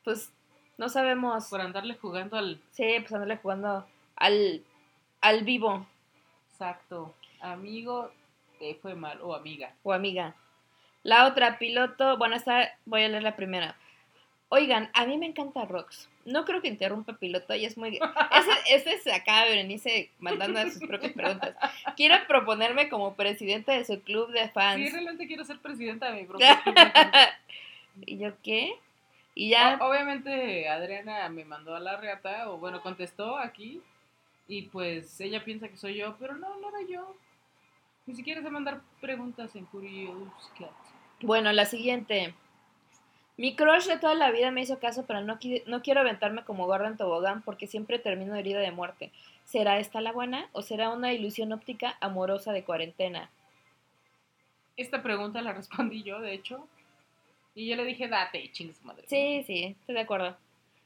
Pues 0.04 0.32
no 0.78 0.90
sabemos. 0.90 1.48
Por 1.50 1.62
andarle 1.62 1.96
jugando 1.96 2.38
al 2.38 2.60
Sí, 2.72 2.96
pues 3.00 3.12
andarle 3.14 3.38
jugando 3.38 3.86
al, 4.18 4.62
al 5.24 5.44
vivo 5.44 5.86
exacto 6.52 7.14
amigo, 7.42 8.12
te 8.60 8.76
fue 8.76 8.94
mal, 8.96 9.20
o 9.22 9.36
amiga. 9.36 9.74
o 9.84 9.92
amiga. 9.92 10.36
La 11.02 11.26
otra, 11.26 11.58
piloto, 11.60 12.18
bueno, 12.18 12.36
esta 12.36 12.78
voy 12.86 13.04
a 13.04 13.10
leer 13.10 13.24
la 13.24 13.36
primera. 13.36 13.76
Oigan, 14.48 14.90
a 14.94 15.06
mí 15.06 15.18
me 15.18 15.26
encanta 15.26 15.66
Rox. 15.66 16.08
No 16.26 16.46
creo 16.46 16.62
que 16.62 16.70
interrumpa 16.70 17.14
piloto 17.18 17.54
y 17.56 17.66
es 17.66 17.76
muy... 17.78 17.98
Ese, 17.98 18.52
este 18.76 18.98
se 19.00 19.12
acaba 19.12 19.44
Berenice 19.46 20.10
mandando 20.20 20.60
a 20.60 20.70
sus 20.70 20.80
propias 20.88 21.12
preguntas. 21.12 21.56
Quiero 21.98 22.16
proponerme 22.28 22.88
como 22.88 23.16
presidenta 23.16 23.74
de 23.74 23.84
su 23.84 24.00
club 24.02 24.32
de 24.32 24.48
fans. 24.50 24.78
Sí, 24.82 24.90
realmente 24.90 25.28
quiero 25.28 25.44
ser 25.44 25.60
presidenta 25.60 26.12
de 26.12 26.22
mi 26.22 26.28
propio 26.28 26.48
club 26.64 26.76
de 26.76 26.92
fans. 26.92 27.30
¿Y 28.06 28.18
yo 28.20 28.32
qué? 28.42 28.74
Y 29.36 29.50
ya... 29.50 29.78
O- 29.82 29.90
obviamente 29.90 30.70
Adriana 30.70 31.28
me 31.28 31.44
mandó 31.44 31.76
a 31.76 31.80
la 31.82 31.98
reata, 31.98 32.50
o 32.50 32.58
bueno, 32.58 32.82
contestó 32.82 33.38
aquí, 33.38 33.82
y 34.54 34.62
pues 34.64 35.20
ella 35.20 35.44
piensa 35.44 35.68
que 35.68 35.78
soy 35.78 35.96
yo, 35.96 36.16
pero 36.20 36.36
no, 36.36 36.58
no 36.60 36.70
era 36.70 36.88
yo. 36.88 37.16
Ni 38.06 38.16
siquiera 38.16 38.42
sé 38.42 38.50
mandar 38.50 38.82
preguntas 39.02 39.56
en 39.56 39.66
Curious 39.66 40.52
Cat. 40.60 40.70
Bueno, 41.22 41.52
la 41.54 41.66
siguiente. 41.66 42.36
Mi 43.36 43.56
crush 43.56 43.88
de 43.88 43.98
toda 43.98 44.14
la 44.14 44.30
vida 44.30 44.52
me 44.52 44.62
hizo 44.62 44.78
caso, 44.78 45.06
pero 45.08 45.22
no, 45.22 45.40
qui- 45.40 45.64
no 45.66 45.82
quiero 45.82 46.02
aventarme 46.02 46.44
como 46.44 46.68
gorda 46.68 46.88
en 46.88 46.98
tobogán 46.98 47.42
porque 47.42 47.66
siempre 47.66 47.98
termino 47.98 48.36
herida 48.36 48.60
de 48.60 48.72
muerte. 48.72 49.12
¿Será 49.46 49.80
esta 49.80 50.02
la 50.02 50.12
buena 50.12 50.50
o 50.52 50.62
será 50.62 50.90
una 50.92 51.14
ilusión 51.14 51.52
óptica 51.52 51.98
amorosa 52.00 52.52
de 52.54 52.64
cuarentena? 52.64 53.32
Esta 54.78 55.02
pregunta 55.02 55.42
la 55.42 55.54
respondí 55.54 56.04
yo, 56.04 56.20
de 56.20 56.34
hecho, 56.34 56.68
y 57.56 57.68
yo 57.68 57.76
le 57.76 57.86
dije, 57.86 58.08
date, 58.08 58.52
chingue 58.52 58.74
su 58.76 58.86
madre. 58.86 59.06
Sí, 59.08 59.44
sí, 59.48 59.76
estoy 59.80 59.96
de 59.96 60.02
acuerdo. 60.02 60.38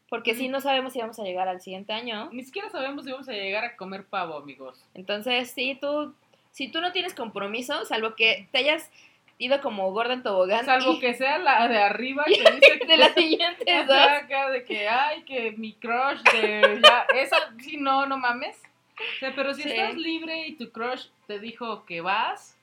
Porque 0.09 0.35
si 0.35 0.47
no 0.47 0.61
sabemos 0.61 0.93
si 0.93 0.99
vamos 0.99 1.19
a 1.19 1.23
llegar 1.23 1.47
al 1.49 1.59
siguiente 1.61 1.91
año. 1.93 2.29
Ni 2.31 2.43
siquiera 2.43 2.69
sabemos 2.69 3.03
si 3.05 3.11
vamos 3.11 3.27
a 3.27 3.33
llegar 3.33 3.65
a 3.65 3.75
comer 3.75 4.05
pavo, 4.05 4.35
amigos. 4.37 4.81
Entonces, 4.93 5.51
sí, 5.51 5.77
tú, 5.81 6.13
si 6.51 6.69
tú 6.69 6.79
no 6.79 6.91
tienes 6.93 7.13
compromiso, 7.13 7.83
salvo 7.85 8.15
que 8.15 8.47
te 8.51 8.59
hayas 8.59 8.89
ido 9.37 9.59
como 9.61 9.91
gorda 9.91 10.13
en 10.13 10.23
tobogán. 10.23 10.65
Salvo 10.65 10.93
y- 10.93 10.99
que 10.99 11.13
sea 11.13 11.37
la 11.39 11.67
de 11.67 11.77
arriba 11.77 12.23
que 12.25 12.31
dice 12.55 12.79
que 12.79 12.85
de 12.85 12.97
las 12.97 13.13
siguientes 13.13 13.87
dos. 13.87 13.97
Acá 13.97 14.49
de 14.49 14.63
que, 14.63 14.87
ay, 14.87 15.23
que 15.23 15.51
mi 15.51 15.73
crush 15.73 16.21
de 16.31 16.79
ya, 16.83 17.05
esa, 17.13 17.37
sí, 17.61 17.75
no, 17.77 18.05
no 18.05 18.17
mames. 18.17 18.57
O 18.99 19.19
sea, 19.19 19.33
pero 19.35 19.53
si 19.53 19.63
Sí. 19.63 19.69
estás 19.69 19.93
libre 19.95 20.47
y 20.47 20.55
tu 20.55 20.71
crush 20.71 21.07
te 21.27 21.37
dijo 21.39 21.85
que 21.85 21.99
vas, 22.01 22.57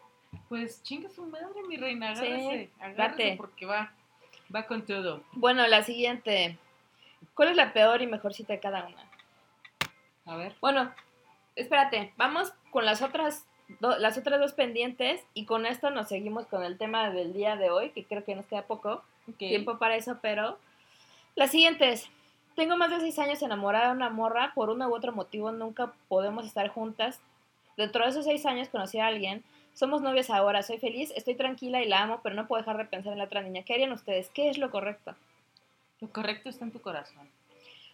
pues 0.48 0.82
chinga 0.82 1.08
su 1.10 1.26
madre, 1.26 1.46
mi 1.68 1.76
reina, 1.76 2.16
Sí, 2.16 2.24
agárrese, 2.26 2.70
date. 2.96 3.34
porque 3.36 3.66
va, 3.66 3.92
va 4.52 4.66
con 4.66 4.84
todo. 4.84 5.22
Bueno, 5.32 5.64
la 5.68 5.84
siguiente. 5.84 6.56
¿Cuál 7.34 7.50
es 7.50 7.56
la 7.56 7.72
peor 7.72 8.02
y 8.02 8.06
mejor 8.06 8.34
cita 8.34 8.52
de 8.52 8.60
cada 8.60 8.86
una? 8.86 9.10
A 10.26 10.36
ver. 10.36 10.54
Bueno, 10.60 10.92
espérate, 11.56 12.12
vamos 12.16 12.52
con 12.70 12.84
las 12.84 13.02
otras, 13.02 13.46
do- 13.80 13.98
las 13.98 14.16
otras 14.18 14.40
dos 14.40 14.52
pendientes 14.52 15.22
y 15.34 15.44
con 15.44 15.66
esto 15.66 15.90
nos 15.90 16.08
seguimos 16.08 16.46
con 16.46 16.64
el 16.64 16.78
tema 16.78 17.10
del 17.10 17.32
día 17.32 17.56
de 17.56 17.70
hoy, 17.70 17.90
que 17.90 18.04
creo 18.04 18.24
que 18.24 18.34
nos 18.34 18.46
queda 18.46 18.62
poco 18.62 19.02
tiempo 19.48 19.78
para 19.78 19.96
eso, 19.96 20.18
pero 20.22 20.58
la 21.34 21.48
siguiente 21.48 21.90
es, 21.90 22.08
tengo 22.56 22.76
más 22.76 22.90
de 22.90 23.00
seis 23.00 23.18
años 23.18 23.42
enamorada 23.42 23.86
de 23.88 23.92
una 23.96 24.10
morra, 24.10 24.52
por 24.54 24.70
uno 24.70 24.88
u 24.88 24.94
otro 24.94 25.12
motivo 25.12 25.50
nunca 25.52 25.92
podemos 26.08 26.46
estar 26.46 26.68
juntas. 26.68 27.20
Dentro 27.76 28.04
de 28.04 28.10
esos 28.10 28.24
seis 28.24 28.46
años 28.46 28.68
conocí 28.68 28.98
a 29.00 29.06
alguien, 29.08 29.42
somos 29.74 30.00
novias 30.02 30.30
ahora, 30.30 30.62
soy 30.62 30.78
feliz, 30.78 31.12
estoy 31.16 31.34
tranquila 31.34 31.82
y 31.82 31.88
la 31.88 32.02
amo, 32.02 32.20
pero 32.22 32.36
no 32.36 32.46
puedo 32.46 32.62
dejar 32.62 32.76
de 32.78 32.84
pensar 32.84 33.12
en 33.12 33.18
la 33.18 33.24
otra 33.24 33.42
niña. 33.42 33.62
¿Qué 33.64 33.74
harían 33.74 33.90
ustedes? 33.92 34.30
¿Qué 34.30 34.48
es 34.48 34.58
lo 34.58 34.70
correcto? 34.70 35.16
Lo 36.00 36.08
correcto 36.10 36.48
está 36.48 36.64
en 36.64 36.72
tu 36.72 36.80
corazón. 36.80 37.28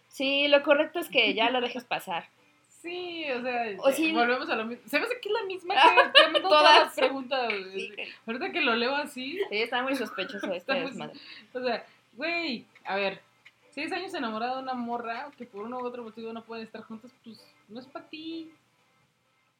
Sí, 0.07 0.47
lo 0.47 0.61
correcto 0.63 0.99
es 0.99 1.07
que 1.09 1.33
ya 1.33 1.49
lo 1.49 1.61
dejes 1.61 1.83
pasar. 1.83 2.25
Sí, 2.81 3.25
o 3.29 3.43
sea, 3.43 3.75
O 3.77 3.89
eh, 3.89 3.93
sí. 3.93 4.11
volvemos 4.11 4.49
a 4.49 4.55
lo 4.55 4.65
mismo. 4.65 4.83
¿Sabes 4.87 5.07
que 5.21 5.29
es 5.29 5.33
la 5.39 5.43
misma 5.45 5.75
que, 6.15 6.33
que 6.33 6.39
todas 6.39 6.49
Todas. 6.49 6.79
las 6.87 6.95
preguntas? 6.95 7.53
Sí, 7.75 7.91
Ahorita 8.25 8.51
que 8.51 8.61
lo 8.61 8.75
leo 8.75 8.95
así, 8.95 9.33
sí, 9.49 9.57
está 9.57 9.83
muy 9.83 9.95
sospechoso 9.95 10.47
Está 10.51 10.73
muy 10.73 10.85
desmadre. 10.85 11.19
O 11.53 11.61
sea, 11.61 11.85
güey, 12.13 12.65
a 12.85 12.95
ver, 12.95 13.21
seis 13.69 13.91
años 13.91 14.15
enamorado 14.15 14.55
de 14.55 14.63
una 14.63 14.73
morra 14.73 15.29
que 15.37 15.45
por 15.45 15.63
uno 15.63 15.77
u 15.77 15.85
otro 15.85 16.01
motivo 16.01 16.33
no 16.33 16.43
pueden 16.43 16.65
estar 16.65 16.81
juntas, 16.81 17.11
pues 17.23 17.39
no 17.69 17.79
es 17.79 17.85
para 17.85 18.07
ti. 18.09 18.49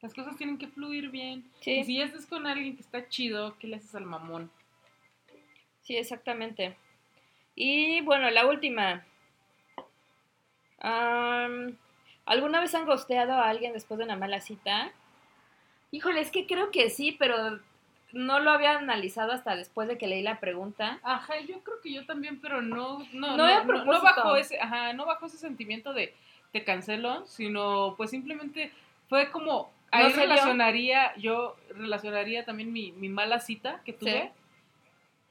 Las 0.00 0.12
cosas 0.14 0.36
tienen 0.36 0.58
que 0.58 0.66
fluir 0.66 1.08
bien. 1.10 1.48
Y 1.60 1.62
Sí, 1.62 1.84
si 1.84 1.96
ya 1.98 2.06
estás 2.06 2.26
con 2.26 2.44
alguien 2.48 2.74
que 2.74 2.82
está 2.82 3.08
chido, 3.08 3.56
¿qué 3.60 3.68
le 3.68 3.76
haces 3.76 3.94
al 3.94 4.04
mamón? 4.04 4.50
Sí, 5.82 5.96
exactamente. 5.96 6.74
Y 7.54 8.00
bueno, 8.02 8.30
la 8.30 8.46
última. 8.46 9.04
Am, 10.80 11.76
¿Alguna 12.24 12.60
vez 12.60 12.74
han 12.74 12.86
gosteado 12.86 13.32
a 13.34 13.48
alguien 13.48 13.72
después 13.72 13.98
de 13.98 14.04
una 14.04 14.16
mala 14.16 14.40
cita? 14.40 14.92
Híjole, 15.90 16.20
es 16.20 16.30
que 16.30 16.46
creo 16.46 16.70
que 16.70 16.88
sí, 16.90 17.12
pero 17.18 17.60
no 18.12 18.40
lo 18.40 18.50
había 18.50 18.78
analizado 18.78 19.32
hasta 19.32 19.56
después 19.56 19.88
de 19.88 19.98
que 19.98 20.06
leí 20.06 20.22
la 20.22 20.40
pregunta. 20.40 20.98
Ajá, 21.02 21.40
yo 21.40 21.60
creo 21.60 21.80
que 21.82 21.92
yo 21.92 22.06
también, 22.06 22.40
pero 22.40 22.62
no, 22.62 22.98
no, 23.12 23.36
No 23.36 23.64
no, 23.64 23.84
no- 23.84 24.02
bajo 24.02 24.36
ese, 24.36 24.60
ajá, 24.60 24.92
no 24.92 25.06
bajo 25.06 25.26
ese 25.26 25.38
sentimiento 25.38 25.92
de 25.92 26.14
te 26.52 26.64
cancelo, 26.64 27.26
sino 27.26 27.94
pues 27.96 28.10
simplemente 28.10 28.72
fue 29.08 29.30
como 29.30 29.70
ahí 29.90 30.12
relacionaría, 30.12 31.14
yo 31.16 31.56
relacionaría 31.76 32.44
también 32.44 32.72
mi, 32.72 32.92
mi 32.92 33.08
mala 33.08 33.40
cita 33.40 33.80
que 33.84 33.92
tuve. 33.92 34.32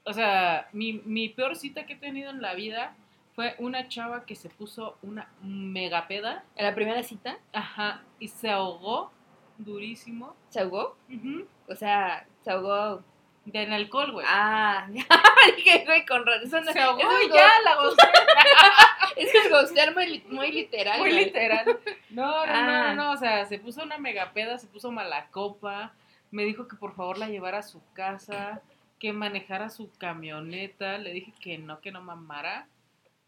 O 0.04 0.12
sea, 0.12 0.68
mi, 0.72 0.94
mi 1.04 1.28
peor 1.28 1.56
cita 1.56 1.86
que 1.86 1.92
he 1.94 1.96
tenido 1.96 2.30
en 2.30 2.42
la 2.42 2.54
vida 2.54 2.94
fue 3.34 3.54
una 3.58 3.88
chava 3.88 4.26
que 4.26 4.34
se 4.34 4.48
puso 4.50 4.98
una 5.02 5.28
mega 5.42 6.06
peda, 6.08 6.44
En 6.56 6.66
la 6.66 6.74
primera 6.74 7.02
cita, 7.02 7.38
ajá, 7.52 8.02
y 8.18 8.28
se 8.28 8.50
ahogó 8.50 9.10
durísimo. 9.58 10.34
¿se 10.50 10.60
ahogó? 10.60 10.96
O 11.68 11.74
sea, 11.74 12.26
se 12.42 12.50
ahogó. 12.50 13.02
De 13.44 13.60
en 13.60 13.72
alcohol, 13.72 14.12
güey. 14.12 14.24
Ah, 14.28 14.86
dije, 15.56 15.84
güey, 15.84 16.06
con 16.06 16.24
razón. 16.24 16.64
se 16.72 16.78
ahogó 16.78 17.00
y 17.24 17.28
ya 17.28 17.48
la 17.64 17.74
gocé. 17.74 17.96
Es 19.16 19.50
gostear 19.50 19.94
muy, 19.94 20.22
muy 20.28 20.52
literal. 20.52 21.00
Muy 21.00 21.10
güey. 21.10 21.24
literal. 21.24 21.64
No, 22.10 22.26
no, 22.26 22.46
no, 22.46 22.52
Ah. 22.52 22.94
no, 22.94 23.04
no, 23.04 23.12
o 23.12 23.16
sea, 23.16 23.44
se 23.44 23.58
puso 23.58 23.82
una 23.82 23.98
mega 23.98 24.32
peda, 24.32 24.58
se 24.58 24.68
puso 24.68 24.92
mala 24.92 25.26
copa, 25.30 25.92
me 26.30 26.44
dijo 26.44 26.68
que 26.68 26.76
por 26.76 26.94
favor 26.94 27.18
la 27.18 27.28
llevara 27.28 27.58
a 27.58 27.62
su 27.62 27.80
casa, 27.94 28.62
que 29.02 29.12
manejara 29.12 29.68
su 29.68 29.90
camioneta, 29.98 30.96
le 30.96 31.12
dije 31.12 31.32
que 31.40 31.58
no, 31.58 31.80
que 31.80 31.90
no 31.90 32.00
mamara. 32.02 32.68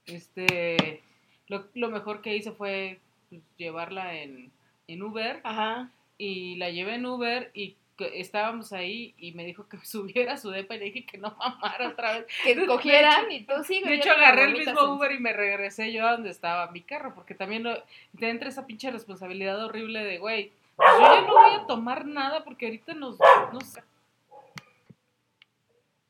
Este, 0.06 1.02
lo, 1.48 1.64
lo 1.74 1.88
mejor 1.90 2.22
que 2.22 2.36
hice 2.36 2.52
fue 2.52 3.00
pues, 3.28 3.42
llevarla 3.56 4.14
en, 4.14 4.52
en 4.86 5.02
Uber 5.02 5.40
Ajá. 5.42 5.90
y 6.16 6.54
la 6.56 6.70
llevé 6.70 6.94
en 6.94 7.06
Uber 7.06 7.50
y 7.54 7.74
estábamos 8.12 8.72
ahí 8.72 9.14
y 9.18 9.32
me 9.32 9.44
dijo 9.44 9.68
que 9.68 9.78
subiera 9.84 10.34
a 10.34 10.38
su 10.38 10.50
depa 10.50 10.76
y 10.76 10.78
le 10.78 10.84
dije 10.86 11.06
que 11.06 11.18
no 11.18 11.34
mamara 11.38 11.88
otra 11.88 12.18
vez. 12.18 12.26
Que 12.44 12.66
cogieran 12.66 13.32
y 13.32 13.42
tú 13.42 13.54
sí, 13.66 13.82
De 13.84 13.94
hecho, 13.94 14.12
agarré 14.12 14.44
el 14.44 14.52
mismo 14.52 14.80
Uber 14.94 15.10
y 15.10 15.18
me 15.18 15.32
regresé 15.32 15.92
yo 15.92 16.06
a 16.06 16.12
donde 16.12 16.30
estaba 16.30 16.70
mi 16.70 16.82
carro, 16.82 17.16
porque 17.16 17.34
también 17.34 17.64
lo- 17.64 17.82
te 18.16 18.28
entra 18.28 18.48
esa 18.48 18.64
pinche 18.64 18.92
responsabilidad 18.92 19.60
horrible 19.64 20.04
de, 20.04 20.18
güey, 20.18 20.52
pues 20.76 20.88
yo 21.00 21.14
ya 21.14 21.20
no 21.22 21.32
voy 21.32 21.50
a 21.52 21.66
tomar 21.66 22.06
nada 22.06 22.44
porque 22.44 22.66
ahorita 22.66 22.94
nos... 22.94 23.18
nos- 23.52 23.78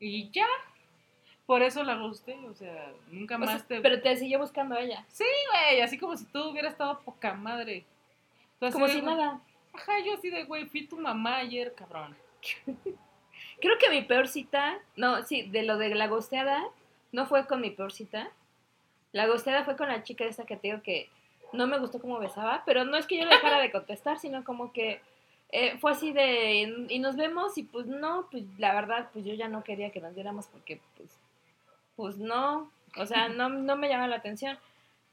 Y 0.07 0.31
ya, 0.33 0.47
por 1.47 1.63
eso 1.63 1.83
la 1.83 1.97
gusté, 1.97 2.37
o 2.47 2.55
sea, 2.55 2.93
nunca 3.11 3.37
O 3.37 3.39
sea, 3.39 3.47
más 3.47 3.67
te... 3.67 3.81
Pero 3.81 4.03
te 4.03 4.15
siguió 4.19 4.39
buscando 4.39 4.77
ella. 4.77 5.03
Sí, 5.09 5.25
güey, 5.51 5.81
así 5.81 5.97
como 5.97 6.15
si 6.15 6.27
tú 6.27 6.51
hubieras 6.51 6.73
estado 6.73 7.01
poca 7.01 7.33
madre. 7.33 7.87
Tú 8.61 8.71
Como 8.71 8.87
si 8.87 9.01
nada. 9.01 9.41
Ajá, 9.73 9.93
yo 10.05 10.13
así 10.13 10.29
de, 10.29 10.45
güey, 10.45 10.67
fui 10.67 10.87
tu 10.87 10.99
mamá 10.99 11.39
ayer, 11.39 11.75
cabrón. 11.75 12.15
Creo 13.63 13.79
que 13.79 13.89
mi 13.89 14.03
peor 14.03 14.29
cita, 14.29 14.79
no, 14.95 15.23
sí, 15.25 15.49
de 15.49 15.63
lo 15.63 15.79
de 15.79 15.95
la 15.95 16.07
gosteada, 16.07 16.63
no 17.11 17.25
fue 17.25 17.47
con 17.47 17.63
mi 17.63 17.71
peor 17.71 17.91
cita. 17.91 18.31
La 19.13 19.27
gosteada 19.27 19.65
fue 19.65 19.75
con 19.75 19.89
la 19.89 20.03
chica 20.03 20.27
esta 20.27 20.45
que 20.45 20.57
te 20.57 20.69
digo 20.69 20.83
que 20.83 21.09
no 21.55 21.67
me 21.67 21.79
gustó 21.79 21.99
cómo 21.99 22.19
besaba, 22.19 22.63
pero 22.67 22.85
no 22.85 22.99
es 22.99 23.07
que 23.07 23.17
yo 23.17 23.25
le 23.25 23.37
dejara 23.37 23.59
de 23.59 23.71
contestar, 23.73 24.19
sino 24.19 24.45
como 24.45 24.71
que 24.75 25.01
eh, 25.57 25.79
fue 25.79 25.93
así 25.93 26.13
de, 26.13 26.87
y 26.89 26.99
nos 26.99 27.15
vemos 27.15 27.57
y 27.57 27.63
pues 27.63 27.87
no, 27.87 28.27
pues 28.29 28.43
la 28.59 28.75
verdad, 28.75 29.09
pues 29.13 29.25
yo 29.25 29.35
ya 29.35 29.47
no 29.47 29.63
quería 29.63 29.91
que 29.93 30.01
nos 30.01 30.13
viéramos 30.13 30.49
porque 30.49 30.81
pues, 30.97 31.17
pues 31.95 32.17
no, 32.19 32.73
o 32.97 33.07
sea, 33.07 33.29
no, 33.29 33.49
no 33.49 33.77
me 33.77 33.89
llama 33.89 34.09
la 34.09 34.17
atención. 34.17 34.59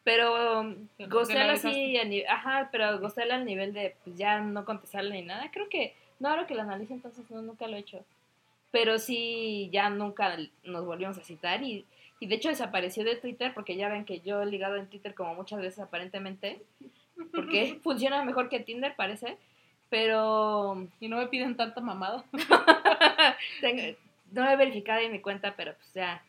Pero 0.04 0.62
um, 0.62 0.88
Te- 0.98 1.04
te 1.04 1.10
gostearla 1.12 1.54
la 1.54 1.54
así, 1.54 2.24
ajá, 2.28 2.70
pero 2.72 3.00
gostearla 3.00 3.36
al 3.36 3.46
nivel 3.46 3.72
de 3.72 3.96
pues 4.04 4.18
ya 4.18 4.40
no 4.40 4.66
contestarle 4.66 5.12
ni 5.12 5.22
nada, 5.22 5.52
creo 5.52 5.70
que, 5.70 5.94
no, 6.20 6.30
ahora 6.30 6.48
que 6.48 6.56
lo 6.56 6.64
analizo 6.64 6.96
entonces 6.96 7.30
no, 7.30 7.44
nunca 7.44 7.68
lo 7.68 7.76
he 7.78 7.82
hecho. 7.82 8.04
Pero 8.72 8.98
sí 8.98 9.70
ya 9.72 9.92
nunca 9.92 10.36
nos 10.64 10.86
volvimos 10.88 11.20
a 11.20 11.24
citar 11.24 11.62
y, 11.62 11.86
y 12.20 12.26
de 12.26 12.34
hecho 12.34 12.50
desapareció 12.50 13.04
de 13.04 13.16
Twitter 13.16 13.54
porque 13.54 13.76
ya 13.76 13.90
ven 13.90 14.06
que 14.06 14.22
yo 14.22 14.42
he 14.42 14.48
ligado 14.48 14.76
en 14.78 14.88
Twitter 14.88 15.14
como 15.14 15.36
muchas 15.36 15.62
veces 15.62 15.80
aparentemente 15.82 16.64
porque 17.32 17.78
funciona 17.84 18.26
mejor 18.26 18.50
que 18.50 18.60
Tinder 18.60 18.96
parece 18.96 19.38
pero 19.92 20.88
Y 21.00 21.08
no 21.08 21.18
me 21.18 21.28
piden 21.28 21.56
tanta 21.56 21.82
mamada. 21.82 22.24
tengo- 23.62 23.96
no 24.32 24.50
he 24.50 24.56
verificado 24.56 25.02
en 25.02 25.12
mi 25.12 25.20
cuenta 25.22 25.54
pero 25.56 25.76
pues 25.76 25.94
ya 25.94 26.24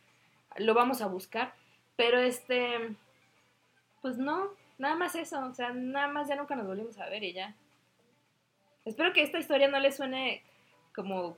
lo 0.56 0.74
vamos 0.74 1.00
a 1.00 1.06
buscar 1.06 1.54
pero 1.96 2.18
este 2.18 2.94
pues 4.02 4.18
no 4.18 4.48
nada 4.78 4.96
más 4.96 5.14
eso 5.14 5.40
o 5.46 5.54
sea 5.54 5.70
nada 5.70 6.08
más 6.08 6.28
ya 6.28 6.34
nunca 6.36 6.56
nos 6.56 6.66
volvimos 6.66 6.98
a 6.98 7.08
ver 7.08 7.22
y 7.22 7.32
ya 7.32 7.54
espero 8.84 9.12
que 9.12 9.22
esta 9.22 9.38
historia 9.38 9.68
no 9.68 9.78
le 9.78 9.92
suene 9.92 10.42
como 10.94 11.36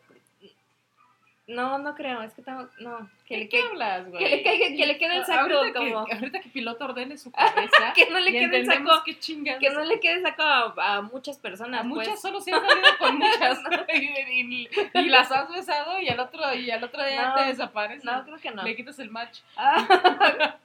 no 1.47 1.76
no 1.78 1.95
creo 1.95 2.22
es 2.22 2.32
que 2.32 2.40
tengo 2.42 2.66
no 2.80 3.07
que 3.26 3.36
le 3.36 3.42
¿De 3.45 3.49
qué 3.51 3.59
quede 3.59 3.68
hablas, 3.68 4.09
güey? 4.09 4.24
que 4.24 4.28
le 4.30 4.42
que 4.76 4.86
le 4.86 4.97
quede 4.99 5.16
el 5.18 5.26
saco 5.26 5.55
ahorita 5.55 5.78
como- 5.78 6.05
Que, 6.07 6.14
ahorita 6.14 6.40
que 6.40 6.49
piloto 6.49 6.84
ordene 6.86 7.18
su 7.18 7.30
cabeza. 7.32 7.92
que 7.95 8.09
no 8.11 8.18
le 8.18 8.32
quede 8.32 8.57
el 8.61 8.66
saco 8.66 9.03
que 9.05 9.70
no 9.70 9.84
le 9.84 10.01
quede 10.01 10.22
saco 10.22 10.42
a, 10.42 10.72
a 10.97 11.03
muchas 11.03 11.36
personas 11.38 11.80
A 11.80 11.84
muchas 11.84 12.09
pues. 12.09 12.20
solo 12.22 12.40
se 12.40 12.51
han 12.53 12.61
salido 12.66 12.88
con 12.99 13.18
muchas 13.18 13.59
y, 13.92 14.62
y- 14.64 14.68
y 14.95 15.09
las 15.11 15.30
has 15.30 15.51
besado 15.53 16.01
y 16.01 16.09
al 16.09 16.18
otro 16.20 16.55
y 16.55 16.70
al 16.70 16.82
otro 16.82 17.05
día 17.05 17.28
No, 17.28 17.34
te 17.34 17.45
desaparecen. 17.45 18.07
no 18.11 18.24
creo 18.24 18.38
que 18.38 18.51
no 18.51 18.62
Le 18.62 18.74
quitas 18.76 18.99
el 18.99 19.11
match. 19.11 19.40
Ah, 19.57 20.57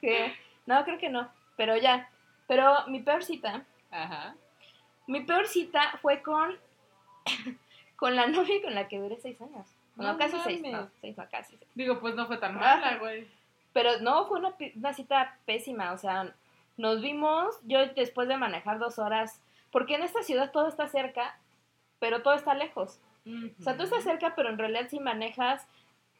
no 0.66 0.84
creo 0.84 0.98
que 0.98 1.10
no 1.10 1.30
pero 1.56 1.76
ya 1.76 2.08
pero 2.48 2.86
mi 2.86 3.00
peor 3.00 3.22
cita 3.22 3.64
Ajá. 3.90 4.34
Mi 5.06 5.20
peor 5.20 5.46
cita 5.46 5.98
fue 6.00 6.22
con, 6.22 6.56
con 7.96 8.16
la 8.16 8.28
novia 8.28 8.62
con 8.62 8.74
la 8.74 8.86
que 8.88 8.98
duré 8.98 9.18
seis 9.20 9.40
años. 9.42 9.66
No, 10.00 10.12
No 10.12 10.18
casi 10.18 10.36
seis, 10.44 10.60
mames. 10.62 10.80
no, 10.80 10.90
seis, 11.00 11.16
no, 11.16 11.28
casi 11.30 11.56
seis. 11.56 11.70
Digo, 11.74 12.00
pues 12.00 12.14
no 12.14 12.26
fue 12.26 12.38
tan 12.38 12.54
mala, 12.56 12.96
güey. 12.98 13.28
Pero 13.72 14.00
no, 14.00 14.26
fue 14.26 14.38
una, 14.38 14.54
una 14.76 14.92
cita 14.92 15.38
pésima, 15.46 15.92
o 15.92 15.98
sea, 15.98 16.34
nos 16.76 17.00
vimos, 17.00 17.56
yo 17.64 17.86
después 17.94 18.26
de 18.28 18.36
manejar 18.36 18.78
dos 18.78 18.98
horas, 18.98 19.40
porque 19.70 19.94
en 19.94 20.02
esta 20.02 20.22
ciudad 20.22 20.50
todo 20.50 20.66
está 20.66 20.88
cerca, 20.88 21.38
pero 21.98 22.22
todo 22.22 22.34
está 22.34 22.54
lejos. 22.54 23.00
O 23.60 23.62
sea, 23.62 23.76
tú 23.76 23.84
estás 23.84 24.02
cerca, 24.02 24.34
pero 24.34 24.48
en 24.48 24.58
realidad 24.58 24.88
si 24.88 24.98
manejas 24.98 25.66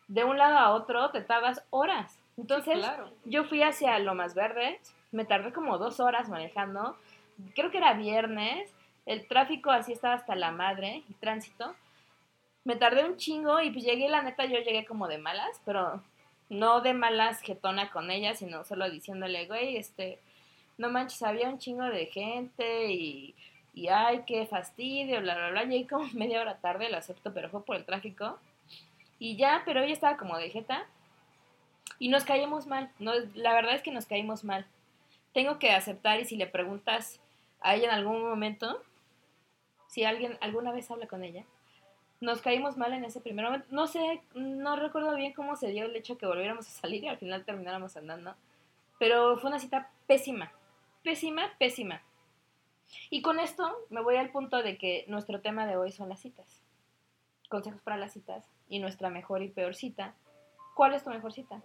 de 0.06 0.22
un 0.22 0.38
lado 0.38 0.58
a 0.58 0.70
otro, 0.74 1.10
te 1.10 1.22
tardas 1.22 1.64
horas. 1.70 2.20
Entonces, 2.36 2.78
claro. 2.78 3.10
yo 3.24 3.44
fui 3.44 3.62
hacia 3.62 3.98
Lomas 3.98 4.34
Verdes, 4.34 4.94
me 5.10 5.24
tardé 5.24 5.52
como 5.52 5.78
dos 5.78 5.98
horas 5.98 6.28
manejando, 6.28 6.96
creo 7.54 7.70
que 7.70 7.78
era 7.78 7.94
viernes, 7.94 8.72
el 9.06 9.26
tráfico 9.26 9.70
así 9.70 9.92
estaba 9.92 10.14
hasta 10.14 10.36
la 10.36 10.52
madre, 10.52 11.02
el 11.08 11.14
tránsito. 11.16 11.74
Me 12.70 12.76
tardé 12.76 13.04
un 13.04 13.16
chingo 13.16 13.60
y 13.60 13.72
pues 13.72 13.84
llegué, 13.84 14.08
la 14.08 14.22
neta, 14.22 14.44
yo 14.44 14.60
llegué 14.60 14.84
como 14.84 15.08
de 15.08 15.18
malas, 15.18 15.60
pero 15.64 16.00
no 16.50 16.80
de 16.82 16.94
malas 16.94 17.42
jetona 17.42 17.90
con 17.90 18.12
ella, 18.12 18.36
sino 18.36 18.62
solo 18.62 18.88
diciéndole, 18.88 19.48
güey, 19.48 19.76
este, 19.76 20.20
no 20.78 20.88
manches, 20.88 21.24
había 21.24 21.48
un 21.48 21.58
chingo 21.58 21.82
de 21.82 22.06
gente 22.06 22.92
y, 22.92 23.34
y 23.74 23.88
ay, 23.88 24.22
qué 24.24 24.46
fastidio, 24.46 25.20
bla, 25.20 25.34
bla, 25.34 25.50
bla. 25.50 25.64
Llegué 25.64 25.88
como 25.88 26.06
media 26.12 26.40
hora 26.40 26.58
tarde, 26.58 26.88
lo 26.88 26.96
acepto, 26.96 27.34
pero 27.34 27.50
fue 27.50 27.64
por 27.64 27.74
el 27.74 27.84
tráfico. 27.84 28.38
Y 29.18 29.34
ya, 29.34 29.62
pero 29.64 29.82
ella 29.82 29.92
estaba 29.92 30.16
como 30.16 30.38
de 30.38 30.50
jeta. 30.50 30.86
Y 31.98 32.08
nos 32.08 32.22
caímos 32.22 32.68
mal. 32.68 32.92
No, 33.00 33.14
la 33.34 33.52
verdad 33.52 33.74
es 33.74 33.82
que 33.82 33.90
nos 33.90 34.06
caímos 34.06 34.44
mal. 34.44 34.64
Tengo 35.34 35.58
que 35.58 35.72
aceptar 35.72 36.20
y 36.20 36.24
si 36.24 36.36
le 36.36 36.46
preguntas 36.46 37.18
a 37.62 37.74
ella 37.74 37.86
en 37.86 37.94
algún 37.94 38.22
momento, 38.22 38.80
si 39.88 40.04
alguien 40.04 40.38
alguna 40.40 40.70
vez 40.70 40.88
habla 40.88 41.08
con 41.08 41.24
ella, 41.24 41.44
nos 42.20 42.42
caímos 42.42 42.76
mal 42.76 42.92
en 42.92 43.04
ese 43.04 43.20
primer 43.20 43.44
momento. 43.46 43.66
No 43.70 43.86
sé, 43.86 44.22
no 44.34 44.76
recuerdo 44.76 45.14
bien 45.16 45.32
cómo 45.32 45.56
se 45.56 45.68
dio 45.68 45.86
el 45.86 45.96
hecho 45.96 46.18
que 46.18 46.26
volviéramos 46.26 46.66
a 46.68 46.70
salir 46.70 47.04
y 47.04 47.08
al 47.08 47.18
final 47.18 47.44
termináramos 47.44 47.96
andando. 47.96 48.34
Pero 48.98 49.38
fue 49.38 49.48
una 49.48 49.58
cita 49.58 49.90
pésima. 50.06 50.52
Pésima, 51.02 51.50
pésima. 51.58 52.02
Y 53.08 53.22
con 53.22 53.40
esto 53.40 53.86
me 53.88 54.02
voy 54.02 54.16
al 54.16 54.30
punto 54.30 54.62
de 54.62 54.76
que 54.76 55.04
nuestro 55.08 55.40
tema 55.40 55.66
de 55.66 55.76
hoy 55.76 55.92
son 55.92 56.08
las 56.08 56.20
citas. 56.20 56.62
Consejos 57.48 57.80
para 57.80 57.96
las 57.96 58.12
citas 58.12 58.44
y 58.68 58.78
nuestra 58.78 59.08
mejor 59.08 59.42
y 59.42 59.48
peor 59.48 59.74
cita. 59.74 60.14
¿Cuál 60.74 60.94
es 60.94 61.02
tu 61.02 61.10
mejor 61.10 61.32
cita? 61.32 61.62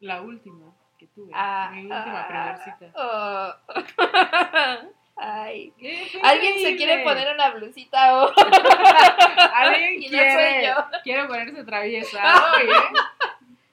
La 0.00 0.22
última 0.22 0.72
que 0.98 1.08
tuve. 1.08 1.32
Ah, 1.34 1.70
mi 1.72 1.82
última 1.82 2.22
ah, 2.22 2.28
primer 2.28 2.58
cita. 2.58 2.92
oh. 2.96 4.92
Ay. 5.16 5.72
¡Qué 5.78 6.10
Alguien 6.22 6.58
se 6.60 6.76
quiere 6.76 7.02
poner 7.04 7.34
una 7.34 7.50
blusita 7.50 8.24
o 8.24 8.32
Alguien 9.54 9.94
y 10.02 10.08
no 10.08 10.18
soy 10.18 10.26
quiere, 10.26 10.66
yo. 10.66 10.74
quiere 11.02 11.24
ponerse 11.26 11.64
traviesa. 11.64 12.52
Oye. 12.56 12.72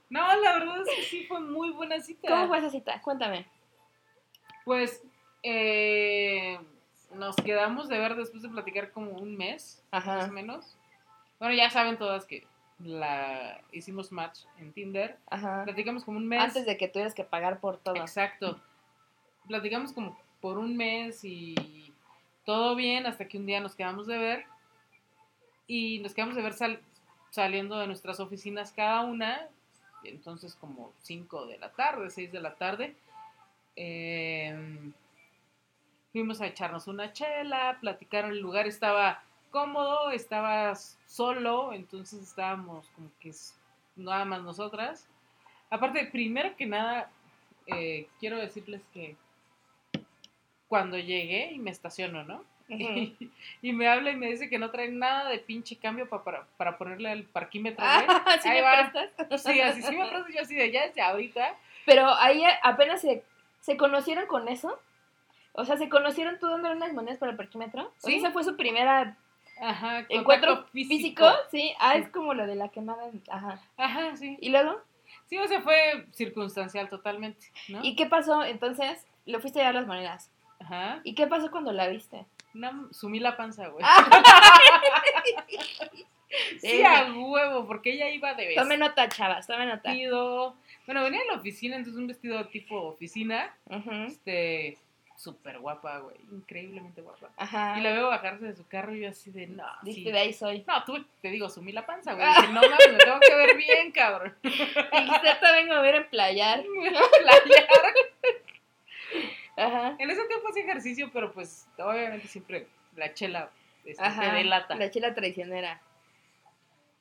No, 0.10 0.36
la 0.38 0.54
verdad 0.54 0.82
es 0.82 0.96
que 0.96 1.04
sí 1.04 1.26
fue 1.26 1.40
muy 1.40 1.72
buena 1.72 2.00
cita. 2.02 2.28
¿Cómo 2.30 2.48
fue 2.48 2.58
esa 2.60 2.70
cita? 2.70 3.02
Cuéntame. 3.02 3.46
Pues 4.66 5.04
eh, 5.44 6.60
nos 7.14 7.36
quedamos 7.38 7.88
de 7.88 8.00
ver 8.00 8.16
después 8.16 8.44
de 8.44 8.50
platicar 8.50 8.92
como 8.92 9.12
un 9.12 9.38
mes, 9.38 9.84
más 9.92 10.30
o 10.30 10.32
menos. 10.32 10.78
Bueno, 11.40 11.54
ya 11.56 11.70
saben 11.70 11.98
todas 11.98 12.26
que 12.26 12.46
la 12.80 13.62
hicimos 13.72 14.12
match 14.12 14.42
en 14.60 14.74
Tinder. 14.74 15.18
Ajá. 15.30 15.64
Platicamos 15.64 16.04
como 16.04 16.18
un 16.18 16.28
mes. 16.28 16.42
Antes 16.42 16.66
de 16.66 16.78
que 16.78 16.88
tuvieras 16.88 17.14
que 17.14 17.24
pagar 17.24 17.60
por 17.60 17.78
todo. 17.78 17.96
Exacto. 17.96 18.60
Platicamos 19.48 19.94
como 19.94 20.20
por 20.42 20.58
un 20.58 20.76
mes 20.78 21.24
y 21.24 21.92
todo 22.46 22.76
bien 22.76 23.06
hasta 23.06 23.28
que 23.28 23.38
un 23.38 23.46
día 23.46 23.60
nos 23.60 23.76
quedamos 23.76 24.08
de 24.08 24.18
ver. 24.18 24.46
Y 25.68 26.00
nos 26.00 26.14
quedamos 26.14 26.36
de 26.36 26.42
ver 26.42 26.54
sal- 26.54 26.82
saliendo 27.30 27.78
de 27.78 27.88
nuestras 27.88 28.20
oficinas 28.20 28.72
cada 28.74 29.02
una. 29.02 29.48
Entonces 30.04 30.56
como 30.56 30.94
5 31.02 31.46
de 31.46 31.58
la 31.58 31.72
tarde, 31.72 32.10
6 32.10 32.32
de 32.32 32.40
la 32.42 32.56
tarde. 32.56 32.96
Em, 33.76 34.92
fuimos 36.12 36.42
a 36.42 36.48
echarnos 36.48 36.88
una 36.88 37.14
chela, 37.14 37.78
platicar, 37.80 38.26
el 38.26 38.40
lugar 38.40 38.68
estaba 38.68 39.24
cómodo, 39.52 40.12
estaba 40.12 40.76
solo, 40.76 41.74
entonces 41.74 42.22
estábamos 42.22 42.88
como 42.90 43.10
que 43.20 43.32
nada 43.96 44.26
más 44.26 44.42
nosotras. 44.42 45.08
Aparte, 45.70 46.06
primero 46.06 46.56
que 46.56 46.66
nada, 46.66 47.12
eh, 47.68 48.08
quiero 48.20 48.38
decirles 48.38 48.82
que 48.94 49.16
cuando 50.70 50.98
llegué 50.98 51.52
y 51.52 51.60
me 51.60 51.72
estaciono, 51.72 52.24
¿no? 52.24 52.44
Y 53.62 53.74
me 53.74 53.90
habla 53.90 54.12
y 54.12 54.16
me 54.16 54.28
dice 54.28 54.48
que 54.50 54.60
no 54.60 54.70
trae 54.72 54.88
nada 54.90 55.28
de 55.30 55.40
pinche 55.40 55.76
cambio 55.78 56.08
pa- 56.08 56.24
para, 56.24 56.46
para 56.56 56.78
ponerle 56.78 57.12
el 57.12 57.24
parquímetro. 57.26 57.84
Ah, 57.86 58.38
¿sí 58.42 58.48
Ahí 58.48 58.60
me 58.60 58.62
va. 58.62 58.92
prestas? 58.92 59.42
Sí, 59.44 59.60
así 59.60 59.82
sí 59.82 59.96
me 59.98 60.08
prestas 60.08 60.34
yo 60.34 60.42
así 60.42 60.56
de 60.56 60.72
ya 60.72 60.86
desde 60.88 61.02
ahorita. 61.02 61.56
Pero 61.86 62.08
ahí 62.08 62.44
apenas 62.64 63.02
se, 63.02 63.24
se 63.62 63.76
conocieron 63.76 64.28
con 64.28 64.48
eso. 64.48 64.80
O 65.54 65.66
sea, 65.66 65.76
¿se 65.78 65.90
conocieron 65.90 66.38
tú 66.40 66.48
dándole 66.48 66.76
unas 66.76 66.94
monedas 66.94 67.18
para 67.18 67.32
el 67.32 67.38
parquímetro? 67.38 67.82
O 67.88 67.92
sea, 67.98 68.12
Sí. 68.12 68.18
esa 68.18 68.32
fue 68.32 68.44
su 68.44 68.56
primera 68.56 69.18
Ajá, 69.60 70.06
encuentro 70.08 70.52
contacto 70.58 70.72
físico. 70.72 71.28
Sí, 71.52 71.74
ah, 71.80 71.96
es 71.98 72.08
como 72.10 72.34
lo 72.36 72.46
de 72.46 72.56
la 72.56 72.70
quemada. 72.70 73.10
Ajá. 73.30 73.60
Ajá, 73.78 74.16
sí. 74.16 74.38
¿Y 74.40 74.50
luego? 74.50 74.80
Sí, 75.26 75.38
o 75.40 75.48
sea, 75.48 75.62
fue 75.62 76.06
circunstancial 76.14 76.88
totalmente, 76.88 77.48
¿no? 77.68 77.84
¿Y 77.84 77.96
qué 77.96 78.06
pasó? 78.06 78.44
Entonces, 78.44 79.06
le 79.26 79.40
fuiste 79.40 79.60
a 79.60 79.66
dar 79.66 79.76
las 79.76 79.88
monedas. 79.88 80.32
Ajá. 80.60 81.00
¿Y 81.04 81.16
qué 81.16 81.28
pasó 81.28 81.50
cuando 81.52 81.72
la 81.72 81.88
viste? 81.88 82.26
Una- 82.54 82.88
sumí 82.92 83.20
la 83.20 83.38
panza, 83.38 83.68
güey. 83.68 83.86
Ah. 83.88 84.10
sí, 86.62 86.84
a 86.84 87.12
huevo, 87.14 87.66
porque 87.68 87.94
ella 87.94 88.10
iba 88.10 88.34
de 88.34 88.56
Tome 88.56 88.78
nota, 88.78 89.08
chavas, 89.10 89.48
tome 89.48 89.66
nota. 89.66 89.90
vestido. 89.90 90.56
Bueno, 90.86 91.04
venía 91.04 91.20
de 91.22 91.28
la 91.28 91.34
oficina, 91.36 91.76
entonces 91.76 92.00
un 92.00 92.08
vestido 92.08 92.46
tipo 92.48 92.76
oficina. 92.82 93.54
Ujú. 93.66 93.92
Este, 94.08 94.78
súper 95.16 95.60
guapa, 95.60 96.00
güey. 96.00 96.16
Increíblemente 96.32 97.02
guapa. 97.02 97.30
Ajá. 97.38 97.76
Y 97.78 97.82
la 97.82 97.92
veo 97.92 98.08
bajarse 98.08 98.46
de 98.46 98.56
su 98.56 98.68
carro 98.68 98.96
y 98.96 99.02
yo 99.02 99.10
así 99.10 99.32
de, 99.32 99.48
no, 99.48 99.66
Dijiste, 99.84 100.10
sí. 100.10 100.14
de 100.14 100.20
ahí 100.20 100.34
soy. 100.34 100.64
No, 100.68 100.84
tú 100.86 101.04
te 101.22 101.30
digo, 101.30 101.50
sumí 101.50 101.72
la 101.72 101.86
panza, 101.86 102.14
güey. 102.14 102.28
Dije, 102.28 102.48
no 102.54 102.62
mames, 102.62 102.92
me 102.94 102.98
tengo 102.98 103.20
que 103.20 103.36
ver 103.36 103.58
bien, 103.58 103.92
cabrón. 103.92 104.36
Dijiste, 104.44 105.36
te 105.42 105.52
vengo 105.54 105.74
a 105.74 105.82
ver 105.82 105.96
en 105.96 106.10
playar. 106.10 106.60
A 106.60 106.64
playar. 107.44 107.94
Ajá. 109.60 109.96
En 110.00 110.10
ese 110.10 110.26
tiempo 110.26 110.48
hacía 110.50 110.64
ejercicio, 110.64 111.10
pero 111.14 111.32
pues 111.32 111.68
obviamente 111.78 112.28
siempre 112.28 112.68
la 112.96 113.14
chela 113.14 113.50
este, 113.86 114.04
Ajá. 114.04 114.22
te 114.32 114.38
delata. 114.38 114.76
La 114.76 114.90
chela 114.92 115.14
traicionera. 115.14 115.82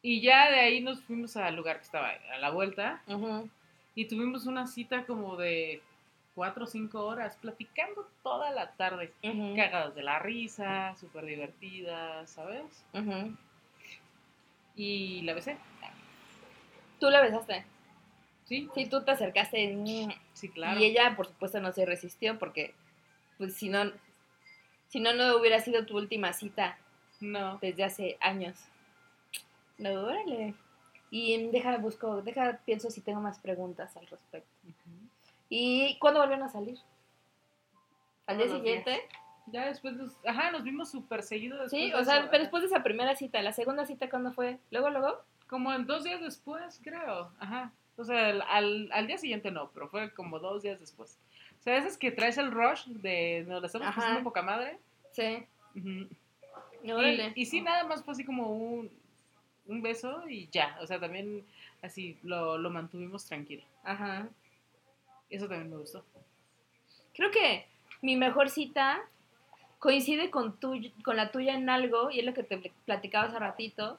Y 0.03 0.21
ya 0.21 0.51
de 0.51 0.61
ahí 0.61 0.81
nos 0.81 1.03
fuimos 1.03 1.37
al 1.37 1.57
lugar 1.57 1.79
que 1.79 1.85
estaba 1.85 2.11
a 2.33 2.39
la 2.39 2.51
vuelta 2.51 3.03
Ujú. 3.09 3.49
y 3.95 4.05
tuvimos 4.07 4.47
una 4.47 4.67
cita 4.67 5.05
como 5.07 5.37
de 5.37 5.83
cuatro 6.37 6.65
o 6.65 6.67
cinco 6.69 7.05
horas, 7.05 7.37
platicando 7.37 8.09
toda 8.23 8.51
la 8.53 8.71
tarde. 8.73 9.13
Ujú. 9.25 9.57
Cagadas 9.57 9.95
de 9.97 10.03
la 10.03 10.21
risa, 10.21 10.95
súper 10.95 11.25
divertidas, 11.25 12.31
¿sabes? 12.31 12.85
Y 14.77 15.23
la 15.23 15.35
besé. 15.35 15.59
Tú 17.01 17.11
la 17.11 17.21
besaste. 17.21 17.65
Sí, 18.49 18.69
Sí, 18.75 18.87
tú 18.87 19.03
te 19.05 19.11
acercaste. 19.11 19.75
mm, 19.77 20.09
sí, 20.33 20.49
claro. 20.49 20.81
Y 20.81 20.85
ella, 20.87 21.15
por 21.17 21.27
supuesto, 21.27 21.61
no 21.61 21.71
se 21.73 21.85
resistió 21.85 22.39
porque, 22.39 22.75
pues, 23.37 23.55
si 23.55 23.69
no, 23.69 23.93
si 24.89 25.01
no, 25.01 25.13
no 25.13 25.37
hubiera 25.37 25.61
sido 25.61 25.85
tu 25.85 25.97
última 25.99 26.33
cita 26.33 26.79
No. 27.21 27.59
desde 27.61 27.85
hace 27.85 28.17
años. 28.21 28.57
No, 29.77 29.91
órale. 30.01 30.55
Y 31.11 31.47
deja, 31.51 31.77
busco, 31.79 32.23
deja, 32.23 32.59
pienso 32.65 32.91
si 32.91 33.01
tengo 33.03 33.21
más 33.21 33.39
preguntas 33.39 33.97
al 33.97 34.07
respecto. 34.07 34.49
¿Y 35.51 35.99
cuándo 35.99 36.21
volvieron 36.21 36.45
a 36.47 36.51
salir? 36.51 36.79
¿Al 38.27 38.39
día 38.39 38.49
siguiente? 38.49 39.01
Ya 39.47 39.67
después 39.67 39.95
nos, 39.95 40.13
ajá, 40.27 40.51
nos 40.51 40.63
vimos 40.63 40.91
súper 40.91 41.23
seguido 41.23 41.57
después 41.63 41.83
Sí, 41.83 41.93
o 41.95 42.05
sea, 42.05 42.19
eso, 42.19 42.29
pero 42.31 42.43
después 42.43 42.63
de 42.63 42.67
esa 42.69 42.83
primera 42.83 43.17
cita, 43.17 43.41
¿la 43.41 43.53
segunda 43.53 43.87
cita 43.87 44.11
cuándo 44.11 44.33
fue? 44.33 44.59
¿Luego, 44.71 44.91
luego? 44.91 45.23
Como 45.49 45.73
en 45.73 45.87
dos 45.87 46.05
días 46.05 46.21
después, 46.21 46.81
creo. 46.83 47.31
Ajá. 47.39 47.73
O 47.99 48.05
sea, 48.05 48.29
al, 48.29 48.89
al, 48.93 49.07
día 49.07 49.19
siguiente 49.19 49.51
no, 49.51 49.71
pero 49.75 49.89
fue 49.89 50.13
como 50.15 50.39
dos 50.39 50.63
días 50.63 50.79
después. 50.79 51.19
O 51.59 51.63
sea, 51.63 51.77
esas 51.77 51.99
que 51.99 52.13
traes 52.13 52.39
el 52.39 52.53
rush 52.53 52.87
de 52.87 53.45
nos 53.49 53.61
la 53.61 53.67
estamos 53.67 53.89
Ajá. 53.89 54.01
pasando 54.01 54.23
poca 54.23 54.43
madre. 54.43 54.79
Sí. 55.13 55.45
Ujú. 55.75 56.09
Órale. 56.97 57.33
Y, 57.35 57.43
y 57.43 57.47
sí, 57.47 57.61
nada 57.61 57.85
más 57.85 58.05
fue 58.05 58.13
así 58.13 58.25
como 58.25 58.53
un, 58.53 58.89
un 59.67 59.83
beso 59.83 60.29
y 60.29 60.49
ya. 60.53 60.79
O 60.81 60.87
sea, 60.87 61.01
también 61.01 61.45
así 61.83 62.17
lo, 62.23 62.57
lo 62.57 62.71
mantuvimos 62.71 63.27
tranquilo. 63.27 63.65
Ajá. 63.83 64.29
Eso 65.29 65.49
también 65.49 65.71
me 65.71 65.77
gustó. 65.77 66.05
Creo 67.15 67.33
que 67.33 67.67
mi 68.01 68.17
mejor 68.17 68.49
cita 68.49 69.01
coincide 69.79 70.31
con, 70.31 70.59
tu, 70.59 70.81
con 71.05 71.17
la 71.17 71.31
tuya 71.31 71.55
en 71.55 71.69
algo, 71.69 72.11
y 72.11 72.21
es 72.21 72.25
lo 72.25 72.35
que 72.35 72.43
te 72.43 72.73
platicaba 72.85 73.29
hace 73.29 73.39
ratito, 73.39 73.99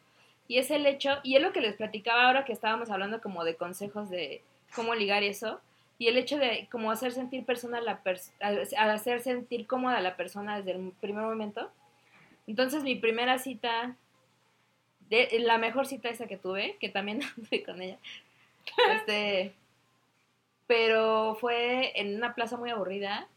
y 0.49 0.57
es 0.57 0.71
el 0.71 0.87
hecho, 0.87 1.19
y 1.23 1.35
es 1.35 1.43
lo 1.43 1.53
que 1.53 1.61
les 1.61 1.75
platicaba 1.75 2.25
ahora 2.25 2.43
que 2.43 2.53
estábamos 2.53 2.89
hablando 2.89 3.21
como 3.21 3.43
de 3.43 3.55
consejos 3.55 4.09
de 4.09 4.41
cómo 4.75 4.95
ligar 4.95 5.21
eso, 5.21 5.61
y 5.99 6.07
el 6.07 6.17
hecho 6.17 6.39
de 6.39 6.67
como 6.71 6.89
hacer 6.91 7.11
sentir 7.11 7.45
persona 7.45 7.79
la 7.81 8.03
pers- 8.03 8.31
hacer 8.75 9.21
sentir 9.21 9.67
cómoda 9.67 9.97
a 9.97 10.01
la 10.01 10.15
persona 10.15 10.57
desde 10.57 10.71
el 10.71 10.91
primer 10.99 11.23
momento. 11.23 11.69
Entonces 12.47 12.81
mi 12.81 12.95
primera 12.95 13.37
cita, 13.37 13.95
de, 15.09 15.29
la 15.39 15.59
mejor 15.59 15.85
cita 15.85 16.09
esa 16.09 16.25
que 16.25 16.37
tuve, 16.37 16.77
que 16.79 16.89
también 16.89 17.21
anduve 17.37 17.63
con 17.63 17.79
ella, 17.79 17.99
este, 18.95 19.53
pero 20.65 21.37
fue 21.39 21.91
en 21.99 22.15
una 22.15 22.33
plaza 22.33 22.57
muy 22.57 22.71
aburrida 22.71 23.27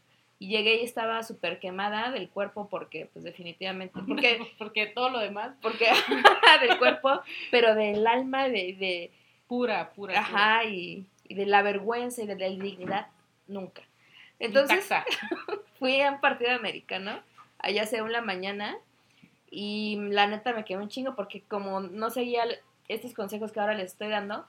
y 0.43 0.49
llegué 0.49 0.81
y 0.81 0.85
estaba 0.85 1.23
súper 1.23 1.61
quemada 1.61 2.11
del 2.11 2.29
cuerpo 2.29 2.67
porque 2.69 3.09
pues 3.13 3.25
definitivamente, 3.25 4.01
porque, 4.09 4.41
Porque 4.59 4.87
todo 4.89 5.09
lo 5.09 5.21
demás, 5.21 5.55
porque 5.63 5.87
del 6.61 6.79
cuerpo, 6.79 7.23
pero 7.53 7.77
del 7.77 8.05
alma, 8.09 8.49
de, 8.49 8.75
de 8.75 9.13
pura, 9.47 9.93
pura. 9.93 10.19
ajá, 10.19 10.65
y, 10.65 11.07
y 11.29 11.35
de 11.35 11.47
la 11.47 11.63
vergüenza 11.63 12.23
y 12.23 12.27
de 12.27 12.37
la 12.37 12.49
dignidad, 12.49 13.07
nunca. 13.47 13.83
Entonces 14.41 14.85
fui 15.79 16.01
a 16.01 16.11
un 16.11 16.21
partido 16.21 16.51
americano, 16.51 17.21
allá 17.61 17.85
hace 17.85 18.03
una 18.03 18.21
mañana, 18.21 18.77
y 19.49 19.97
la 20.11 20.27
neta 20.27 20.53
me 20.55 20.65
quedé 20.65 20.79
un 20.79 20.89
chingo 20.89 21.15
porque 21.15 21.43
como 21.43 21.79
no 21.79 22.11
seguía 22.11 22.43
estos 22.89 23.15
consejos 23.15 23.53
que 23.53 23.61
ahora 23.61 23.75
les 23.75 23.93
estoy 23.93 24.09
dando, 24.09 24.45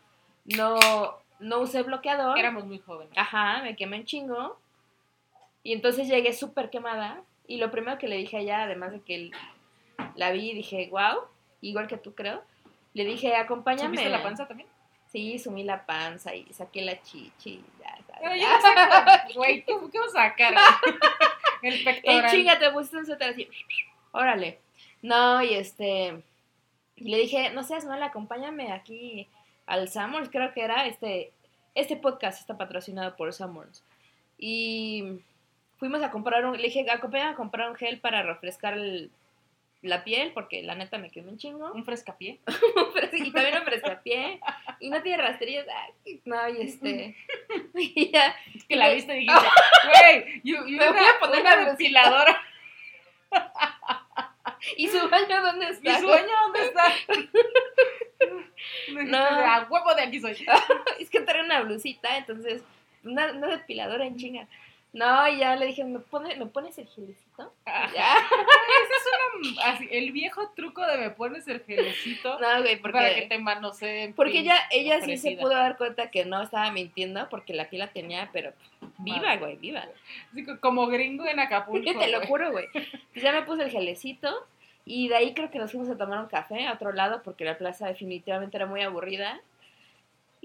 no, 0.46 0.80
no 1.40 1.60
usé 1.60 1.84
bloqueador. 1.84 2.40
éramos 2.40 2.66
muy 2.66 2.80
jóvenes. 2.80 3.16
Ajá, 3.16 3.62
me 3.62 3.76
quemé 3.76 4.00
un 4.00 4.06
chingo. 4.06 4.63
Y 5.64 5.74
entonces 5.74 6.08
llegué 6.08 6.34
súper 6.34 6.70
quemada. 6.70 7.24
Y 7.48 7.58
lo 7.58 7.72
primero 7.72 7.98
que 7.98 8.08
le 8.08 8.18
dije 8.18 8.38
a 8.38 8.40
ella, 8.42 8.64
además 8.64 8.92
de 8.92 9.02
que 9.02 9.32
la 10.16 10.32
vi 10.32 10.52
y 10.52 10.56
dije, 10.56 10.90
wow, 10.92 11.24
igual 11.62 11.88
que 11.88 11.98
tú 11.98 12.14
creo, 12.14 12.44
le 12.94 13.06
dije, 13.06 13.36
acompáñame. 13.36 13.98
¿Subiste 13.98 14.10
la 14.10 14.24
panza 14.24 14.48
también? 14.48 14.70
Sí, 15.12 15.38
sumí 15.38 15.64
la 15.64 15.86
panza 15.86 16.34
y 16.34 16.52
saqué 16.54 16.82
la 16.82 17.02
chichi. 17.02 17.64
Ya. 17.80 17.98
Pero 18.20 18.36
yo 18.36 18.48
no 18.50 18.62
sé, 18.62 19.34
güey, 19.36 19.64
¿qué, 19.64 19.74
qué 19.92 20.00
vas 20.00 20.16
a 20.16 20.30
sacar? 20.30 20.54
El 21.62 21.74
¡Ey, 21.74 21.84
pectoral. 21.84 22.32
chinga, 22.32 22.60
te 22.60 22.72
pusiste 22.72 22.98
un 22.98 23.06
suéter 23.06 23.30
así! 23.32 23.48
Órale. 24.12 24.60
No, 25.02 25.42
y 25.44 25.54
este... 25.54 26.22
Y 26.96 27.10
le 27.10 27.18
dije, 27.18 27.52
no 27.52 27.64
seas 27.64 27.86
mala, 27.86 28.08
acompáñame 28.08 28.72
aquí 28.72 29.28
al 29.66 29.90
Summers, 29.90 30.30
creo 30.30 30.54
que 30.54 30.62
era 30.62 30.86
este... 30.88 31.32
Este 31.76 31.96
podcast 31.96 32.40
está 32.40 32.58
patrocinado 32.58 33.16
por 33.16 33.34
Summers. 33.34 33.84
Y 34.38 35.20
fuimos 35.84 36.02
a 36.02 36.12
comprar 36.12 36.46
un... 36.46 36.56
Le 36.56 36.64
dije, 36.64 36.90
acompáñame 36.90 37.32
a 37.32 37.36
comprar 37.36 37.70
un 37.70 37.76
gel 37.76 38.00
para 38.00 38.24
refrescar 38.24 38.76
el- 38.76 39.12
la 39.82 40.06
piel, 40.06 40.32
porque 40.34 40.64
la 40.64 40.76
neta 40.76 40.98
me 40.98 41.10
quemé 41.10 41.30
un 41.30 41.38
chingo. 41.38 41.74
Un 41.74 41.84
frescapié. 41.84 42.40
y 43.12 43.32
también 43.32 43.58
un 43.58 43.66
frescapié. 43.66 44.40
Y 44.80 44.90
no 44.90 45.02
tiene 45.02 45.22
rastrillos. 45.22 45.66
Ay, 45.68 46.22
No, 46.24 46.48
y 46.48 46.62
este... 46.62 47.18
Y 47.76 48.10
ya... 48.12 48.34
Que 48.70 48.78
la 48.78 48.94
viste 48.94 49.14
y 49.18 49.20
dijiste, 49.28 49.48
güey, 49.90 50.42
yo, 50.46 50.62
Me 50.62 50.78
voy 50.90 51.00
una, 51.00 51.10
a 51.10 51.20
poner 51.20 51.42
una 51.42 51.56
la 51.58 51.66
depiladora. 51.72 52.42
¿Y 54.78 54.88
su 54.88 55.10
baño 55.10 55.42
dónde 55.42 55.66
¿Mi 55.66 55.72
está? 55.90 56.00
sueño 56.00 56.34
dónde 56.44 56.66
está? 56.66 56.84
No. 59.06 59.18
A 59.18 59.68
huevo 59.70 59.94
de 59.96 60.04
aquí 60.04 60.22
soy. 60.22 60.46
es 61.00 61.10
que 61.10 61.20
trae 61.20 61.44
una 61.44 61.60
blusita, 61.62 62.16
entonces, 62.18 62.64
una, 63.04 63.34
una 63.34 63.48
depiladora 63.48 64.06
en 64.06 64.16
chinga. 64.16 64.48
No, 64.94 65.28
y 65.28 65.40
ya 65.40 65.56
le 65.56 65.66
dije, 65.66 65.84
¿me, 65.84 65.98
pone, 66.00 66.36
¿me 66.36 66.46
pones 66.46 66.78
el 66.78 66.88
gelecito? 66.88 67.52
Ah, 67.66 67.90
Ya. 67.96 68.14
Esa 68.16 68.94
es 68.96 69.56
una 69.56 69.64
así, 69.66 69.88
el 69.92 70.12
viejo 70.12 70.50
truco 70.56 70.86
de 70.86 70.98
me 70.98 71.10
pones 71.10 71.48
el 71.48 71.62
gelecito 71.64 72.40
No, 72.40 72.62
güey, 72.62 72.80
para 72.80 73.00
que 73.00 73.12
porque, 73.16 73.26
te 73.28 73.40
manoseen. 73.40 74.14
porque 74.14 74.40
ella, 74.40 74.56
ella 74.72 75.02
sí 75.02 75.18
se 75.18 75.32
pudo 75.38 75.50
dar 75.50 75.78
cuenta 75.78 76.12
que 76.12 76.26
no 76.26 76.44
estaba 76.44 76.72
mintiendo 76.72 77.28
porque 77.30 77.54
la 77.56 77.70
pila 77.70 77.88
tenía, 77.88 78.30
pero 78.32 78.54
viva, 79.00 79.18
Madre. 79.18 79.38
güey, 79.40 79.56
viva. 79.58 79.84
Así 80.32 80.46
co- 80.46 80.60
como 80.60 80.86
gringo 80.88 81.26
en 81.26 81.40
Acapulco. 81.40 81.86
Te 82.00 82.08
lo 82.10 82.20
güey. 82.20 82.28
juro, 82.30 82.52
güey. 82.52 82.68
Pues 82.72 83.24
ya 83.24 83.32
me 83.32 83.42
puse 83.42 83.64
el 83.64 83.72
gelecito 83.72 84.46
y 84.86 85.08
de 85.08 85.16
ahí 85.16 85.34
creo 85.34 85.50
que 85.50 85.58
nos 85.58 85.72
fuimos 85.72 85.90
a 85.90 85.98
tomar 85.98 86.20
un 86.20 86.28
café 86.28 86.68
a 86.68 86.74
otro 86.74 86.92
lado 86.92 87.24
porque 87.24 87.46
la 87.46 87.58
plaza 87.58 87.88
definitivamente 87.88 88.58
era 88.58 88.68
muy 88.68 88.82
aburrida. 88.84 89.42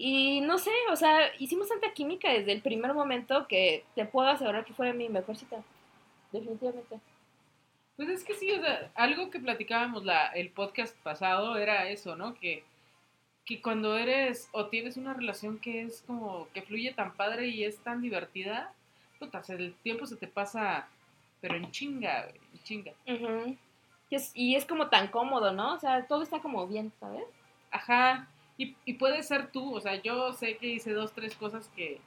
Y 0.01 0.41
no 0.43 0.59
sé, 0.59 0.71
o 0.93 0.95
sea, 0.97 1.19
hicimos 1.41 1.69
tanta 1.69 1.93
química 1.93 2.31
desde 2.33 2.53
el 2.53 2.63
primer 2.63 2.95
momento 2.95 3.49
que 3.49 3.85
te 3.97 4.05
puedo 4.05 4.29
asegurar 4.29 4.65
que 4.65 4.73
fue 4.73 4.93
mi 4.93 5.09
mejor 5.09 5.37
cita. 5.37 5.61
Definitivamente. 6.31 7.01
Pues 7.97 8.09
es 8.09 8.23
que 8.23 8.35
sí, 8.35 8.49
o 8.53 8.61
sea, 8.61 8.93
algo 8.95 9.29
que 9.29 9.41
platicábamos 9.41 10.05
la, 10.05 10.29
el 10.29 10.51
podcast 10.51 10.97
pasado 11.03 11.57
era 11.57 11.89
eso, 11.89 12.15
¿no? 12.15 12.37
Que, 12.37 12.63
que 13.45 13.61
cuando 13.61 13.97
eres 13.99 14.49
o 14.53 14.67
tienes 14.67 14.97
una 14.97 15.15
relación 15.15 15.59
que 15.59 15.83
es 15.83 16.05
como 16.07 16.47
que 16.55 16.63
fluye 16.63 16.93
tan 16.93 17.15
padre 17.15 17.49
y 17.49 17.65
es 17.65 17.79
tan 17.79 18.01
divertida, 18.01 18.73
puta, 19.19 19.43
se- 19.43 19.55
el 19.55 19.75
tiempo 19.83 20.07
se 20.07 20.15
te 20.15 20.29
pasa, 20.29 20.87
pero 21.41 21.57
en 21.57 21.73
chinga, 21.73 22.27
güey, 22.27 22.41
en 22.55 22.63
chinga. 22.63 22.93
Y, 24.11 24.15
es, 24.15 24.31
y 24.33 24.55
es 24.55 24.65
como 24.65 24.87
tan 24.91 25.09
cómodo, 25.09 25.51
¿no? 25.53 25.75
O 25.75 25.79
sea, 25.81 26.07
todo 26.07 26.23
está 26.23 26.39
como 26.39 26.69
bien, 26.69 26.93
¿sabes? 27.01 27.25
Ajá, 27.73 28.29
y, 28.59 28.77
y 28.85 28.95
puede 28.95 29.23
ser 29.23 29.51
tú, 29.51 29.75
o 29.75 29.81
sea, 29.81 30.03
yo 30.03 30.33
sé 30.33 30.59
que 30.59 30.67
hice 30.67 30.93
dos, 30.93 31.13
tres 31.13 31.35
cosas 31.35 31.71
que, 31.75 32.01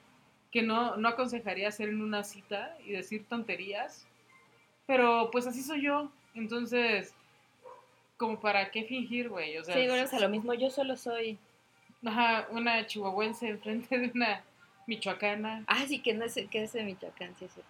que 0.52 0.62
no, 0.62 0.97
no 0.97 1.10
aconsejaría 1.10 1.70
hacer 1.70 1.89
en 1.89 2.02
una 2.02 2.24
cita 2.24 2.78
y 2.86 2.91
decir 2.91 3.26
tonterías, 3.28 4.06
pero 4.86 5.30
pues 5.32 5.47
así 5.47 5.64
soy 5.64 5.82
yo, 5.84 6.12
entonces, 6.36 7.16
como 8.18 8.39
para 8.39 8.70
qué 8.70 8.84
fingir, 8.84 9.30
güey, 9.30 9.58
o 9.58 9.64
sea, 9.64 9.74
sí, 9.74 9.88
bueno, 9.88 10.04
o 10.04 10.08
sea, 10.08 10.20
lo 10.20 10.30
mismo, 10.30 10.54
yo 10.54 10.70
solo 10.70 10.97
soy... 10.97 11.39
ajá, 12.06 12.47
una 12.52 12.86
chihuahuense 12.86 13.47
enfrente 13.47 13.97
de 13.97 14.12
una 14.14 14.43
michoacana, 14.86 15.64
Ah, 15.68 15.86
sí, 15.88 15.99
que 15.99 16.14
no 16.14 16.26
es, 16.26 16.36
que 16.52 16.64
es 16.64 16.74
de 16.74 16.84
Michoacán, 16.84 17.34
sí, 17.38 17.47
sí. 17.47 17.62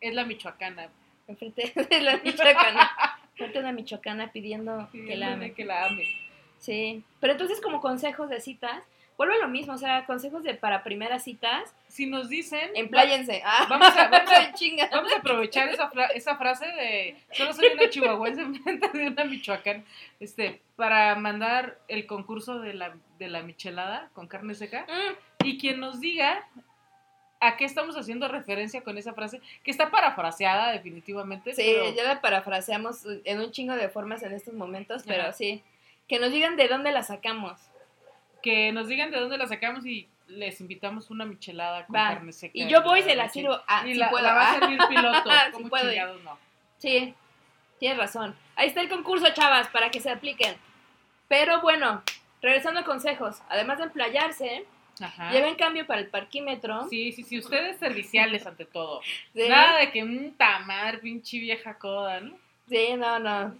es 0.00 0.14
la 0.14 0.24
michoacana, 0.24 0.90
Enfrente 1.30 1.72
de 1.90 2.00
la 2.00 2.16
Michoacana. 2.18 2.90
Enfrente 3.30 3.58
de 3.58 3.60
una 3.60 3.72
Michoacana 3.72 4.32
pidiendo 4.32 4.88
que 4.92 5.16
la 5.16 5.34
ame. 5.34 5.52
que 5.52 5.64
la 5.64 5.86
ame. 5.86 6.04
Sí, 6.60 7.02
pero 7.20 7.32
entonces 7.32 7.60
como 7.60 7.80
consejos 7.80 8.28
de 8.30 8.40
citas, 8.40 8.84
vuelve 9.16 9.34
a 9.34 9.38
lo 9.38 9.48
mismo, 9.48 9.74
o 9.74 9.78
sea, 9.78 10.06
consejos 10.06 10.42
de 10.44 10.54
para 10.54 10.82
primeras 10.82 11.24
citas, 11.24 11.74
Si 11.88 12.06
nos 12.06 12.28
dicen, 12.28 12.70
empláyense. 12.74 13.42
Ah, 13.44 13.66
Vamos 13.68 13.88
a- 13.96 14.08
vamos 14.08 14.30
a- 14.30 14.52
chinga. 14.54 14.88
Vamos 14.92 15.12
a 15.12 15.18
aprovechar 15.18 15.68
esa, 15.68 15.88
fra- 15.90 16.06
esa 16.14 16.36
frase 16.36 16.66
de 16.66 17.16
solo 17.32 17.52
soy 17.52 17.66
una 17.74 17.90
chihuahuense 17.90 18.40
enfrente 18.42 18.88
de 18.96 19.08
una 19.08 19.24
michoacán, 19.24 19.84
este, 20.20 20.60
para 20.76 21.14
mandar 21.16 21.78
el 21.88 22.06
concurso 22.06 22.60
de 22.60 22.72
la, 22.74 22.94
de 23.18 23.28
la 23.28 23.42
michelada 23.42 24.08
con 24.14 24.26
carne 24.28 24.54
seca. 24.54 24.86
Mm, 24.88 25.46
Y 25.46 25.58
quien 25.58 25.80
nos 25.80 26.00
diga 26.00 26.46
a 27.40 27.56
qué 27.56 27.64
estamos 27.64 27.96
haciendo 27.96 28.28
referencia 28.28 28.82
con 28.82 28.98
esa 28.98 29.14
frase, 29.14 29.40
que 29.64 29.70
está 29.70 29.90
parafraseada 29.90 30.72
definitivamente. 30.72 31.54
Sí, 31.54 31.62
pero- 31.64 31.94
ya 31.94 32.04
la 32.04 32.20
parafraseamos 32.20 33.04
en 33.24 33.40
un 33.40 33.50
chingo 33.50 33.74
de 33.74 33.88
formas 33.88 34.22
en 34.22 34.32
estos 34.32 34.52
momentos, 34.54 35.02
pero 35.06 35.22
Ajá. 35.22 35.32
sí. 35.32 35.62
Que 36.10 36.18
nos 36.18 36.32
digan 36.32 36.56
de 36.56 36.66
dónde 36.66 36.90
la 36.90 37.04
sacamos. 37.04 37.60
Que 38.42 38.72
nos 38.72 38.88
digan 38.88 39.12
de 39.12 39.20
dónde 39.20 39.38
la 39.38 39.46
sacamos 39.46 39.86
y 39.86 40.08
les 40.26 40.60
invitamos 40.60 41.08
una 41.08 41.24
michelada 41.24 41.86
con 41.86 41.94
Va. 41.94 42.08
carne 42.08 42.32
seca. 42.32 42.52
Y 42.52 42.66
yo 42.66 42.82
voy 42.82 42.98
y 42.98 43.02
se 43.04 43.14
la 43.14 43.28
sirvo. 43.28 43.60
Ah, 43.68 43.84
y 43.86 43.92
sí 43.92 43.98
la, 44.00 44.10
puedo. 44.10 44.24
la 44.24 44.34
va 44.34 44.42
a 44.42 44.50
ah. 44.50 44.58
servir 44.58 44.80
piloto. 44.88 45.30
Como 45.52 45.68
chingados 45.68 46.20
no. 46.24 46.36
Sí, 46.78 47.14
tienes 47.78 47.96
razón. 47.96 48.34
Ahí 48.56 48.66
está 48.66 48.80
el 48.80 48.88
concurso, 48.88 49.32
chavas, 49.32 49.68
para 49.68 49.92
que 49.92 50.00
se 50.00 50.10
apliquen. 50.10 50.56
Pero 51.28 51.60
bueno, 51.60 52.02
regresando 52.42 52.80
a 52.80 52.84
consejos, 52.84 53.40
además 53.48 53.78
de 53.78 53.84
emplayarse, 53.84 54.66
Ajá. 55.00 55.30
lleven 55.30 55.54
cambio 55.54 55.86
para 55.86 56.00
el 56.00 56.08
parquímetro. 56.08 56.88
Sí, 56.88 57.12
sí, 57.12 57.22
sí, 57.22 57.38
ustedes 57.38 57.78
serviciales 57.78 58.48
ante 58.48 58.64
todo. 58.64 59.00
Sí, 59.32 59.48
Nada 59.48 59.78
de 59.78 59.92
que 59.92 60.02
un 60.02 60.34
tamar, 60.34 60.98
pinche 60.98 61.38
vieja 61.38 61.78
coda, 61.78 62.18
¿no? 62.18 62.36
sí, 62.68 62.96
no, 62.96 63.20
no. 63.20 63.54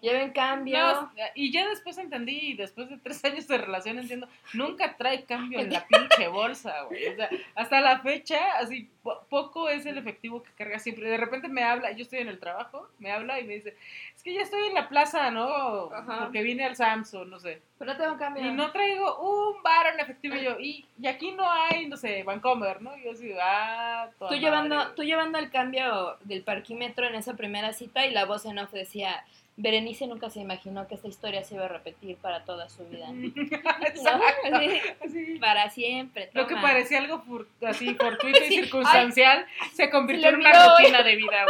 Lleven 0.00 0.32
cambio. 0.32 0.78
No, 0.78 1.12
y 1.34 1.52
ya 1.52 1.68
después 1.68 1.98
entendí, 1.98 2.38
y 2.50 2.54
después 2.54 2.88
de 2.88 2.96
tres 2.98 3.24
años 3.24 3.46
de 3.48 3.58
relación 3.58 3.98
entiendo, 3.98 4.28
nunca 4.52 4.96
trae 4.96 5.24
cambio 5.24 5.58
en 5.60 5.72
la 5.72 5.86
pinche 5.88 6.28
bolsa, 6.28 6.82
güey. 6.84 7.08
O 7.08 7.16
sea, 7.16 7.28
hasta 7.54 7.80
la 7.80 8.00
fecha, 8.00 8.38
así, 8.58 8.88
po- 9.02 9.24
poco 9.28 9.68
es 9.68 9.84
el 9.86 9.98
efectivo 9.98 10.42
que 10.42 10.50
carga 10.52 10.78
siempre. 10.78 11.08
De 11.08 11.16
repente 11.16 11.48
me 11.48 11.62
habla, 11.64 11.92
yo 11.92 12.02
estoy 12.02 12.20
en 12.20 12.28
el 12.28 12.38
trabajo, 12.38 12.88
me 12.98 13.10
habla 13.10 13.40
y 13.40 13.44
me 13.44 13.54
dice, 13.54 13.76
es 14.16 14.22
que 14.22 14.32
ya 14.34 14.40
estoy 14.42 14.68
en 14.68 14.74
la 14.74 14.88
plaza, 14.88 15.30
¿no? 15.30 15.92
Ajá. 15.92 16.20
Porque 16.24 16.42
vine 16.42 16.64
al 16.64 16.76
Samsung, 16.76 17.28
no 17.28 17.38
sé. 17.38 17.60
Pero 17.78 17.92
no 17.92 17.98
tengo 17.98 18.16
cambio. 18.16 18.44
Y 18.46 18.50
no 18.52 18.70
traigo 18.72 19.18
un 19.52 19.62
bar 19.62 19.88
en 19.92 20.00
efectivo 20.00 20.36
y 20.36 20.42
yo, 20.44 20.58
y, 20.60 20.86
y 21.00 21.06
aquí 21.06 21.32
no 21.32 21.50
hay, 21.50 21.86
no 21.88 21.96
sé, 21.96 22.22
Vancomer, 22.22 22.80
¿no? 22.80 22.96
Y 22.96 23.04
yo 23.04 23.12
así, 23.12 23.30
ah, 23.40 24.08
toda 24.18 24.30
Tú 24.30 24.34
madre, 24.36 24.40
llevando, 24.46 24.92
tú 24.94 25.02
llevando 25.02 25.38
el 25.38 25.50
cambio 25.50 26.16
del 26.24 26.42
parquímetro 26.42 27.06
en 27.06 27.14
esa 27.16 27.34
primera 27.34 27.72
cita 27.72 28.06
y 28.06 28.12
la 28.12 28.24
voz 28.24 28.44
en 28.46 28.58
off 28.58 28.70
decía, 28.72 29.24
Berenice 29.56 30.06
nunca 30.08 30.30
se 30.30 30.40
imaginó 30.40 30.88
que 30.88 30.96
esta 30.96 31.06
historia 31.06 31.44
se 31.44 31.54
iba 31.54 31.66
a 31.66 31.68
repetir 31.68 32.16
para 32.16 32.44
toda 32.44 32.68
su 32.68 32.84
vida. 32.86 33.06
¿No? 33.12 34.52
Así, 34.52 34.80
Así. 35.04 35.38
para 35.38 35.70
siempre. 35.70 36.30
Lo 36.32 36.46
que 36.46 36.56
parecía 36.56 36.98
algo 36.98 37.22
así 37.64 37.94
fortuito 38.00 38.38
y 38.42 38.48
Sí, 38.48 38.54
circunstancial 38.62 39.46
se 39.72 39.90
convirtió 39.90 40.28
se 40.28 40.34
en 40.34 40.40
una 40.40 40.76
rutina 40.76 41.02
de 41.02 41.16
vida. 41.16 41.46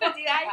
Así, 0.00 0.24
ay, 0.30 0.46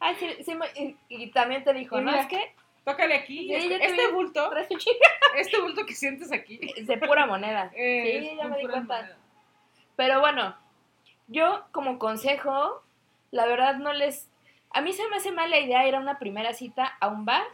ay, 0.00 0.16
sí, 0.18 0.28
sí 0.44 0.52
y, 0.76 0.96
y 1.08 1.30
también 1.30 1.64
te 1.64 1.72
dijo, 1.72 2.00
¿no? 2.00 2.14
Es 2.14 2.26
que 2.26 2.54
Tócale 2.84 3.14
aquí. 3.14 3.48
Sí, 3.48 3.54
este, 3.54 3.86
este 3.86 4.08
bulto, 4.12 4.50
este 5.36 5.60
bulto 5.60 5.86
que 5.86 5.94
sientes 5.94 6.30
aquí. 6.32 6.60
de 6.82 6.98
pura 6.98 7.24
moneda. 7.26 7.72
eh, 7.74 8.26
Sí, 8.28 8.36
ya 8.36 8.46
me 8.46 8.58
di 8.58 8.66
cuenta. 8.66 9.16
Pero 9.96 10.20
bueno, 10.20 10.54
yo 11.28 11.64
como 11.72 11.98
consejo, 11.98 12.82
la 13.30 13.46
verdad 13.46 13.76
no 13.76 13.94
les... 13.94 14.28
A 14.74 14.80
mí 14.82 14.92
se 14.92 15.08
me 15.08 15.16
hace 15.16 15.32
mala 15.32 15.58
idea 15.58 15.86
ir 15.88 15.94
a 15.94 16.00
una 16.00 16.18
primera 16.18 16.52
cita 16.52 16.96
a 17.00 17.08
un 17.08 17.24
bar, 17.24 17.44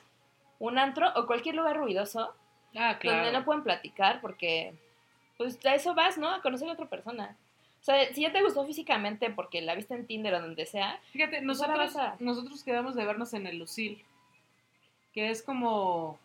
un 0.59 0.79
antro 0.79 1.09
o 1.17 1.27
cualquier 1.27 1.55
lugar 1.55 1.77
ruidoso 1.77 2.35
Ah, 2.77 2.99
claro. 2.99 3.19
donde 3.25 3.33
no 3.39 3.45
pueden 3.45 3.63
platicar 3.63 4.21
porque 4.21 4.75
pues 5.37 5.65
a 5.65 5.75
eso 5.75 5.95
vas, 5.95 6.19
¿no? 6.19 6.29
A 6.31 6.43
conocer 6.43 6.69
a 6.69 6.73
otra 6.73 6.87
persona. 6.87 7.37
O 7.81 7.85
sea, 7.85 8.13
si 8.13 8.23
ya 8.23 8.33
te 8.33 8.43
gustó 8.43 8.67
físicamente 8.67 9.31
porque 9.31 9.63
la 9.63 9.75
viste 9.75 9.95
en 9.95 10.07
Tinder 10.07 10.35
o 10.35 10.41
donde 10.43 10.67
sea, 10.67 11.01
Fíjate, 11.13 11.37
Pues 11.37 11.43
nosotros, 11.45 11.97
a- 11.97 12.17
nosotros 12.21 12.63
quedamos 12.63 12.95
de 12.95 13.05
vernos 13.07 13.33
en 13.33 13.47
el 13.47 13.59
Lucil, 13.59 14.05
que 15.15 15.31
es 15.31 15.43
como, 15.43 16.19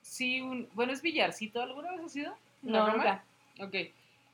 sí, 0.00 0.40
un, 0.40 0.66
bueno, 0.72 0.92
es 0.92 1.02
billarcito, 1.02 1.60
¿alguna 1.62 1.90
vez 1.92 2.00
has 2.04 2.16
ido? 2.16 2.34
¿La 2.62 2.78
no, 2.86 2.92
nunca. 2.92 3.24
Ok, 3.60 3.74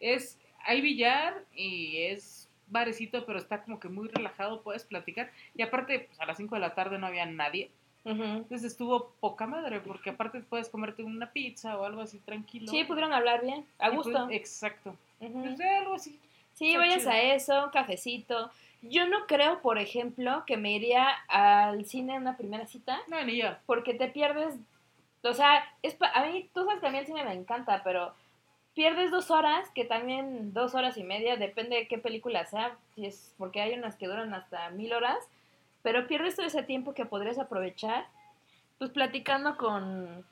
es, 0.00 0.38
hay 0.64 0.80
billar 0.80 1.42
y 1.56 2.02
es 2.04 2.37
barecito, 2.70 3.24
pero 3.26 3.38
está 3.38 3.62
como 3.62 3.80
que 3.80 3.88
muy 3.88 4.08
relajado, 4.08 4.62
puedes 4.62 4.84
platicar. 4.84 5.30
Y 5.54 5.62
aparte, 5.62 6.00
pues, 6.00 6.20
a 6.20 6.26
las 6.26 6.36
5 6.36 6.54
de 6.54 6.60
la 6.60 6.74
tarde 6.74 6.98
no 6.98 7.06
había 7.06 7.26
nadie. 7.26 7.70
Entonces 8.04 8.64
estuvo 8.64 9.10
poca 9.20 9.46
madre, 9.46 9.80
porque 9.80 10.08
aparte 10.10 10.40
puedes 10.40 10.70
comerte 10.70 11.02
una 11.02 11.30
pizza 11.30 11.76
o 11.78 11.84
algo 11.84 12.00
así 12.00 12.18
tranquilo. 12.20 12.68
Sí, 12.68 12.84
pudieron 12.84 13.12
hablar 13.12 13.42
bien, 13.42 13.66
a 13.78 13.90
Y 13.90 13.96
gusto. 13.96 14.26
pues, 14.26 14.36
exacto. 14.36 14.96
Pues, 15.18 15.60
eh, 15.60 15.76
algo 15.80 15.94
así. 15.94 16.18
Sí, 16.54 16.74
vayas 16.76 17.00
chido. 17.00 17.10
a 17.10 17.20
eso, 17.20 17.64
un 17.64 17.70
cafecito. 17.70 18.50
Yo 18.80 19.06
no 19.08 19.26
creo, 19.26 19.60
por 19.60 19.76
ejemplo, 19.78 20.44
que 20.46 20.56
me 20.56 20.72
iría 20.72 21.06
al 21.28 21.84
cine 21.84 22.14
en 22.14 22.22
una 22.22 22.36
primera 22.38 22.66
cita 22.66 22.98
No, 23.08 23.22
ni 23.24 23.36
yo. 23.36 23.48
porque 23.66 23.92
te 23.92 24.08
pierdes, 24.08 24.54
o 25.22 25.34
sea, 25.34 25.64
es 25.82 25.94
pa- 25.94 26.12
a 26.12 26.24
mí, 26.26 26.48
tú 26.54 26.64
sabes 26.64 26.80
que 26.80 26.86
a 26.86 26.90
mí 26.90 26.98
el 26.98 27.06
cine 27.06 27.24
me 27.24 27.34
encanta, 27.34 27.82
pero 27.84 28.14
pierdes 28.78 29.10
dos 29.10 29.32
horas, 29.32 29.68
que 29.74 29.84
también 29.84 30.54
dos 30.54 30.76
horas 30.76 30.96
y 30.98 31.02
media, 31.02 31.36
depende 31.36 31.74
de 31.74 31.88
qué 31.88 31.98
película 31.98 32.46
sea, 32.46 32.76
si 32.94 33.06
es 33.06 33.34
porque 33.36 33.60
hay 33.60 33.74
unas 33.74 33.96
que 33.96 34.06
duran 34.06 34.32
hasta 34.34 34.70
mil 34.70 34.92
horas, 34.92 35.18
pero 35.82 36.06
pierdes 36.06 36.36
todo 36.36 36.46
ese 36.46 36.62
tiempo 36.62 36.94
que 36.94 37.04
podrías 37.04 37.40
aprovechar, 37.40 38.06
pues 38.78 38.92
platicando 38.92 39.56
con, 39.56 40.24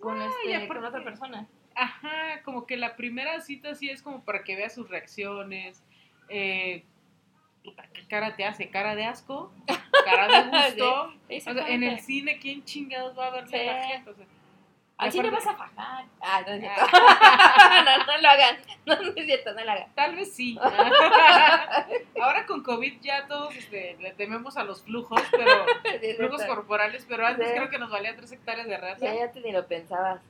con, 0.00 0.18
No, 0.18 0.26
este, 0.26 0.66
con 0.66 0.84
otra 0.84 1.04
persona. 1.04 1.46
Ajá, 1.76 2.42
como 2.44 2.66
que 2.66 2.76
la 2.76 2.96
primera 2.96 3.40
cita 3.42 3.76
sí 3.76 3.88
es 3.88 4.02
como 4.02 4.24
para 4.24 4.42
que 4.42 4.56
veas 4.56 4.74
sus 4.74 4.90
reacciones. 4.90 5.80
Eh, 6.28 6.82
¿Qué 7.62 8.08
cara 8.08 8.34
te 8.34 8.44
hace? 8.44 8.70
¿Cara 8.70 8.96
de 8.96 9.04
asco? 9.04 9.52
¿Cara 10.04 10.26
de 10.26 10.50
gusto? 10.74 11.14
O 11.28 11.54
sea, 11.54 11.68
en 11.68 11.84
el 11.84 12.00
cine, 12.00 12.40
¿quién 12.40 12.64
chingados 12.64 13.16
va 13.16 13.28
a 13.28 13.30
verle 13.30 13.70
a 13.70 13.72
la 13.72 13.86
gente? 13.86 14.10
O 14.10 14.14
sea, 14.14 14.26
Al 14.98 15.08
aparte- 15.10 15.30
vas 15.30 15.46
a 15.46 15.54
fajar. 15.54 16.04
Ah, 16.20 16.42
no 16.46 16.52
es 16.54 16.60
cierto. 16.60 16.84
Ah. 16.92 17.82
no, 17.98 18.04
no 18.06 18.18
lo 18.20 18.28
hagan. 18.28 18.56
No, 18.84 18.96
no 18.96 19.12
es 19.14 19.26
cierto, 19.26 19.52
no 19.54 19.64
lo 19.64 19.70
hagan. 19.70 19.92
Tal 19.94 20.16
vez 20.16 20.34
sí. 20.34 20.58
Ahora 22.20 22.46
con 22.46 22.62
COVID 22.62 23.00
ya 23.00 23.26
todos 23.28 23.54
este, 23.56 23.96
le 24.00 24.12
tememos 24.14 24.56
a 24.56 24.64
los 24.64 24.82
flujos, 24.82 25.22
pero 25.30 25.66
Sí, 26.00 26.14
flujos 26.14 26.38
cierto. 26.40 26.54
corporales, 26.56 27.06
pero 27.08 27.26
antes 27.26 27.48
Sí. 27.48 27.54
creo 27.54 27.70
que 27.70 27.78
nos 27.78 27.90
valía 27.90 28.16
tres 28.16 28.32
hectáreas 28.32 28.66
de 28.66 28.76
raza. 28.76 29.04
Ya, 29.04 29.14
ya 29.14 29.30
te 29.32 29.40
ni 29.40 29.52
lo 29.52 29.66
pensabas. 29.66 30.20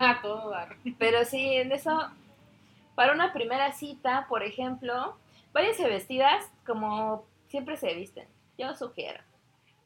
A 0.00 0.20
todo 0.22 0.50
dar. 0.50 0.76
Pero 0.98 1.24
sí, 1.24 1.54
en 1.56 1.72
eso, 1.72 2.08
para 2.94 3.12
una 3.12 3.32
primera 3.32 3.72
cita, 3.72 4.26
por 4.28 4.42
ejemplo, 4.42 5.16
váyanse 5.52 5.88
vestidas 5.88 6.50
como 6.66 7.26
siempre 7.48 7.76
se 7.76 7.94
visten. 7.94 8.26
Yo 8.58 8.74
sugiero. 8.74 9.20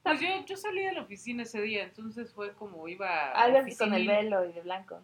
Pues 0.03 0.20
yo, 0.20 0.28
yo 0.46 0.57
salí 0.57 0.82
de 0.82 0.92
la 0.92 1.03
oficina 1.03 1.42
ese 1.42 1.61
día, 1.61 1.82
entonces 1.84 2.32
fue 2.32 2.53
como 2.55 2.88
iba. 2.88 3.32
Algo 3.32 3.59
así 3.59 3.76
con 3.76 3.92
el 3.94 4.07
velo 4.07 4.44
y 4.44 4.53
de 4.53 4.61
blanco. 4.62 5.01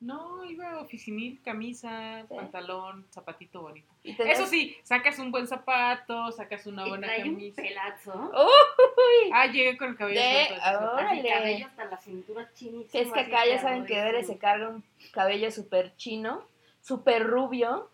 No, 0.00 0.44
iba 0.44 0.78
oficinil, 0.78 1.40
camisa, 1.42 2.22
Sí. 2.28 2.34
pantalón, 2.36 3.04
zapatito 3.10 3.62
bonito. 3.62 3.92
Eso 4.04 4.46
sí, 4.46 4.76
sacas 4.84 5.18
un 5.18 5.32
buen 5.32 5.48
zapato, 5.48 6.30
sacas 6.30 6.66
una 6.68 6.86
Y 6.86 6.90
buena 6.90 7.08
trae 7.08 7.24
un 7.24 7.30
camisa. 7.34 7.62
pelazo. 7.62 8.12
Uy, 8.32 9.30
Ah, 9.32 9.46
llegué 9.46 9.76
con 9.76 9.88
el 9.88 9.96
cabello 9.96 10.20
De- 10.20 10.48
Órale. 10.76 11.20
Así, 11.20 11.28
cabello 11.28 11.66
hasta 11.66 11.84
la 11.86 11.96
cintura 11.96 12.48
chinísima. 12.54 12.92
que 12.92 13.00
es 13.00 13.12
que 13.12 13.20
acá 13.20 13.44
ya 13.44 13.58
saben 13.60 13.86
que 13.86 13.94
Bere 13.94 14.10
perrísimo. 14.12 14.34
se 14.34 14.38
carga 14.38 14.68
un 14.68 14.84
cabello 15.12 15.50
súper 15.50 15.96
chino, 15.96 16.44
súper 16.80 17.26
rubio, 17.26 17.90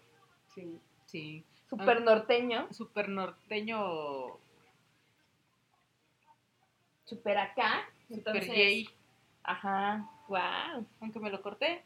Sí. 0.54 0.78
Sí, 1.06 1.42
súper 1.70 2.02
norteño, 2.02 2.68
súper 2.70 3.08
norteño, 3.08 4.36
súper 7.04 7.38
acá. 7.38 7.86
súper 8.08 8.18
Entonces, 8.36 8.52
gay. 8.52 8.88
Ajá, 9.42 10.08
wow. 10.28 10.86
Aunque 11.00 11.20
me 11.20 11.30
lo 11.30 11.42
corté, 11.42 11.84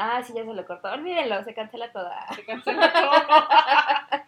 Ah, 0.00 0.22
sí, 0.22 0.32
ya 0.32 0.44
se 0.44 0.54
lo 0.54 0.64
cortó. 0.64 0.92
Olvídenlo, 0.92 1.42
se 1.42 1.54
cancela 1.54 1.90
toda. 1.90 2.24
se 2.32 2.44
cancela 2.44 2.92
todo. 2.92 3.10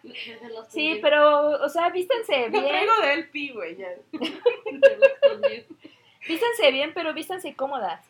Sí, 0.69 0.99
pero, 1.01 1.63
o 1.63 1.69
sea, 1.69 1.89
vístanse 1.89 2.49
bien. 2.49 2.67
traigo 2.67 2.93
de 3.01 3.13
LP, 3.13 3.53
güey, 3.53 3.77
ya. 3.77 3.87
Vístanse 6.27 6.71
bien, 6.71 6.93
pero 6.93 7.13
vístanse 7.13 7.55
cómodas. 7.55 8.05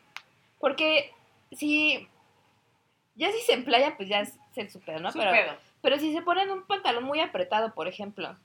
Porque 0.59 1.14
si. 1.51 2.07
Ya 3.16 3.32
si 3.32 3.39
se 3.41 3.53
emplaya, 3.53 3.95
pues 3.95 4.09
ya 4.09 4.22
es 4.22 4.34
el 4.55 4.70
super, 4.72 4.99
¿no? 4.99 5.12
Pero, 5.14 5.32
pero 5.82 5.99
si 5.99 6.14
se 6.14 6.24
ponen 6.24 6.49
un 6.49 6.64
pantalón 6.66 7.03
muy 7.03 7.20
apretado, 7.20 7.74
por 7.76 7.88
ejemplo, 7.88 8.36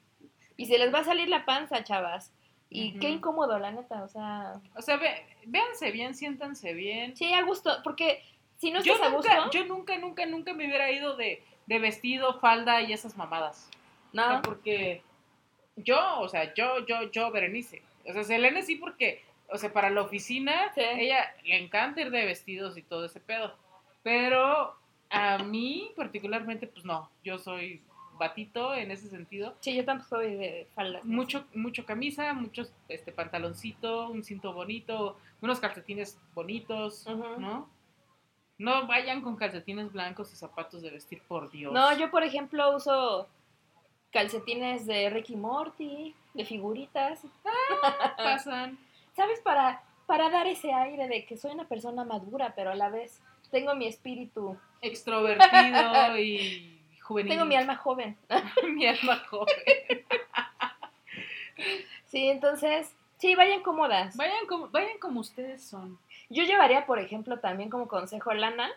y 0.57 0.67
se 0.67 0.79
les 0.79 0.93
va 0.93 1.01
a 1.01 1.05
salir 1.05 1.29
la 1.29 1.45
panza, 1.45 1.85
chavas. 1.85 2.33
Y 2.69 2.99
qué 2.99 3.09
incómodo, 3.11 3.59
la 3.59 3.71
neta, 3.71 4.03
o 4.03 4.09
sea. 4.09 4.55
O 4.75 4.83
sea, 4.83 4.97
ve, 4.97 5.25
véanse 5.47 5.93
bien, 5.93 6.15
siéntanse 6.15 6.75
bien. 6.75 7.17
Sí, 7.17 7.33
a 7.33 7.43
gusto, 7.43 7.71
porque 7.85 8.23
si 8.59 8.71
no 8.71 8.83
yo 8.83 8.95
estás 8.95 9.09
a 9.09 9.11
nunca, 9.13 9.35
gusto. 9.45 9.51
yo 9.59 9.65
nunca, 9.67 9.97
nunca, 9.99 10.27
nunca 10.27 10.53
me 10.53 10.67
hubiera 10.67 10.91
ido 10.91 11.17
de, 11.17 11.43
de 11.67 11.79
vestido, 11.79 12.41
falda 12.41 12.83
y 12.83 12.93
esas 12.93 13.17
mamadas. 13.17 13.71
O 14.13 14.17
sea, 14.17 14.29
No, 14.37 14.43
porque 14.43 15.03
yo, 15.77 16.19
o 16.21 16.29
sea, 16.29 16.53
yo, 16.55 16.85
yo, 16.87 17.11
yo, 17.13 17.31
Berenice. 17.31 17.83
O 18.09 18.13
sea, 18.13 18.25
Selene 18.25 18.63
sí 18.63 18.77
porque, 18.77 19.25
o 19.49 19.59
sea, 19.59 19.73
para 19.73 19.91
la 19.91 20.03
oficina, 20.03 20.73
Sí. 20.75 20.81
ella 20.81 21.35
le 21.45 21.59
encanta 21.59 22.01
ir 22.01 22.11
de 22.11 22.25
vestidos 22.25 22.77
y 22.77 22.83
todo 22.83 23.05
ese 23.07 23.21
pedo. 23.21 23.55
Pero 24.03 24.77
a 25.11 25.39
mí 25.39 25.93
particularmente, 25.97 26.67
pues 26.67 26.85
no, 26.85 27.11
yo 27.25 27.39
soy 27.39 27.83
batito 28.17 28.75
en 28.75 28.91
ese 28.91 29.09
sentido. 29.09 29.55
sí, 29.61 29.75
yo 29.75 29.85
tampoco 29.85 30.09
soy 30.09 30.35
de 30.35 30.69
falda. 30.75 31.01
Mucho, 31.05 31.47
mucho 31.55 31.85
camisa, 31.85 32.33
muchos 32.33 32.73
este 32.89 33.13
pantaloncito, 33.13 34.11
un 34.11 34.23
cinto 34.23 34.53
bonito, 34.53 35.17
unos 35.41 35.61
calcetines 35.61 36.19
bonitos. 36.35 37.07
¿no? 37.07 37.69
No 38.59 38.87
vayan 38.87 39.21
con 39.21 39.37
calcetines 39.37 39.93
blancos 39.93 40.33
y 40.33 40.37
zapatos 40.37 40.83
de 40.83 40.91
vestir, 40.91 41.23
por 41.29 41.51
Dios. 41.51 41.73
No, 41.73 41.97
yo 41.97 42.11
por 42.11 42.23
ejemplo 42.23 42.75
uso 42.75 43.29
calcetines 44.13 44.87
de 44.87 45.11
Ricky 45.11 45.37
Morty, 45.37 46.15
de 46.33 46.45
figuritas. 46.45 47.23
pasan. 48.17 48.79
¿Sabes? 49.15 49.41
Para, 49.41 49.83
para 50.07 50.31
dar 50.31 50.47
ese 50.47 50.73
aire 50.73 51.09
de 51.09 51.27
que 51.27 51.37
soy 51.37 51.53
una 51.53 51.69
persona 51.69 52.05
madura, 52.05 52.55
pero 52.57 52.71
a 52.71 52.75
la 52.75 52.89
vez 52.89 53.21
tengo 53.51 53.75
mi 53.75 53.87
espíritu, 53.87 54.59
extrovertido 54.81 56.19
y 56.19 56.76
juvenil. 57.07 57.33
tengo 57.33 57.45
mi 57.45 57.57
alma 57.57 57.77
joven. 57.77 58.17
mi 58.75 58.87
alma 58.87 59.19
joven. 59.31 59.55
Sí, 62.07 62.29
entonces, 62.29 62.95
sí, 63.19 63.35
vayan 63.35 63.63
cómodas. 63.63 64.17
Vayan 64.17 64.47
como, 64.49 64.69
vayan 64.69 64.99
como 64.99 65.21
ustedes 65.21 65.63
son. 65.63 65.99
Yo 66.29 66.45
llevaría, 66.45 66.87
por 66.87 66.99
ejemplo, 66.99 67.39
también 67.39 67.71
como 67.71 67.89
consejo 67.89 68.33
lana, 68.35 68.71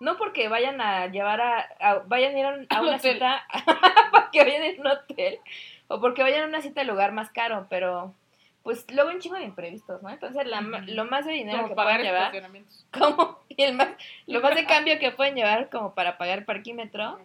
no 0.00 0.16
porque 0.16 0.48
vayan 0.48 0.80
a 0.80 1.06
llevar 1.06 1.40
a, 1.40 1.68
a- 1.80 1.98
vayan 2.06 2.34
a 2.34 2.38
ir 2.38 2.46
a, 2.46 2.54
un- 2.54 2.66
a 2.70 2.80
una 2.82 2.96
hotel. 2.96 3.14
cita, 3.14 3.44
porque 4.12 4.44
vayan 4.44 4.62
a 4.62 4.80
un 4.80 4.86
hotel, 4.86 5.38
o 5.88 6.00
porque 6.00 6.22
vayan 6.22 6.44
a 6.44 6.46
una 6.48 6.60
cita 6.62 6.80
al 6.82 6.86
lugar 6.88 7.12
más 7.12 7.30
caro, 7.30 7.66
pero 7.70 8.14
pues 8.62 8.84
luego 8.90 9.10
un 9.10 9.20
chingo 9.20 9.36
de 9.36 9.44
imprevistos, 9.44 10.02
¿no? 10.02 10.10
Entonces 10.10 10.44
la 10.46 10.60
lo 10.60 11.04
más 11.04 11.24
de 11.24 11.32
dinero 11.32 11.58
Como 11.58 11.68
que 11.68 11.74
pueden 11.76 12.02
llevar, 12.02 12.32
como, 12.92 13.38
y 13.48 13.62
el 13.62 13.74
más, 13.74 13.88
lo 14.26 14.40
más 14.40 14.56
de 14.56 14.66
cambio 14.66 14.98
que 14.98 15.12
pueden 15.12 15.36
llevar 15.36 15.70
como 15.70 15.94
para 15.94 16.18
pagar 16.18 16.44
parquímetro, 16.44 17.20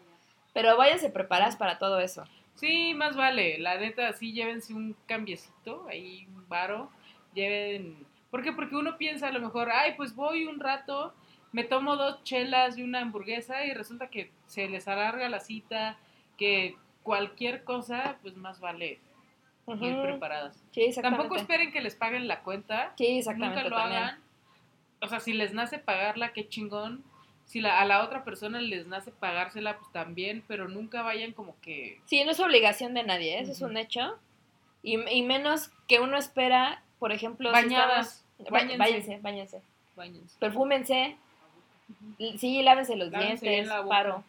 pero 0.54 0.78
váyanse 0.78 1.10
preparadas 1.10 1.56
para 1.56 1.78
todo 1.78 2.00
eso. 2.00 2.26
Sí, 2.56 2.94
más 2.94 3.16
vale. 3.16 3.58
La 3.60 3.78
neta, 3.78 4.12
sí, 4.14 4.34
llévense 4.34 4.74
un 4.74 4.96
cambiecito, 5.08 5.88
ahí 5.90 6.28
un 6.28 6.48
varo. 6.48 6.90
Lleven. 7.34 8.06
¿Por 8.30 8.44
qué? 8.44 8.52
Porque 8.52 8.76
uno 8.76 8.98
piensa 8.98 9.28
a 9.28 9.32
lo 9.32 9.40
mejor, 9.40 9.70
ay, 9.72 9.94
pues 9.96 10.16
voy 10.16 10.46
un 10.46 10.60
rato, 10.60 11.14
me 11.52 11.64
tomo 11.64 11.96
dos 11.96 12.24
chelas 12.24 12.78
y 12.78 12.84
una 12.84 13.00
hamburguesa 13.02 13.66
y 13.66 13.74
resulta 13.74 14.08
que 14.10 14.32
se 14.48 14.68
les 14.68 14.88
alarga 14.88 15.28
la 15.30 15.40
cita, 15.40 15.98
que 16.38 16.76
cualquier 17.04 17.64
cosa, 17.64 18.18
pues 18.22 18.36
más 18.38 18.60
vale 18.60 19.00
ir 19.68 19.94
Ujú. 19.94 20.02
preparadas. 20.02 20.62
Sí, 20.72 20.82
exactamente. 20.82 21.22
Tampoco 21.24 21.40
esperen 21.40 21.72
que 21.72 21.82
les 21.82 21.96
paguen 21.96 22.28
la 22.28 22.42
cuenta. 22.42 22.94
Sí, 22.98 23.20
exactamente. 23.20 23.64
Nunca 23.64 23.70
lo 23.70 23.76
también. 23.82 24.04
hagan. 24.04 24.20
O 25.02 25.08
sea, 25.08 25.20
si 25.20 25.34
les 25.34 25.54
nace 25.54 25.80
pagarla, 25.80 26.34
qué 26.34 26.48
chingón. 26.48 27.04
Si 27.52 27.60
la, 27.60 27.82
a 27.82 27.86
la 27.86 28.02
otra 28.04 28.24
persona 28.24 28.62
les 28.62 28.88
nace 28.88 29.12
pagársela, 29.12 29.78
pues 29.78 29.92
también, 29.92 30.42
pero 30.48 30.70
nunca 30.70 31.02
vayan 31.02 31.34
como 31.34 31.54
que... 31.60 32.00
Sí, 32.06 32.24
no 32.24 32.32
es 32.32 32.40
obligación 32.40 32.94
de 32.94 33.04
nadie, 33.04 33.38
¿eh? 33.38 33.42
eso 33.42 33.52
es 33.52 33.62
un 33.62 33.76
hecho. 33.76 34.18
Y, 34.84 34.98
y 35.10 35.22
menos 35.24 35.70
que 35.88 36.00
uno 36.00 36.18
espera, 36.18 36.82
por 36.98 37.12
ejemplo, 37.12 37.50
si 37.50 37.54
Bañadas. 37.62 38.24
estamos- 38.40 38.78
váyanse, 38.78 39.20
váyanse. 39.22 39.62
Báñense. 39.98 40.40
Perfúmense. 40.40 41.18
Sí, 42.38 42.64
lávense 42.64 42.96
los 42.96 43.12
Lávense 43.12 43.46
dientes. 43.50 43.68
la. 43.68 43.84
Paro. 43.86 44.24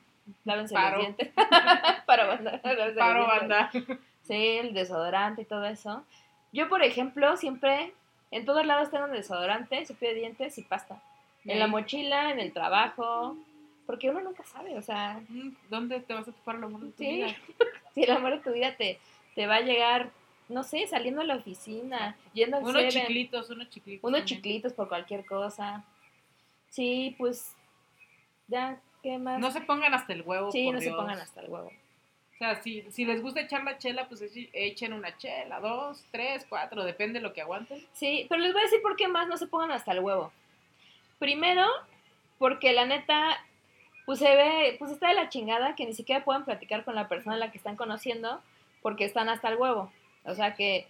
Lávense 0.45 0.75
Paro. 0.75 0.97
los 0.97 1.05
dientes. 1.07 1.31
Paro, 2.07 2.27
banda. 2.27 2.61
Paro, 2.99 3.27
banda. 3.29 3.70
Sí, 4.25 4.35
el 4.59 4.75
desodorante 4.75 5.43
y 5.43 5.45
todo 5.45 5.64
eso. 5.66 6.05
Yo, 6.53 6.68
por 6.68 6.83
ejemplo, 6.83 7.37
siempre 7.37 7.93
en 8.33 8.45
todos 8.45 8.66
lados 8.66 8.91
tengo 8.91 9.07
desodorante, 9.07 9.87
cepillo 9.87 10.12
de 10.12 10.18
dientes 10.18 10.59
y 10.59 10.62
pasta. 10.62 11.01
En 11.45 11.59
la 11.59 11.66
mochila, 11.66 12.30
en 12.30 12.40
el 12.40 12.53
trabajo. 12.53 13.36
Porque 13.86 14.09
uno 14.11 14.20
nunca 14.20 14.45
sabe, 14.45 14.78
o 14.78 14.82
sea, 14.82 15.20
¿Dónde 15.68 16.01
te 16.01 16.14
vas 16.14 16.28
a 16.28 16.32
topar 16.32 16.55
el 16.57 16.64
amor 16.64 16.80
de 16.82 16.90
tu 16.93 16.99
Sí. 16.99 17.16
vida? 17.16 17.26
si 17.95 18.05
el 18.05 18.11
amor 18.12 18.32
de 18.32 18.38
tu 18.38 18.53
vida 18.53 18.76
te, 18.76 18.99
te 19.34 19.47
va 19.49 19.57
a 19.57 19.61
llegar, 19.61 20.11
no 20.49 20.62
sé, 20.62 20.86
saliendo 20.86 21.20
a 21.20 21.24
la 21.24 21.34
oficina, 21.36 22.16
yendo 22.32 22.59
al 22.59 22.62
Unos 22.62 22.74
Seven, 22.76 22.90
chiclitos, 22.90 23.51
unos 23.51 23.68
chiclitos. 23.70 24.05
unos 24.09 24.20
también. 24.20 24.36
chiclitos 24.38 24.72
por 24.72 24.88
cualquier 24.88 25.26
cosa. 25.26 25.84
Sí, 26.68 27.16
pues, 27.18 27.55
ya, 28.47 28.80
¿qué 29.03 29.18
más? 29.18 29.40
No 29.40 29.51
se 29.51 29.61
pongan 29.62 29.93
hasta 29.95 30.12
el 30.12 30.22
huevo, 30.22 30.53
sí, 30.53 30.64
por 30.66 30.74
no 30.74 30.80
se 30.80 30.90
pongan 30.90 31.18
hasta 31.18 31.40
el 31.40 31.51
huevo. 31.51 31.66
O 31.68 32.38
sea, 32.38 32.62
si, 32.62 32.82
si 32.90 33.05
les 33.05 33.20
gusta 33.20 33.40
echar 33.40 33.62
la 33.64 33.78
chela, 33.78 34.09
pues 34.09 34.22
echen 34.53 34.93
una 34.93 35.16
chela, 35.18 35.61
dos, 35.61 36.05
tres, 36.12 36.47
cuatro, 36.49 36.82
depende 36.84 37.18
de 37.18 37.22
lo 37.24 37.32
que 37.32 37.40
aguanten. 37.43 37.84
Sí, 37.93 38.26
pero 38.28 38.40
les 38.40 38.53
voy 38.53 38.62
a 38.62 38.64
decir 38.64 38.80
por 38.80 38.97
qué 38.97 39.09
más 39.09 39.28
no 39.28 39.36
se 39.36 39.47
pongan 39.49 39.72
hasta 39.72 39.93
el 39.93 40.01
huevo. 40.01 40.32
Primero, 41.23 41.64
porque 42.39 42.73
la 42.73 42.85
neta, 42.85 43.39
pues 44.07 44.18
se 44.18 44.35
ve, 44.35 44.75
pues 44.81 44.91
está 44.91 45.07
de 45.09 45.14
la 45.14 45.29
chingada 45.29 45.77
que 45.77 45.87
ni 45.87 45.93
siquiera 45.95 46.25
puedan 46.25 46.45
platicar 46.45 46.85
con 46.85 46.97
la 46.97 47.07
persona 47.09 47.37
a 47.37 47.39
la 47.39 47.53
que 47.53 47.59
están 47.59 47.77
conociendo 47.77 48.41
porque 48.83 49.05
están 49.05 49.29
hasta 49.29 49.49
el 49.49 49.57
huevo. 49.57 49.93
O 50.25 50.35
sea 50.35 50.55
que, 50.57 50.89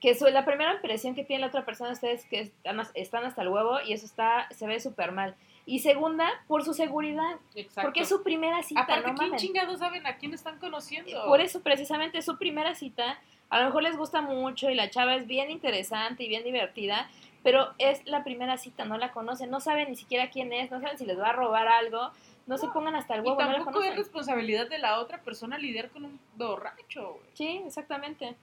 que 0.00 0.14
su- 0.14 0.26
la 0.28 0.44
primera 0.44 0.74
impresión 0.74 1.16
que 1.16 1.24
tiene 1.24 1.40
la 1.40 1.48
otra 1.48 1.64
persona 1.64 1.88
de 1.90 1.94
ustedes 1.94 2.20
es 2.22 2.26
que 2.30 2.40
están, 2.42 2.80
están 2.94 3.24
hasta 3.24 3.42
el 3.42 3.48
huevo 3.48 3.78
y 3.84 3.94
eso 3.94 4.06
está, 4.06 4.46
se 4.52 4.68
ve 4.68 4.78
súper 4.78 5.10
mal. 5.10 5.34
Y 5.66 5.80
segunda, 5.80 6.28
por 6.46 6.62
su 6.62 6.72
seguridad, 6.72 7.34
Exacto. 7.56 7.82
porque 7.88 8.02
es 8.02 8.08
su 8.08 8.22
primera 8.22 8.62
cita, 8.62 8.82
Aparte, 8.82 9.08
no 9.10 9.14
¿quién 9.16 9.34
chingados 9.36 9.80
saben 9.80 10.06
a 10.06 10.18
quién 10.18 10.34
están 10.34 10.60
conociendo? 10.60 11.24
Por 11.26 11.40
eso, 11.40 11.62
precisamente, 11.62 12.18
es 12.18 12.24
su 12.24 12.38
primera 12.38 12.76
cita. 12.76 13.18
A 13.50 13.58
lo 13.58 13.66
mejor 13.66 13.82
les 13.82 13.96
gusta 13.96 14.20
mucho 14.20 14.70
y 14.70 14.74
la 14.76 14.88
chava 14.90 15.16
es 15.16 15.26
bien 15.26 15.50
interesante 15.50 16.22
y 16.22 16.28
bien 16.28 16.44
divertida, 16.44 17.08
pero 17.44 17.72
es 17.78 18.04
la 18.06 18.24
primera 18.24 18.56
cita, 18.58 18.84
no 18.84 18.98
la 18.98 19.12
conocen, 19.12 19.50
no 19.50 19.60
saben 19.60 19.90
ni 19.90 19.96
siquiera 19.96 20.30
quién 20.30 20.52
es, 20.52 20.72
no 20.72 20.80
saben 20.80 20.98
si 20.98 21.06
les 21.06 21.18
va 21.20 21.28
a 21.28 21.32
robar 21.32 21.68
algo, 21.68 22.10
no, 22.46 22.58
se 22.58 22.66
pongan 22.68 22.96
hasta 22.96 23.14
el 23.14 23.20
Y 23.24 23.28
huevo, 23.28 23.40
no 23.40 23.46
la 23.48 23.54
tampoco 23.58 23.78
es 23.78 23.84
conocen. 23.84 23.96
responsabilidad 23.98 24.68
de 24.68 24.78
la 24.78 24.98
otra 24.98 25.20
persona 25.22 25.56
lidiar 25.58 25.90
con 25.90 26.04
un 26.06 26.20
borracho, 26.34 27.12
güey. 27.12 27.26
Sí, 27.34 27.62
exactamente. 27.64 28.34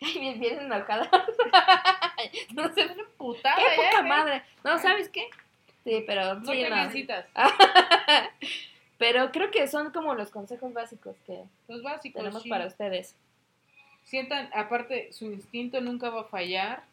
Ay, 0.00 0.18
bien, 0.18 0.40
bien 0.40 0.58
enojada. 0.60 1.08
no 2.54 2.72
sé, 2.72 2.86
qué 2.94 3.04
Putada, 3.16 3.56
poca 3.56 3.90
ya, 3.92 4.02
madre. 4.02 4.42
No, 4.64 4.78
¿sabes 4.78 5.08
qué? 5.08 5.28
Sí, 5.84 6.02
pero 6.06 6.34
No 6.36 6.52
sí, 6.52 6.64
no. 6.68 6.90
citas. 6.90 7.26
Pero 8.98 9.32
creo 9.32 9.50
que 9.50 9.66
son 9.66 9.90
como 9.90 10.14
los 10.14 10.30
consejos 10.30 10.72
básicos 10.72 11.16
que 11.26 11.42
Los 11.68 11.82
básicos. 11.82 12.20
tenemos 12.22 12.42
sí. 12.42 12.48
para 12.48 12.66
ustedes. 12.66 13.16
Sientan, 14.04 14.48
aparte, 14.54 15.12
su 15.12 15.26
instinto 15.26 15.80
nunca 15.80 16.10
va 16.10 16.22
a 16.22 16.24
fallar. 16.24 16.84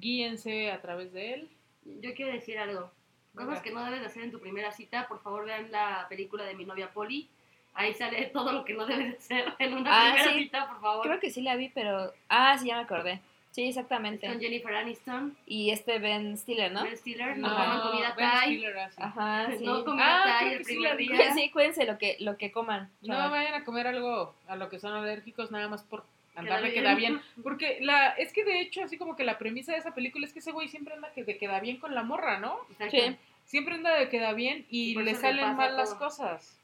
Guíense 0.00 0.70
a 0.70 0.80
través 0.80 1.12
de 1.12 1.34
él. 1.34 1.48
Yo 1.84 2.14
quiero 2.14 2.32
decir 2.32 2.58
algo. 2.58 2.90
Cosas 3.34 3.48
Venga. 3.48 3.62
que 3.62 3.70
no 3.70 3.84
debes 3.84 4.00
de 4.00 4.06
hacer 4.06 4.22
en 4.24 4.32
tu 4.32 4.40
primera 4.40 4.72
cita. 4.72 5.06
Por 5.06 5.20
favor, 5.22 5.44
vean 5.44 5.70
la 5.70 6.06
película 6.08 6.44
de 6.44 6.54
mi 6.54 6.64
novia 6.64 6.92
Polly. 6.92 7.28
ahí 7.74 7.94
sale 7.94 8.26
todo 8.32 8.52
lo 8.52 8.64
que 8.64 8.74
no 8.74 8.86
debe 8.86 9.10
de 9.10 9.20
ser 9.20 9.44
en 9.58 9.74
una 9.74 9.90
Ah, 9.92 10.12
primera 10.14 10.32
sí. 10.32 10.38
cita, 10.44 10.68
por 10.68 10.80
favor. 10.80 11.06
Creo 11.06 11.20
que 11.20 11.30
sí 11.30 11.42
la 11.42 11.54
vi, 11.56 11.68
pero... 11.68 12.12
Ah, 12.28 12.56
sí, 12.58 12.66
ya 12.68 12.76
me 12.76 12.82
acordé. 12.82 13.20
Sí, 13.52 13.64
exactamente. 13.68 14.28
Con 14.28 14.38
Jennifer 14.40 14.72
Aniston, 14.74 15.36
Y 15.44 15.70
este 15.70 15.98
Ben 15.98 16.36
Stiller, 16.38 16.70
¿no? 16.70 16.84
Ben 16.84 16.96
Stiller, 16.96 17.36
No, 17.36 17.48
no 17.48 17.54
coman 17.56 17.80
comida 17.80 18.14
Ben 18.16 18.30
Thai. 18.30 18.42
Stiller, 18.56 18.78
ah, 18.78 18.90
sí. 18.90 19.02
Ajá, 19.02 19.48
sí. 19.58 19.64
No 19.64 19.84
comida 19.84 20.04
Ah, 20.24 20.38
Thai 20.40 20.52
el 20.54 20.64
sí 20.64 20.74
primer 20.74 20.96
vi. 20.96 21.08
día. 21.08 21.32
Sí, 21.34 21.50
cuídense 21.50 21.84
lo 21.84 21.98
que, 21.98 22.16
lo 22.20 22.36
que 22.36 22.52
coman. 22.52 22.90
No 23.02 23.08
chavas. 23.14 23.30
vayan 23.32 23.54
a 23.54 23.64
comer 23.64 23.86
algo 23.88 24.34
a 24.48 24.56
lo 24.56 24.68
que 24.68 24.78
son 24.78 24.92
alérgicos 24.92 25.50
nada 25.50 25.68
más 25.68 25.82
por 25.82 26.04
andarle 26.34 26.72
Queda 26.72 26.82
queda 26.82 26.94
bien. 26.94 27.20
Porque 27.42 27.78
la, 27.80 28.10
es 28.10 28.32
que 28.32 28.44
de 28.44 28.60
hecho, 28.60 28.82
así 28.82 28.96
como 28.98 29.16
que 29.16 29.24
la 29.24 29.38
premisa 29.38 29.72
de 29.72 29.78
esa 29.78 29.94
película 29.94 30.26
es 30.26 30.32
que 30.32 30.38
ese 30.40 30.52
güey 30.52 30.68
siempre 30.68 30.94
anda 30.94 31.12
que 31.12 31.24
de 31.24 31.36
queda 31.38 31.60
bien 31.60 31.78
con 31.78 31.94
la 31.94 32.02
morra, 32.02 32.38
¿no? 32.38 32.56
Sí. 32.90 33.16
Siempre 33.46 33.74
anda 33.74 33.94
de 33.96 34.08
queda 34.08 34.32
bien 34.32 34.64
y 34.70 34.94
le 34.94 35.14
salen 35.14 35.56
mal 35.56 35.76
las 35.76 35.94
cosas. 35.94 36.56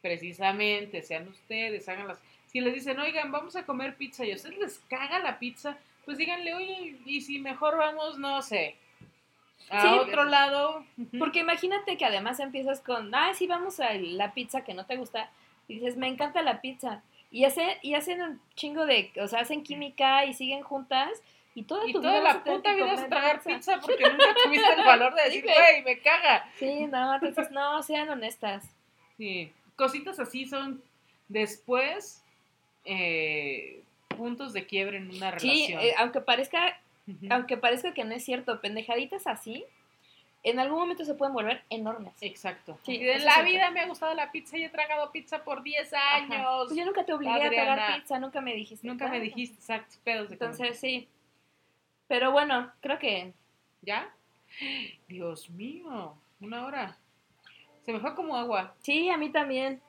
Precisamente, 0.00 1.02
sean 1.02 1.28
ustedes, 1.28 1.88
háganlas. 1.88 2.18
Si 2.46 2.60
les 2.60 2.74
dicen, 2.74 3.00
oigan, 3.00 3.32
vamos 3.32 3.56
a 3.56 3.64
comer 3.66 3.96
pizza 3.96 4.24
y 4.24 4.32
a 4.32 4.36
ustedes 4.36 4.58
les 4.58 4.78
caga 4.88 5.18
la 5.18 5.38
pizza, 5.38 5.76
pues 6.04 6.18
díganle, 6.18 6.54
oye, 6.54 6.96
y 7.06 7.20
si 7.22 7.38
mejor 7.40 7.76
vamos, 7.78 8.18
no 8.18 8.42
sé, 8.42 8.76
a 9.70 9.80
Sí. 9.80 9.88
otro 9.88 10.24
lado. 10.24 10.84
Ujú. 10.98 11.18
Porque 11.18 11.40
imagínate 11.40 11.96
que 11.96 12.04
además 12.04 12.38
empiezas 12.38 12.80
con, 12.80 13.14
ah, 13.14 13.32
sí, 13.34 13.46
vamos 13.46 13.80
a 13.80 13.94
la 13.94 14.34
pizza 14.34 14.62
que 14.62 14.74
no 14.74 14.84
te 14.86 14.96
gusta. 14.96 15.30
Y 15.66 15.76
dices, 15.76 15.96
me 15.96 16.06
encanta 16.06 16.42
la 16.42 16.60
pizza. 16.60 17.02
Y, 17.34 17.44
hace, 17.46 17.78
y 17.82 17.94
hacen 17.94 18.22
un 18.22 18.40
chingo 18.54 18.86
de, 18.86 19.10
o 19.20 19.26
sea, 19.26 19.40
hacen 19.40 19.64
química 19.64 20.24
y 20.24 20.34
siguen 20.34 20.62
juntas. 20.62 21.10
Y 21.56 21.64
toda 21.64 21.84
Y 21.88 21.92
tu 21.92 22.00
toda 22.00 22.20
vida 22.20 22.22
la 22.32 22.44
puta 22.44 22.72
vida 22.74 22.90
comer 22.94 23.08
tragar 23.08 23.42
pizza 23.42 23.80
porque 23.80 24.04
nunca 24.08 24.34
tuviste 24.44 24.72
el 24.72 24.84
valor 24.84 25.14
de 25.14 25.22
Sí, 25.22 25.26
decir, 25.40 25.44
güey. 25.44 25.82
me 25.82 25.98
caga. 25.98 26.48
Sí, 26.58 26.86
no, 26.86 27.12
entonces 27.14 27.50
no, 27.50 27.82
sean 27.82 28.08
honestas. 28.08 28.64
Sí, 29.16 29.52
cositas 29.74 30.20
así 30.20 30.46
son 30.46 30.80
después 31.28 32.22
eh, 32.84 33.82
puntos 34.16 34.52
de 34.52 34.66
quiebre 34.66 34.98
en 34.98 35.10
una 35.10 35.36
Sí, 35.38 35.48
relación. 35.68 35.80
eh, 35.80 35.94
aunque 35.98 36.20
parezca, 36.20 36.78
aunque 37.30 37.56
parezca 37.56 37.94
que 37.94 38.04
no 38.04 38.14
es 38.14 38.24
cierto, 38.24 38.60
pendejaditas 38.60 39.26
así, 39.26 39.64
en 40.44 40.58
algún 40.60 40.78
momento 40.78 41.04
se 41.04 41.14
pueden 41.14 41.34
volver 41.34 41.64
enormes. 41.70 42.14
Exacto. 42.20 42.78
Sí, 42.84 42.98
de 42.98 43.18
la 43.18 43.32
cierto. 43.32 43.50
vida 43.50 43.70
me 43.70 43.80
ha 43.80 43.86
gustado 43.86 44.14
la 44.14 44.30
pizza 44.30 44.56
y 44.56 44.64
he 44.64 44.68
tragado 44.68 45.10
pizza 45.10 45.42
por 45.42 45.62
10 45.62 45.92
Ajá. 45.92 46.14
años. 46.16 46.66
Pues 46.66 46.78
yo 46.78 46.84
nunca 46.84 47.04
te 47.04 47.12
obligué 47.12 47.42
a 47.42 47.50
tragar 47.50 47.96
pizza, 47.96 48.18
nunca 48.18 48.40
me 48.40 48.54
dijiste. 48.54 48.86
Nunca 48.86 49.08
me 49.08 49.20
dijiste 49.20 49.56
exactos 49.56 49.96
pedos 49.98 50.30
de 50.30 50.38
comer. 50.38 50.52
Entonces, 50.52 50.78
sí. 50.78 51.08
Pero 52.06 52.30
bueno, 52.30 52.70
creo 52.80 52.98
que 52.98 53.32
¿Ya? 53.84 54.14
Dios 55.08 55.50
mío, 55.50 56.16
una 56.40 56.64
hora. 56.64 56.96
Se 57.82 57.92
me 57.92 58.00
fue 58.00 58.14
como 58.14 58.36
agua. 58.36 58.74
sí, 58.80 59.10
a 59.10 59.18
mí 59.18 59.30
también. 59.30 59.82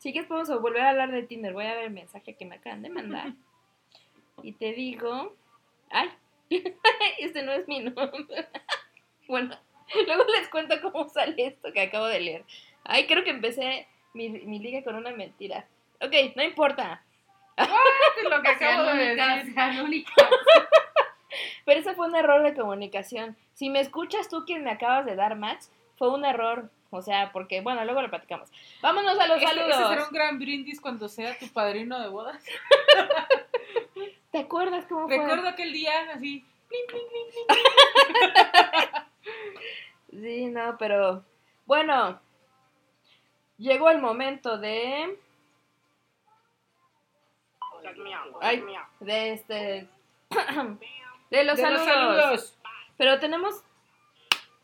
Sí 0.00 0.12
que 0.12 0.22
podemos 0.22 0.48
volver 0.60 0.82
a 0.82 0.90
hablar 0.90 1.10
de 1.10 1.22
Tinder. 1.22 1.52
Voy 1.52 1.64
a 1.64 1.74
ver 1.74 1.84
el 1.84 1.90
mensaje 1.90 2.34
que 2.34 2.44
me 2.44 2.56
acaban 2.56 2.82
de 2.82 2.90
mandar. 2.90 3.32
y 4.42 4.52
te 4.52 4.72
digo, 4.72 5.34
ay, 5.90 6.10
este 7.18 7.42
no 7.42 7.52
es 7.52 7.66
mi 7.66 7.80
nombre. 7.80 8.48
bueno, 9.28 9.56
luego 10.06 10.24
les 10.38 10.48
cuento 10.48 10.80
cómo 10.80 11.08
sale 11.08 11.34
esto 11.38 11.72
que 11.72 11.82
acabo 11.82 12.06
de 12.06 12.20
leer. 12.20 12.44
Ay, 12.84 13.06
creo 13.06 13.24
que 13.24 13.30
empecé 13.30 13.86
mi, 14.14 14.28
mi 14.28 14.58
liga 14.58 14.82
con 14.82 14.96
una 14.96 15.10
mentira. 15.10 15.66
Ok, 16.00 16.14
no 16.36 16.42
importa. 16.42 17.02
Es 17.56 18.24
lo 18.24 18.42
que 18.42 18.48
acabo 18.48 18.84
de 18.84 19.16
decir. 19.16 19.54
Pero 21.64 21.80
ese 21.80 21.94
fue 21.94 22.06
un 22.06 22.16
error 22.16 22.42
de 22.42 22.54
comunicación. 22.54 23.36
Si 23.52 23.68
me 23.68 23.80
escuchas 23.80 24.28
tú 24.28 24.44
quien 24.46 24.64
me 24.64 24.70
acabas 24.70 25.04
de 25.04 25.16
dar 25.16 25.36
match, 25.36 25.64
fue 25.96 26.10
un 26.10 26.24
error. 26.24 26.70
O 26.90 27.02
sea, 27.02 27.32
porque, 27.32 27.60
bueno, 27.60 27.84
luego 27.84 28.00
lo 28.00 28.08
platicamos. 28.08 28.50
Vámonos 28.80 29.18
a 29.18 29.26
los 29.26 29.42
saludos. 29.42 29.68
ese 29.68 29.88
será 29.88 30.04
un 30.04 30.12
gran 30.12 30.38
brindis 30.38 30.80
cuando 30.80 31.08
sea 31.08 31.38
tu 31.38 31.46
padrino 31.48 32.00
de 32.00 32.08
bodas. 32.08 32.42
¿Te 34.30 34.38
acuerdas 34.38 34.86
cómo 34.86 35.06
fue? 35.06 35.18
Recuerdo 35.18 35.48
aquel 35.48 35.72
día 35.72 35.92
así. 36.14 36.46
plin, 36.68 36.86
plin, 36.88 37.02
plin, 37.10 37.26
plin. 37.46 37.58
Sí, 40.10 40.46
no, 40.46 40.76
pero 40.78 41.24
bueno, 41.66 42.20
llegó 43.58 43.90
el 43.90 44.00
momento 44.00 44.58
de... 44.58 45.18
Ay, 48.40 48.64
de 49.00 49.32
este... 49.32 49.88
De 51.30 51.44
los, 51.44 51.56
De 51.58 51.62
saludos. 51.62 51.86
los 51.86 51.94
saludos. 51.94 52.58
Pero 52.96 53.18
tenemos... 53.20 53.62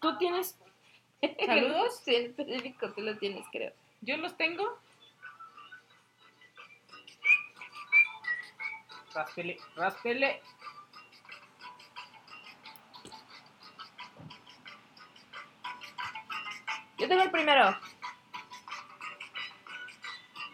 ¿Tú 0.01 0.17
tienes... 0.17 0.59
¿Saludos? 1.47 2.01
Sí, 2.05 2.15
en 2.15 2.27
específico 2.27 2.93
tú 2.93 3.03
lo 3.03 3.19
tienes, 3.19 3.47
creo. 3.53 3.73
Yo 4.01 4.17
los 4.17 4.37
tengo. 4.37 4.79
Raspele, 9.15 9.59
raspele. 9.77 10.43
Yo 17.05 17.09
tengo 17.09 17.23
el 17.23 17.31
primero. 17.31 17.77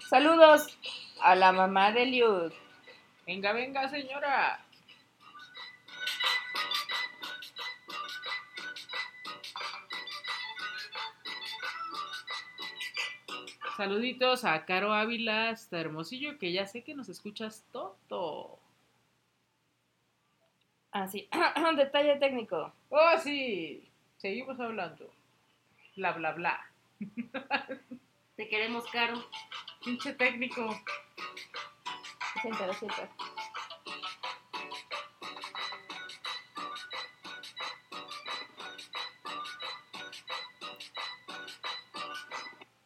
Saludos 0.09 0.77
a 1.23 1.37
la 1.37 1.53
mamá 1.53 1.93
de 1.93 2.07
Liud. 2.07 2.53
Venga, 3.25 3.53
venga, 3.53 3.89
señora. 3.89 4.59
Saluditos 13.77 14.45
a 14.45 14.65
Caro 14.65 14.93
Ávila, 14.93 15.51
hasta 15.51 15.79
Hermosillo, 15.79 16.37
que 16.37 16.51
ya 16.51 16.67
sé 16.67 16.83
que 16.83 16.97
nos 16.97 17.09
escuchas 17.09 17.65
todo. 17.71 18.59
Ah, 20.91 21.07
sí. 21.07 21.29
Detalle 21.77 22.17
técnico. 22.17 22.73
Oh, 22.89 23.19
sí. 23.23 23.89
Seguimos 24.17 24.59
hablando. 24.59 25.20
Bla, 26.01 26.13
bla, 26.13 26.33
bla. 26.33 26.59
Te 28.37 28.49
queremos 28.49 28.87
caro. 28.91 29.23
Pinche 29.85 30.15
técnico. 30.15 30.75
Siéntalo. 32.41 32.73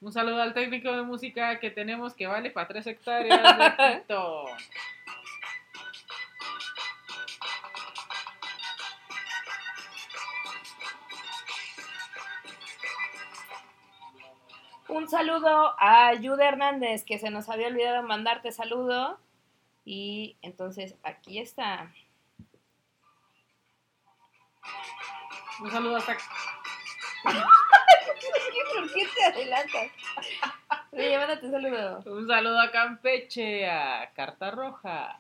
Un 0.00 0.12
saludo 0.12 0.42
al 0.42 0.52
técnico 0.52 0.90
de 0.90 1.02
música 1.04 1.60
que 1.60 1.70
tenemos 1.70 2.14
que 2.14 2.26
vale 2.26 2.50
para 2.50 2.66
tres 2.66 2.84
hectáreas 2.88 3.56
de 3.56 4.02
saludo 15.14 15.74
a 15.78 16.08
Ayuda 16.08 16.48
Hernández, 16.48 17.04
que 17.04 17.18
se 17.18 17.30
nos 17.30 17.48
había 17.48 17.68
olvidado 17.68 18.02
mandarte 18.02 18.50
saludo. 18.50 19.20
Y 19.84 20.36
entonces 20.42 20.96
aquí 21.04 21.38
está. 21.38 21.92
Un 25.60 25.70
saludo 25.70 25.96
hasta 25.96 26.16
¿Por 28.74 28.92
qué 28.92 29.06
te 29.14 29.24
adelantas? 29.24 29.92
Oye, 30.90 31.16
mándate 31.16 31.50
saludo. 31.50 32.02
un 32.06 32.26
saludo 32.26 32.60
a 32.60 32.72
Campeche, 32.72 33.70
a 33.70 34.10
Carta 34.14 34.50
Roja. 34.50 35.16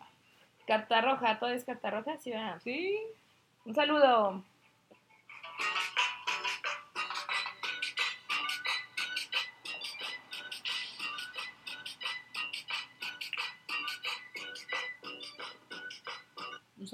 Carta 0.66 1.00
roja, 1.02 1.38
¿todo 1.38 1.50
es 1.50 1.64
carta 1.64 1.90
roja? 1.90 2.16
Sí. 2.18 2.32
¿Sí? 2.62 2.98
Un 3.64 3.74
saludo. 3.74 4.42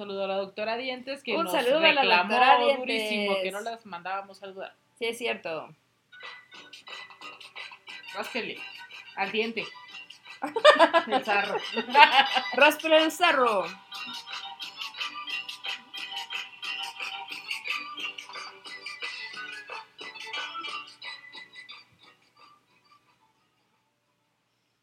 Saludo 0.01 0.25
a 0.25 0.29
la 0.29 0.37
doctora 0.37 0.77
Dientes 0.77 1.23
que 1.23 1.37
Un 1.37 1.45
nos 1.45 1.53
saludo 1.53 1.79
a 1.79 1.81
la 1.93 2.01
reclamó 2.01 2.33
doctora 2.33 2.59
Dientes. 2.59 2.79
durísimo 2.79 3.37
que 3.43 3.51
no 3.53 3.61
las 3.61 3.85
mandábamos 3.87 4.39
saludar. 4.39 4.75
Sí, 4.99 5.07
es 5.07 5.19
cierto. 5.19 5.69
Ráspele. 8.15 8.59
Al 9.17 9.31
diente. 9.31 9.65
El 11.07 11.25
zarro. 11.25 11.59
Raspel 12.55 12.93
el 12.95 13.13
cerro. 13.13 13.67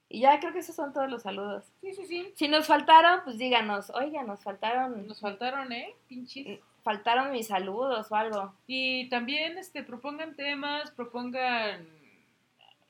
Y 0.10 0.22
ya 0.22 0.39
creo 0.39 0.53
que 0.53 0.60
esos 0.60 0.76
son 0.76 0.93
todos 0.93 1.10
los 1.10 1.24
saludos. 1.24 1.66
Sí, 1.82 1.93
sí, 1.93 2.05
sí. 2.05 2.32
Si 2.36 2.47
nos 2.47 2.66
faltaron, 2.68 3.22
pues 3.26 3.38
díganos, 3.38 3.89
oiga, 3.89 4.24
nos 4.24 4.41
faltaron, 4.41 5.05
Nos 5.08 5.20
faltaron, 5.20 5.72
¿eh? 5.74 5.93
Pinches. 6.08 6.60
faltaron 6.84 7.32
mis 7.32 7.47
saludos 7.47 8.10
o 8.12 8.16
algo. 8.16 8.53
Y 8.68 9.10
también 9.10 9.58
este, 9.58 9.84
propongan 9.84 10.36
temas, 10.36 10.91
propongan 10.91 11.86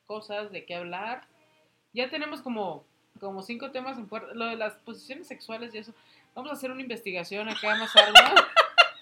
cosas 0.06 0.50
de 0.52 0.64
qué 0.64 0.76
hablar. 0.76 1.26
ya 1.92 2.08
tenemos 2.08 2.40
como, 2.40 2.84
como 3.18 3.42
cinco 3.42 3.72
temas 3.72 3.98
en 3.98 4.06
puerta. 4.08 4.32
Lo 4.34 4.46
de 4.46 4.56
las 4.56 4.74
posiciones 4.74 5.26
sexuales 5.26 5.74
y 5.74 5.78
eso. 5.78 5.92
Vamos 6.34 6.50
a 6.52 6.54
hacer 6.54 6.70
una 6.70 6.82
investigación 6.82 7.48
acá 7.48 7.74
más 7.74 7.94
ardua. 7.96 8.46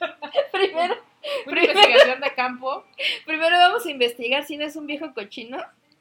Primero, 0.52 0.94
Una 0.94 1.60
Primero- 1.60 1.72
investigación 1.72 2.20
de 2.22 2.34
campo. 2.34 2.84
primero 3.26 3.58
vamos 3.58 3.84
a 3.84 3.90
investigar 3.90 4.44
si 4.44 4.56
no 4.56 4.64
es 4.64 4.74
un 4.76 4.86
viejo 4.86 5.12
cochino 5.12 5.58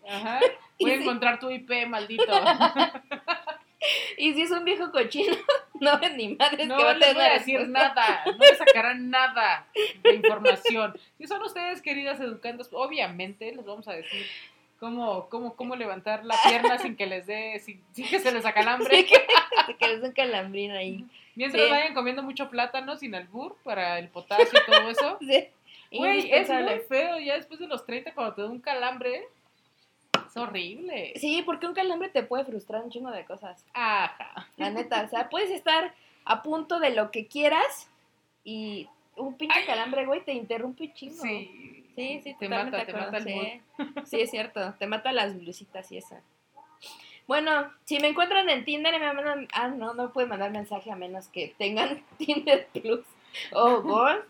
Ajá. 0.07 0.39
Voy 0.79 0.91
a 0.91 0.95
encontrar 0.95 1.39
tu 1.39 1.49
IP, 1.49 1.87
maldito. 1.87 2.23
y 4.17 4.33
si 4.33 4.41
es 4.41 4.51
un 4.51 4.65
viejo 4.65 4.91
cochino, 4.91 5.35
no 5.79 5.99
ven 5.99 6.17
ni 6.17 6.35
madres 6.35 6.67
No 6.67 6.77
que 6.77 6.83
va 6.83 6.91
a 6.91 6.95
les 6.95 7.13
voy 7.13 7.23
a 7.23 7.33
decir 7.33 7.59
respuesta. 7.59 7.93
nada. 7.95 8.23
No 8.25 8.37
me 8.37 8.55
sacarán 8.55 9.09
nada 9.09 9.67
de 10.03 10.13
información. 10.15 10.97
Si 11.17 11.27
son 11.27 11.41
ustedes, 11.43 11.81
queridas 11.81 12.19
educandos, 12.19 12.69
obviamente 12.71 13.53
les 13.53 13.65
vamos 13.65 13.87
a 13.87 13.93
decir 13.93 14.25
cómo, 14.79 15.29
cómo, 15.29 15.55
cómo 15.55 15.75
levantar 15.75 16.25
la 16.25 16.35
pierna 16.47 16.77
sin 16.77 16.95
que 16.95 17.05
les 17.05 17.25
dé, 17.27 17.59
sin, 17.59 17.81
sin 17.93 18.07
que 18.07 18.19
se 18.19 18.31
les 18.31 18.45
acalambre. 18.45 18.95
Sí, 18.97 19.05
que, 19.05 19.75
que 19.77 19.87
les 19.87 20.01
dé 20.01 20.07
un 20.07 20.13
calambrino 20.13 20.75
ahí. 20.75 21.05
Mientras 21.35 21.63
Sí. 21.63 21.69
vayan 21.69 21.93
comiendo 21.93 22.23
mucho 22.23 22.49
plátano 22.49 22.95
sin 22.95 23.13
albur 23.13 23.57
para 23.63 23.99
el 23.99 24.07
potasio 24.09 24.47
y 24.59 24.71
todo 24.71 24.89
eso. 24.89 25.17
Sí. 25.19 25.47
Güey, 25.91 26.31
es 26.31 26.49
muy 26.49 26.79
feo 26.89 27.19
ya 27.19 27.35
después 27.35 27.59
de 27.59 27.67
los 27.67 27.85
30 27.85 28.13
cuando 28.13 28.33
te 28.33 28.41
da 28.41 28.49
un 28.49 28.59
calambre. 28.59 29.27
Es 30.35 30.41
horrible. 30.41 31.13
Sí, 31.15 31.41
porque 31.45 31.65
un 31.65 31.73
calambre 31.73 32.09
te 32.09 32.21
puede 32.23 32.43
frustrar 32.43 32.83
un 32.83 32.89
chingo 32.91 33.09
de 33.11 33.23
cosas. 33.25 33.63
Ajá. 33.73 34.47
La 34.57 34.69
neta, 34.69 35.03
o 35.03 35.07
sea, 35.07 35.29
puedes 35.29 35.49
estar 35.49 35.93
a 36.25 36.43
punto 36.43 36.79
de 36.79 36.89
lo 36.89 37.09
que 37.11 37.27
quieras 37.27 37.89
y 38.43 38.89
un 39.15 39.35
pinche 39.37 39.59
Ay. 39.59 39.65
calambre, 39.65 40.05
güey, 40.05 40.23
te 40.25 40.33
interrumpe 40.33 40.83
un 40.83 40.93
chingo. 40.93 41.23
Sí. 41.23 41.81
Sí, 41.95 42.19
sí, 42.21 42.35
te 42.37 42.49
mata, 42.49 42.85
te 42.85 42.91
de 42.91 42.93
mata 42.93 43.17
acuerdo, 43.17 43.29
el 43.29 43.35
mood. 43.35 44.03
sí. 44.05 44.19
Es 44.19 44.29
cierto, 44.31 44.73
te 44.77 44.85
mata 44.87 45.13
las 45.13 45.39
blusitas 45.39 45.89
y 45.93 45.97
eso. 45.99 46.17
Bueno, 47.27 47.71
si 47.85 47.99
me 47.99 48.09
encuentran 48.09 48.49
en 48.49 48.65
Tinder 48.65 48.93
y 48.93 48.99
me 48.99 49.13
mandan, 49.13 49.47
ah, 49.53 49.69
no, 49.69 49.93
no 49.93 50.11
pueden 50.11 50.29
mandar 50.29 50.51
mensaje 50.51 50.91
a 50.91 50.95
menos 50.97 51.27
que 51.29 51.55
tengan 51.57 52.03
Tinder 52.17 52.67
Plus 52.73 53.05
o 53.53 53.81
Gold 53.81 54.23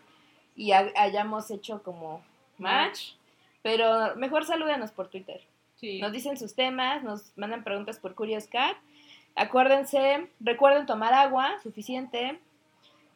y 0.54 0.70
ha- 0.70 0.92
hayamos 0.94 1.50
hecho 1.50 1.82
como 1.82 2.22
match, 2.58 3.14
pero 3.62 4.14
mejor 4.14 4.44
salúdenos 4.46 4.92
por 4.92 5.08
Twitter. 5.08 5.40
Sí. 5.76 6.00
Nos 6.00 6.12
dicen 6.12 6.36
sus 6.36 6.54
temas, 6.54 7.02
nos 7.02 7.32
mandan 7.36 7.62
preguntas 7.64 7.98
por 7.98 8.14
Curious 8.14 8.46
Cat. 8.46 8.76
Acuérdense, 9.34 10.28
recuerden 10.40 10.86
tomar 10.86 11.12
agua 11.12 11.56
suficiente. 11.62 12.38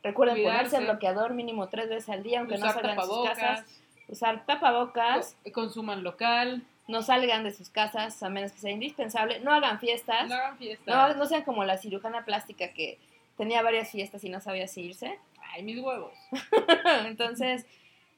Recuerden 0.03 0.37
Cuidarse. 0.37 0.71
ponerse 0.77 0.85
bloqueador 0.91 1.35
mínimo 1.35 1.69
tres 1.69 1.89
veces 1.89 2.09
al 2.11 2.23
día, 2.23 2.41
aunque 2.41 2.59
no 2.59 2.71
salgan 2.73 2.97
de 2.97 3.03
sus 3.05 3.29
casas. 3.29 3.81
Usar 4.09 4.45
tapabocas. 4.47 5.37
co- 5.45 5.53
Consuman 5.53 6.03
local. 6.03 6.63
No 6.89 7.03
salgan 7.03 7.45
de 7.45 7.53
sus 7.53 7.71
casas 7.71 8.23
a 8.23 8.29
menos 8.29 8.53
que 8.53 8.59
sea 8.59 8.71
indispensable. 8.73 9.41
No 9.41 9.53
hagan 9.53 9.79
fiestas. 9.79 10.29
No 10.29 10.35
hagan 10.35 10.59
fiesta. 10.59 11.09
No, 11.09 11.15
no 11.15 11.27
sean 11.27 11.43
como 11.45 11.65
la 11.65 11.79
cirujana 11.79 12.25
plástica 12.25 12.73
que 12.73 12.99
tenía 13.37 13.63
varias 13.63 13.91
fiestas 13.91 14.25
y 14.25 14.29
no 14.29 14.41
sabía 14.41 14.67
si 14.67 14.83
irse. 14.83 15.19
Ay, 15.53 15.63
mis 15.63 15.79
huevos. 15.81 16.13
Entonces, 17.07 17.65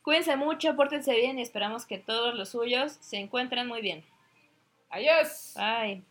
cuídense 0.02 0.36
mucho, 0.36 0.74
pórtense 0.76 1.14
bien 1.14 1.38
y 1.38 1.42
esperamos 1.42 1.84
que 1.86 1.98
todos 1.98 2.34
los 2.34 2.50
suyos 2.50 2.96
se 3.00 3.18
encuentren 3.18 3.66
muy 3.68 3.80
bien. 3.82 4.02
Adiós. 4.92 5.54
Bye. 5.56 6.04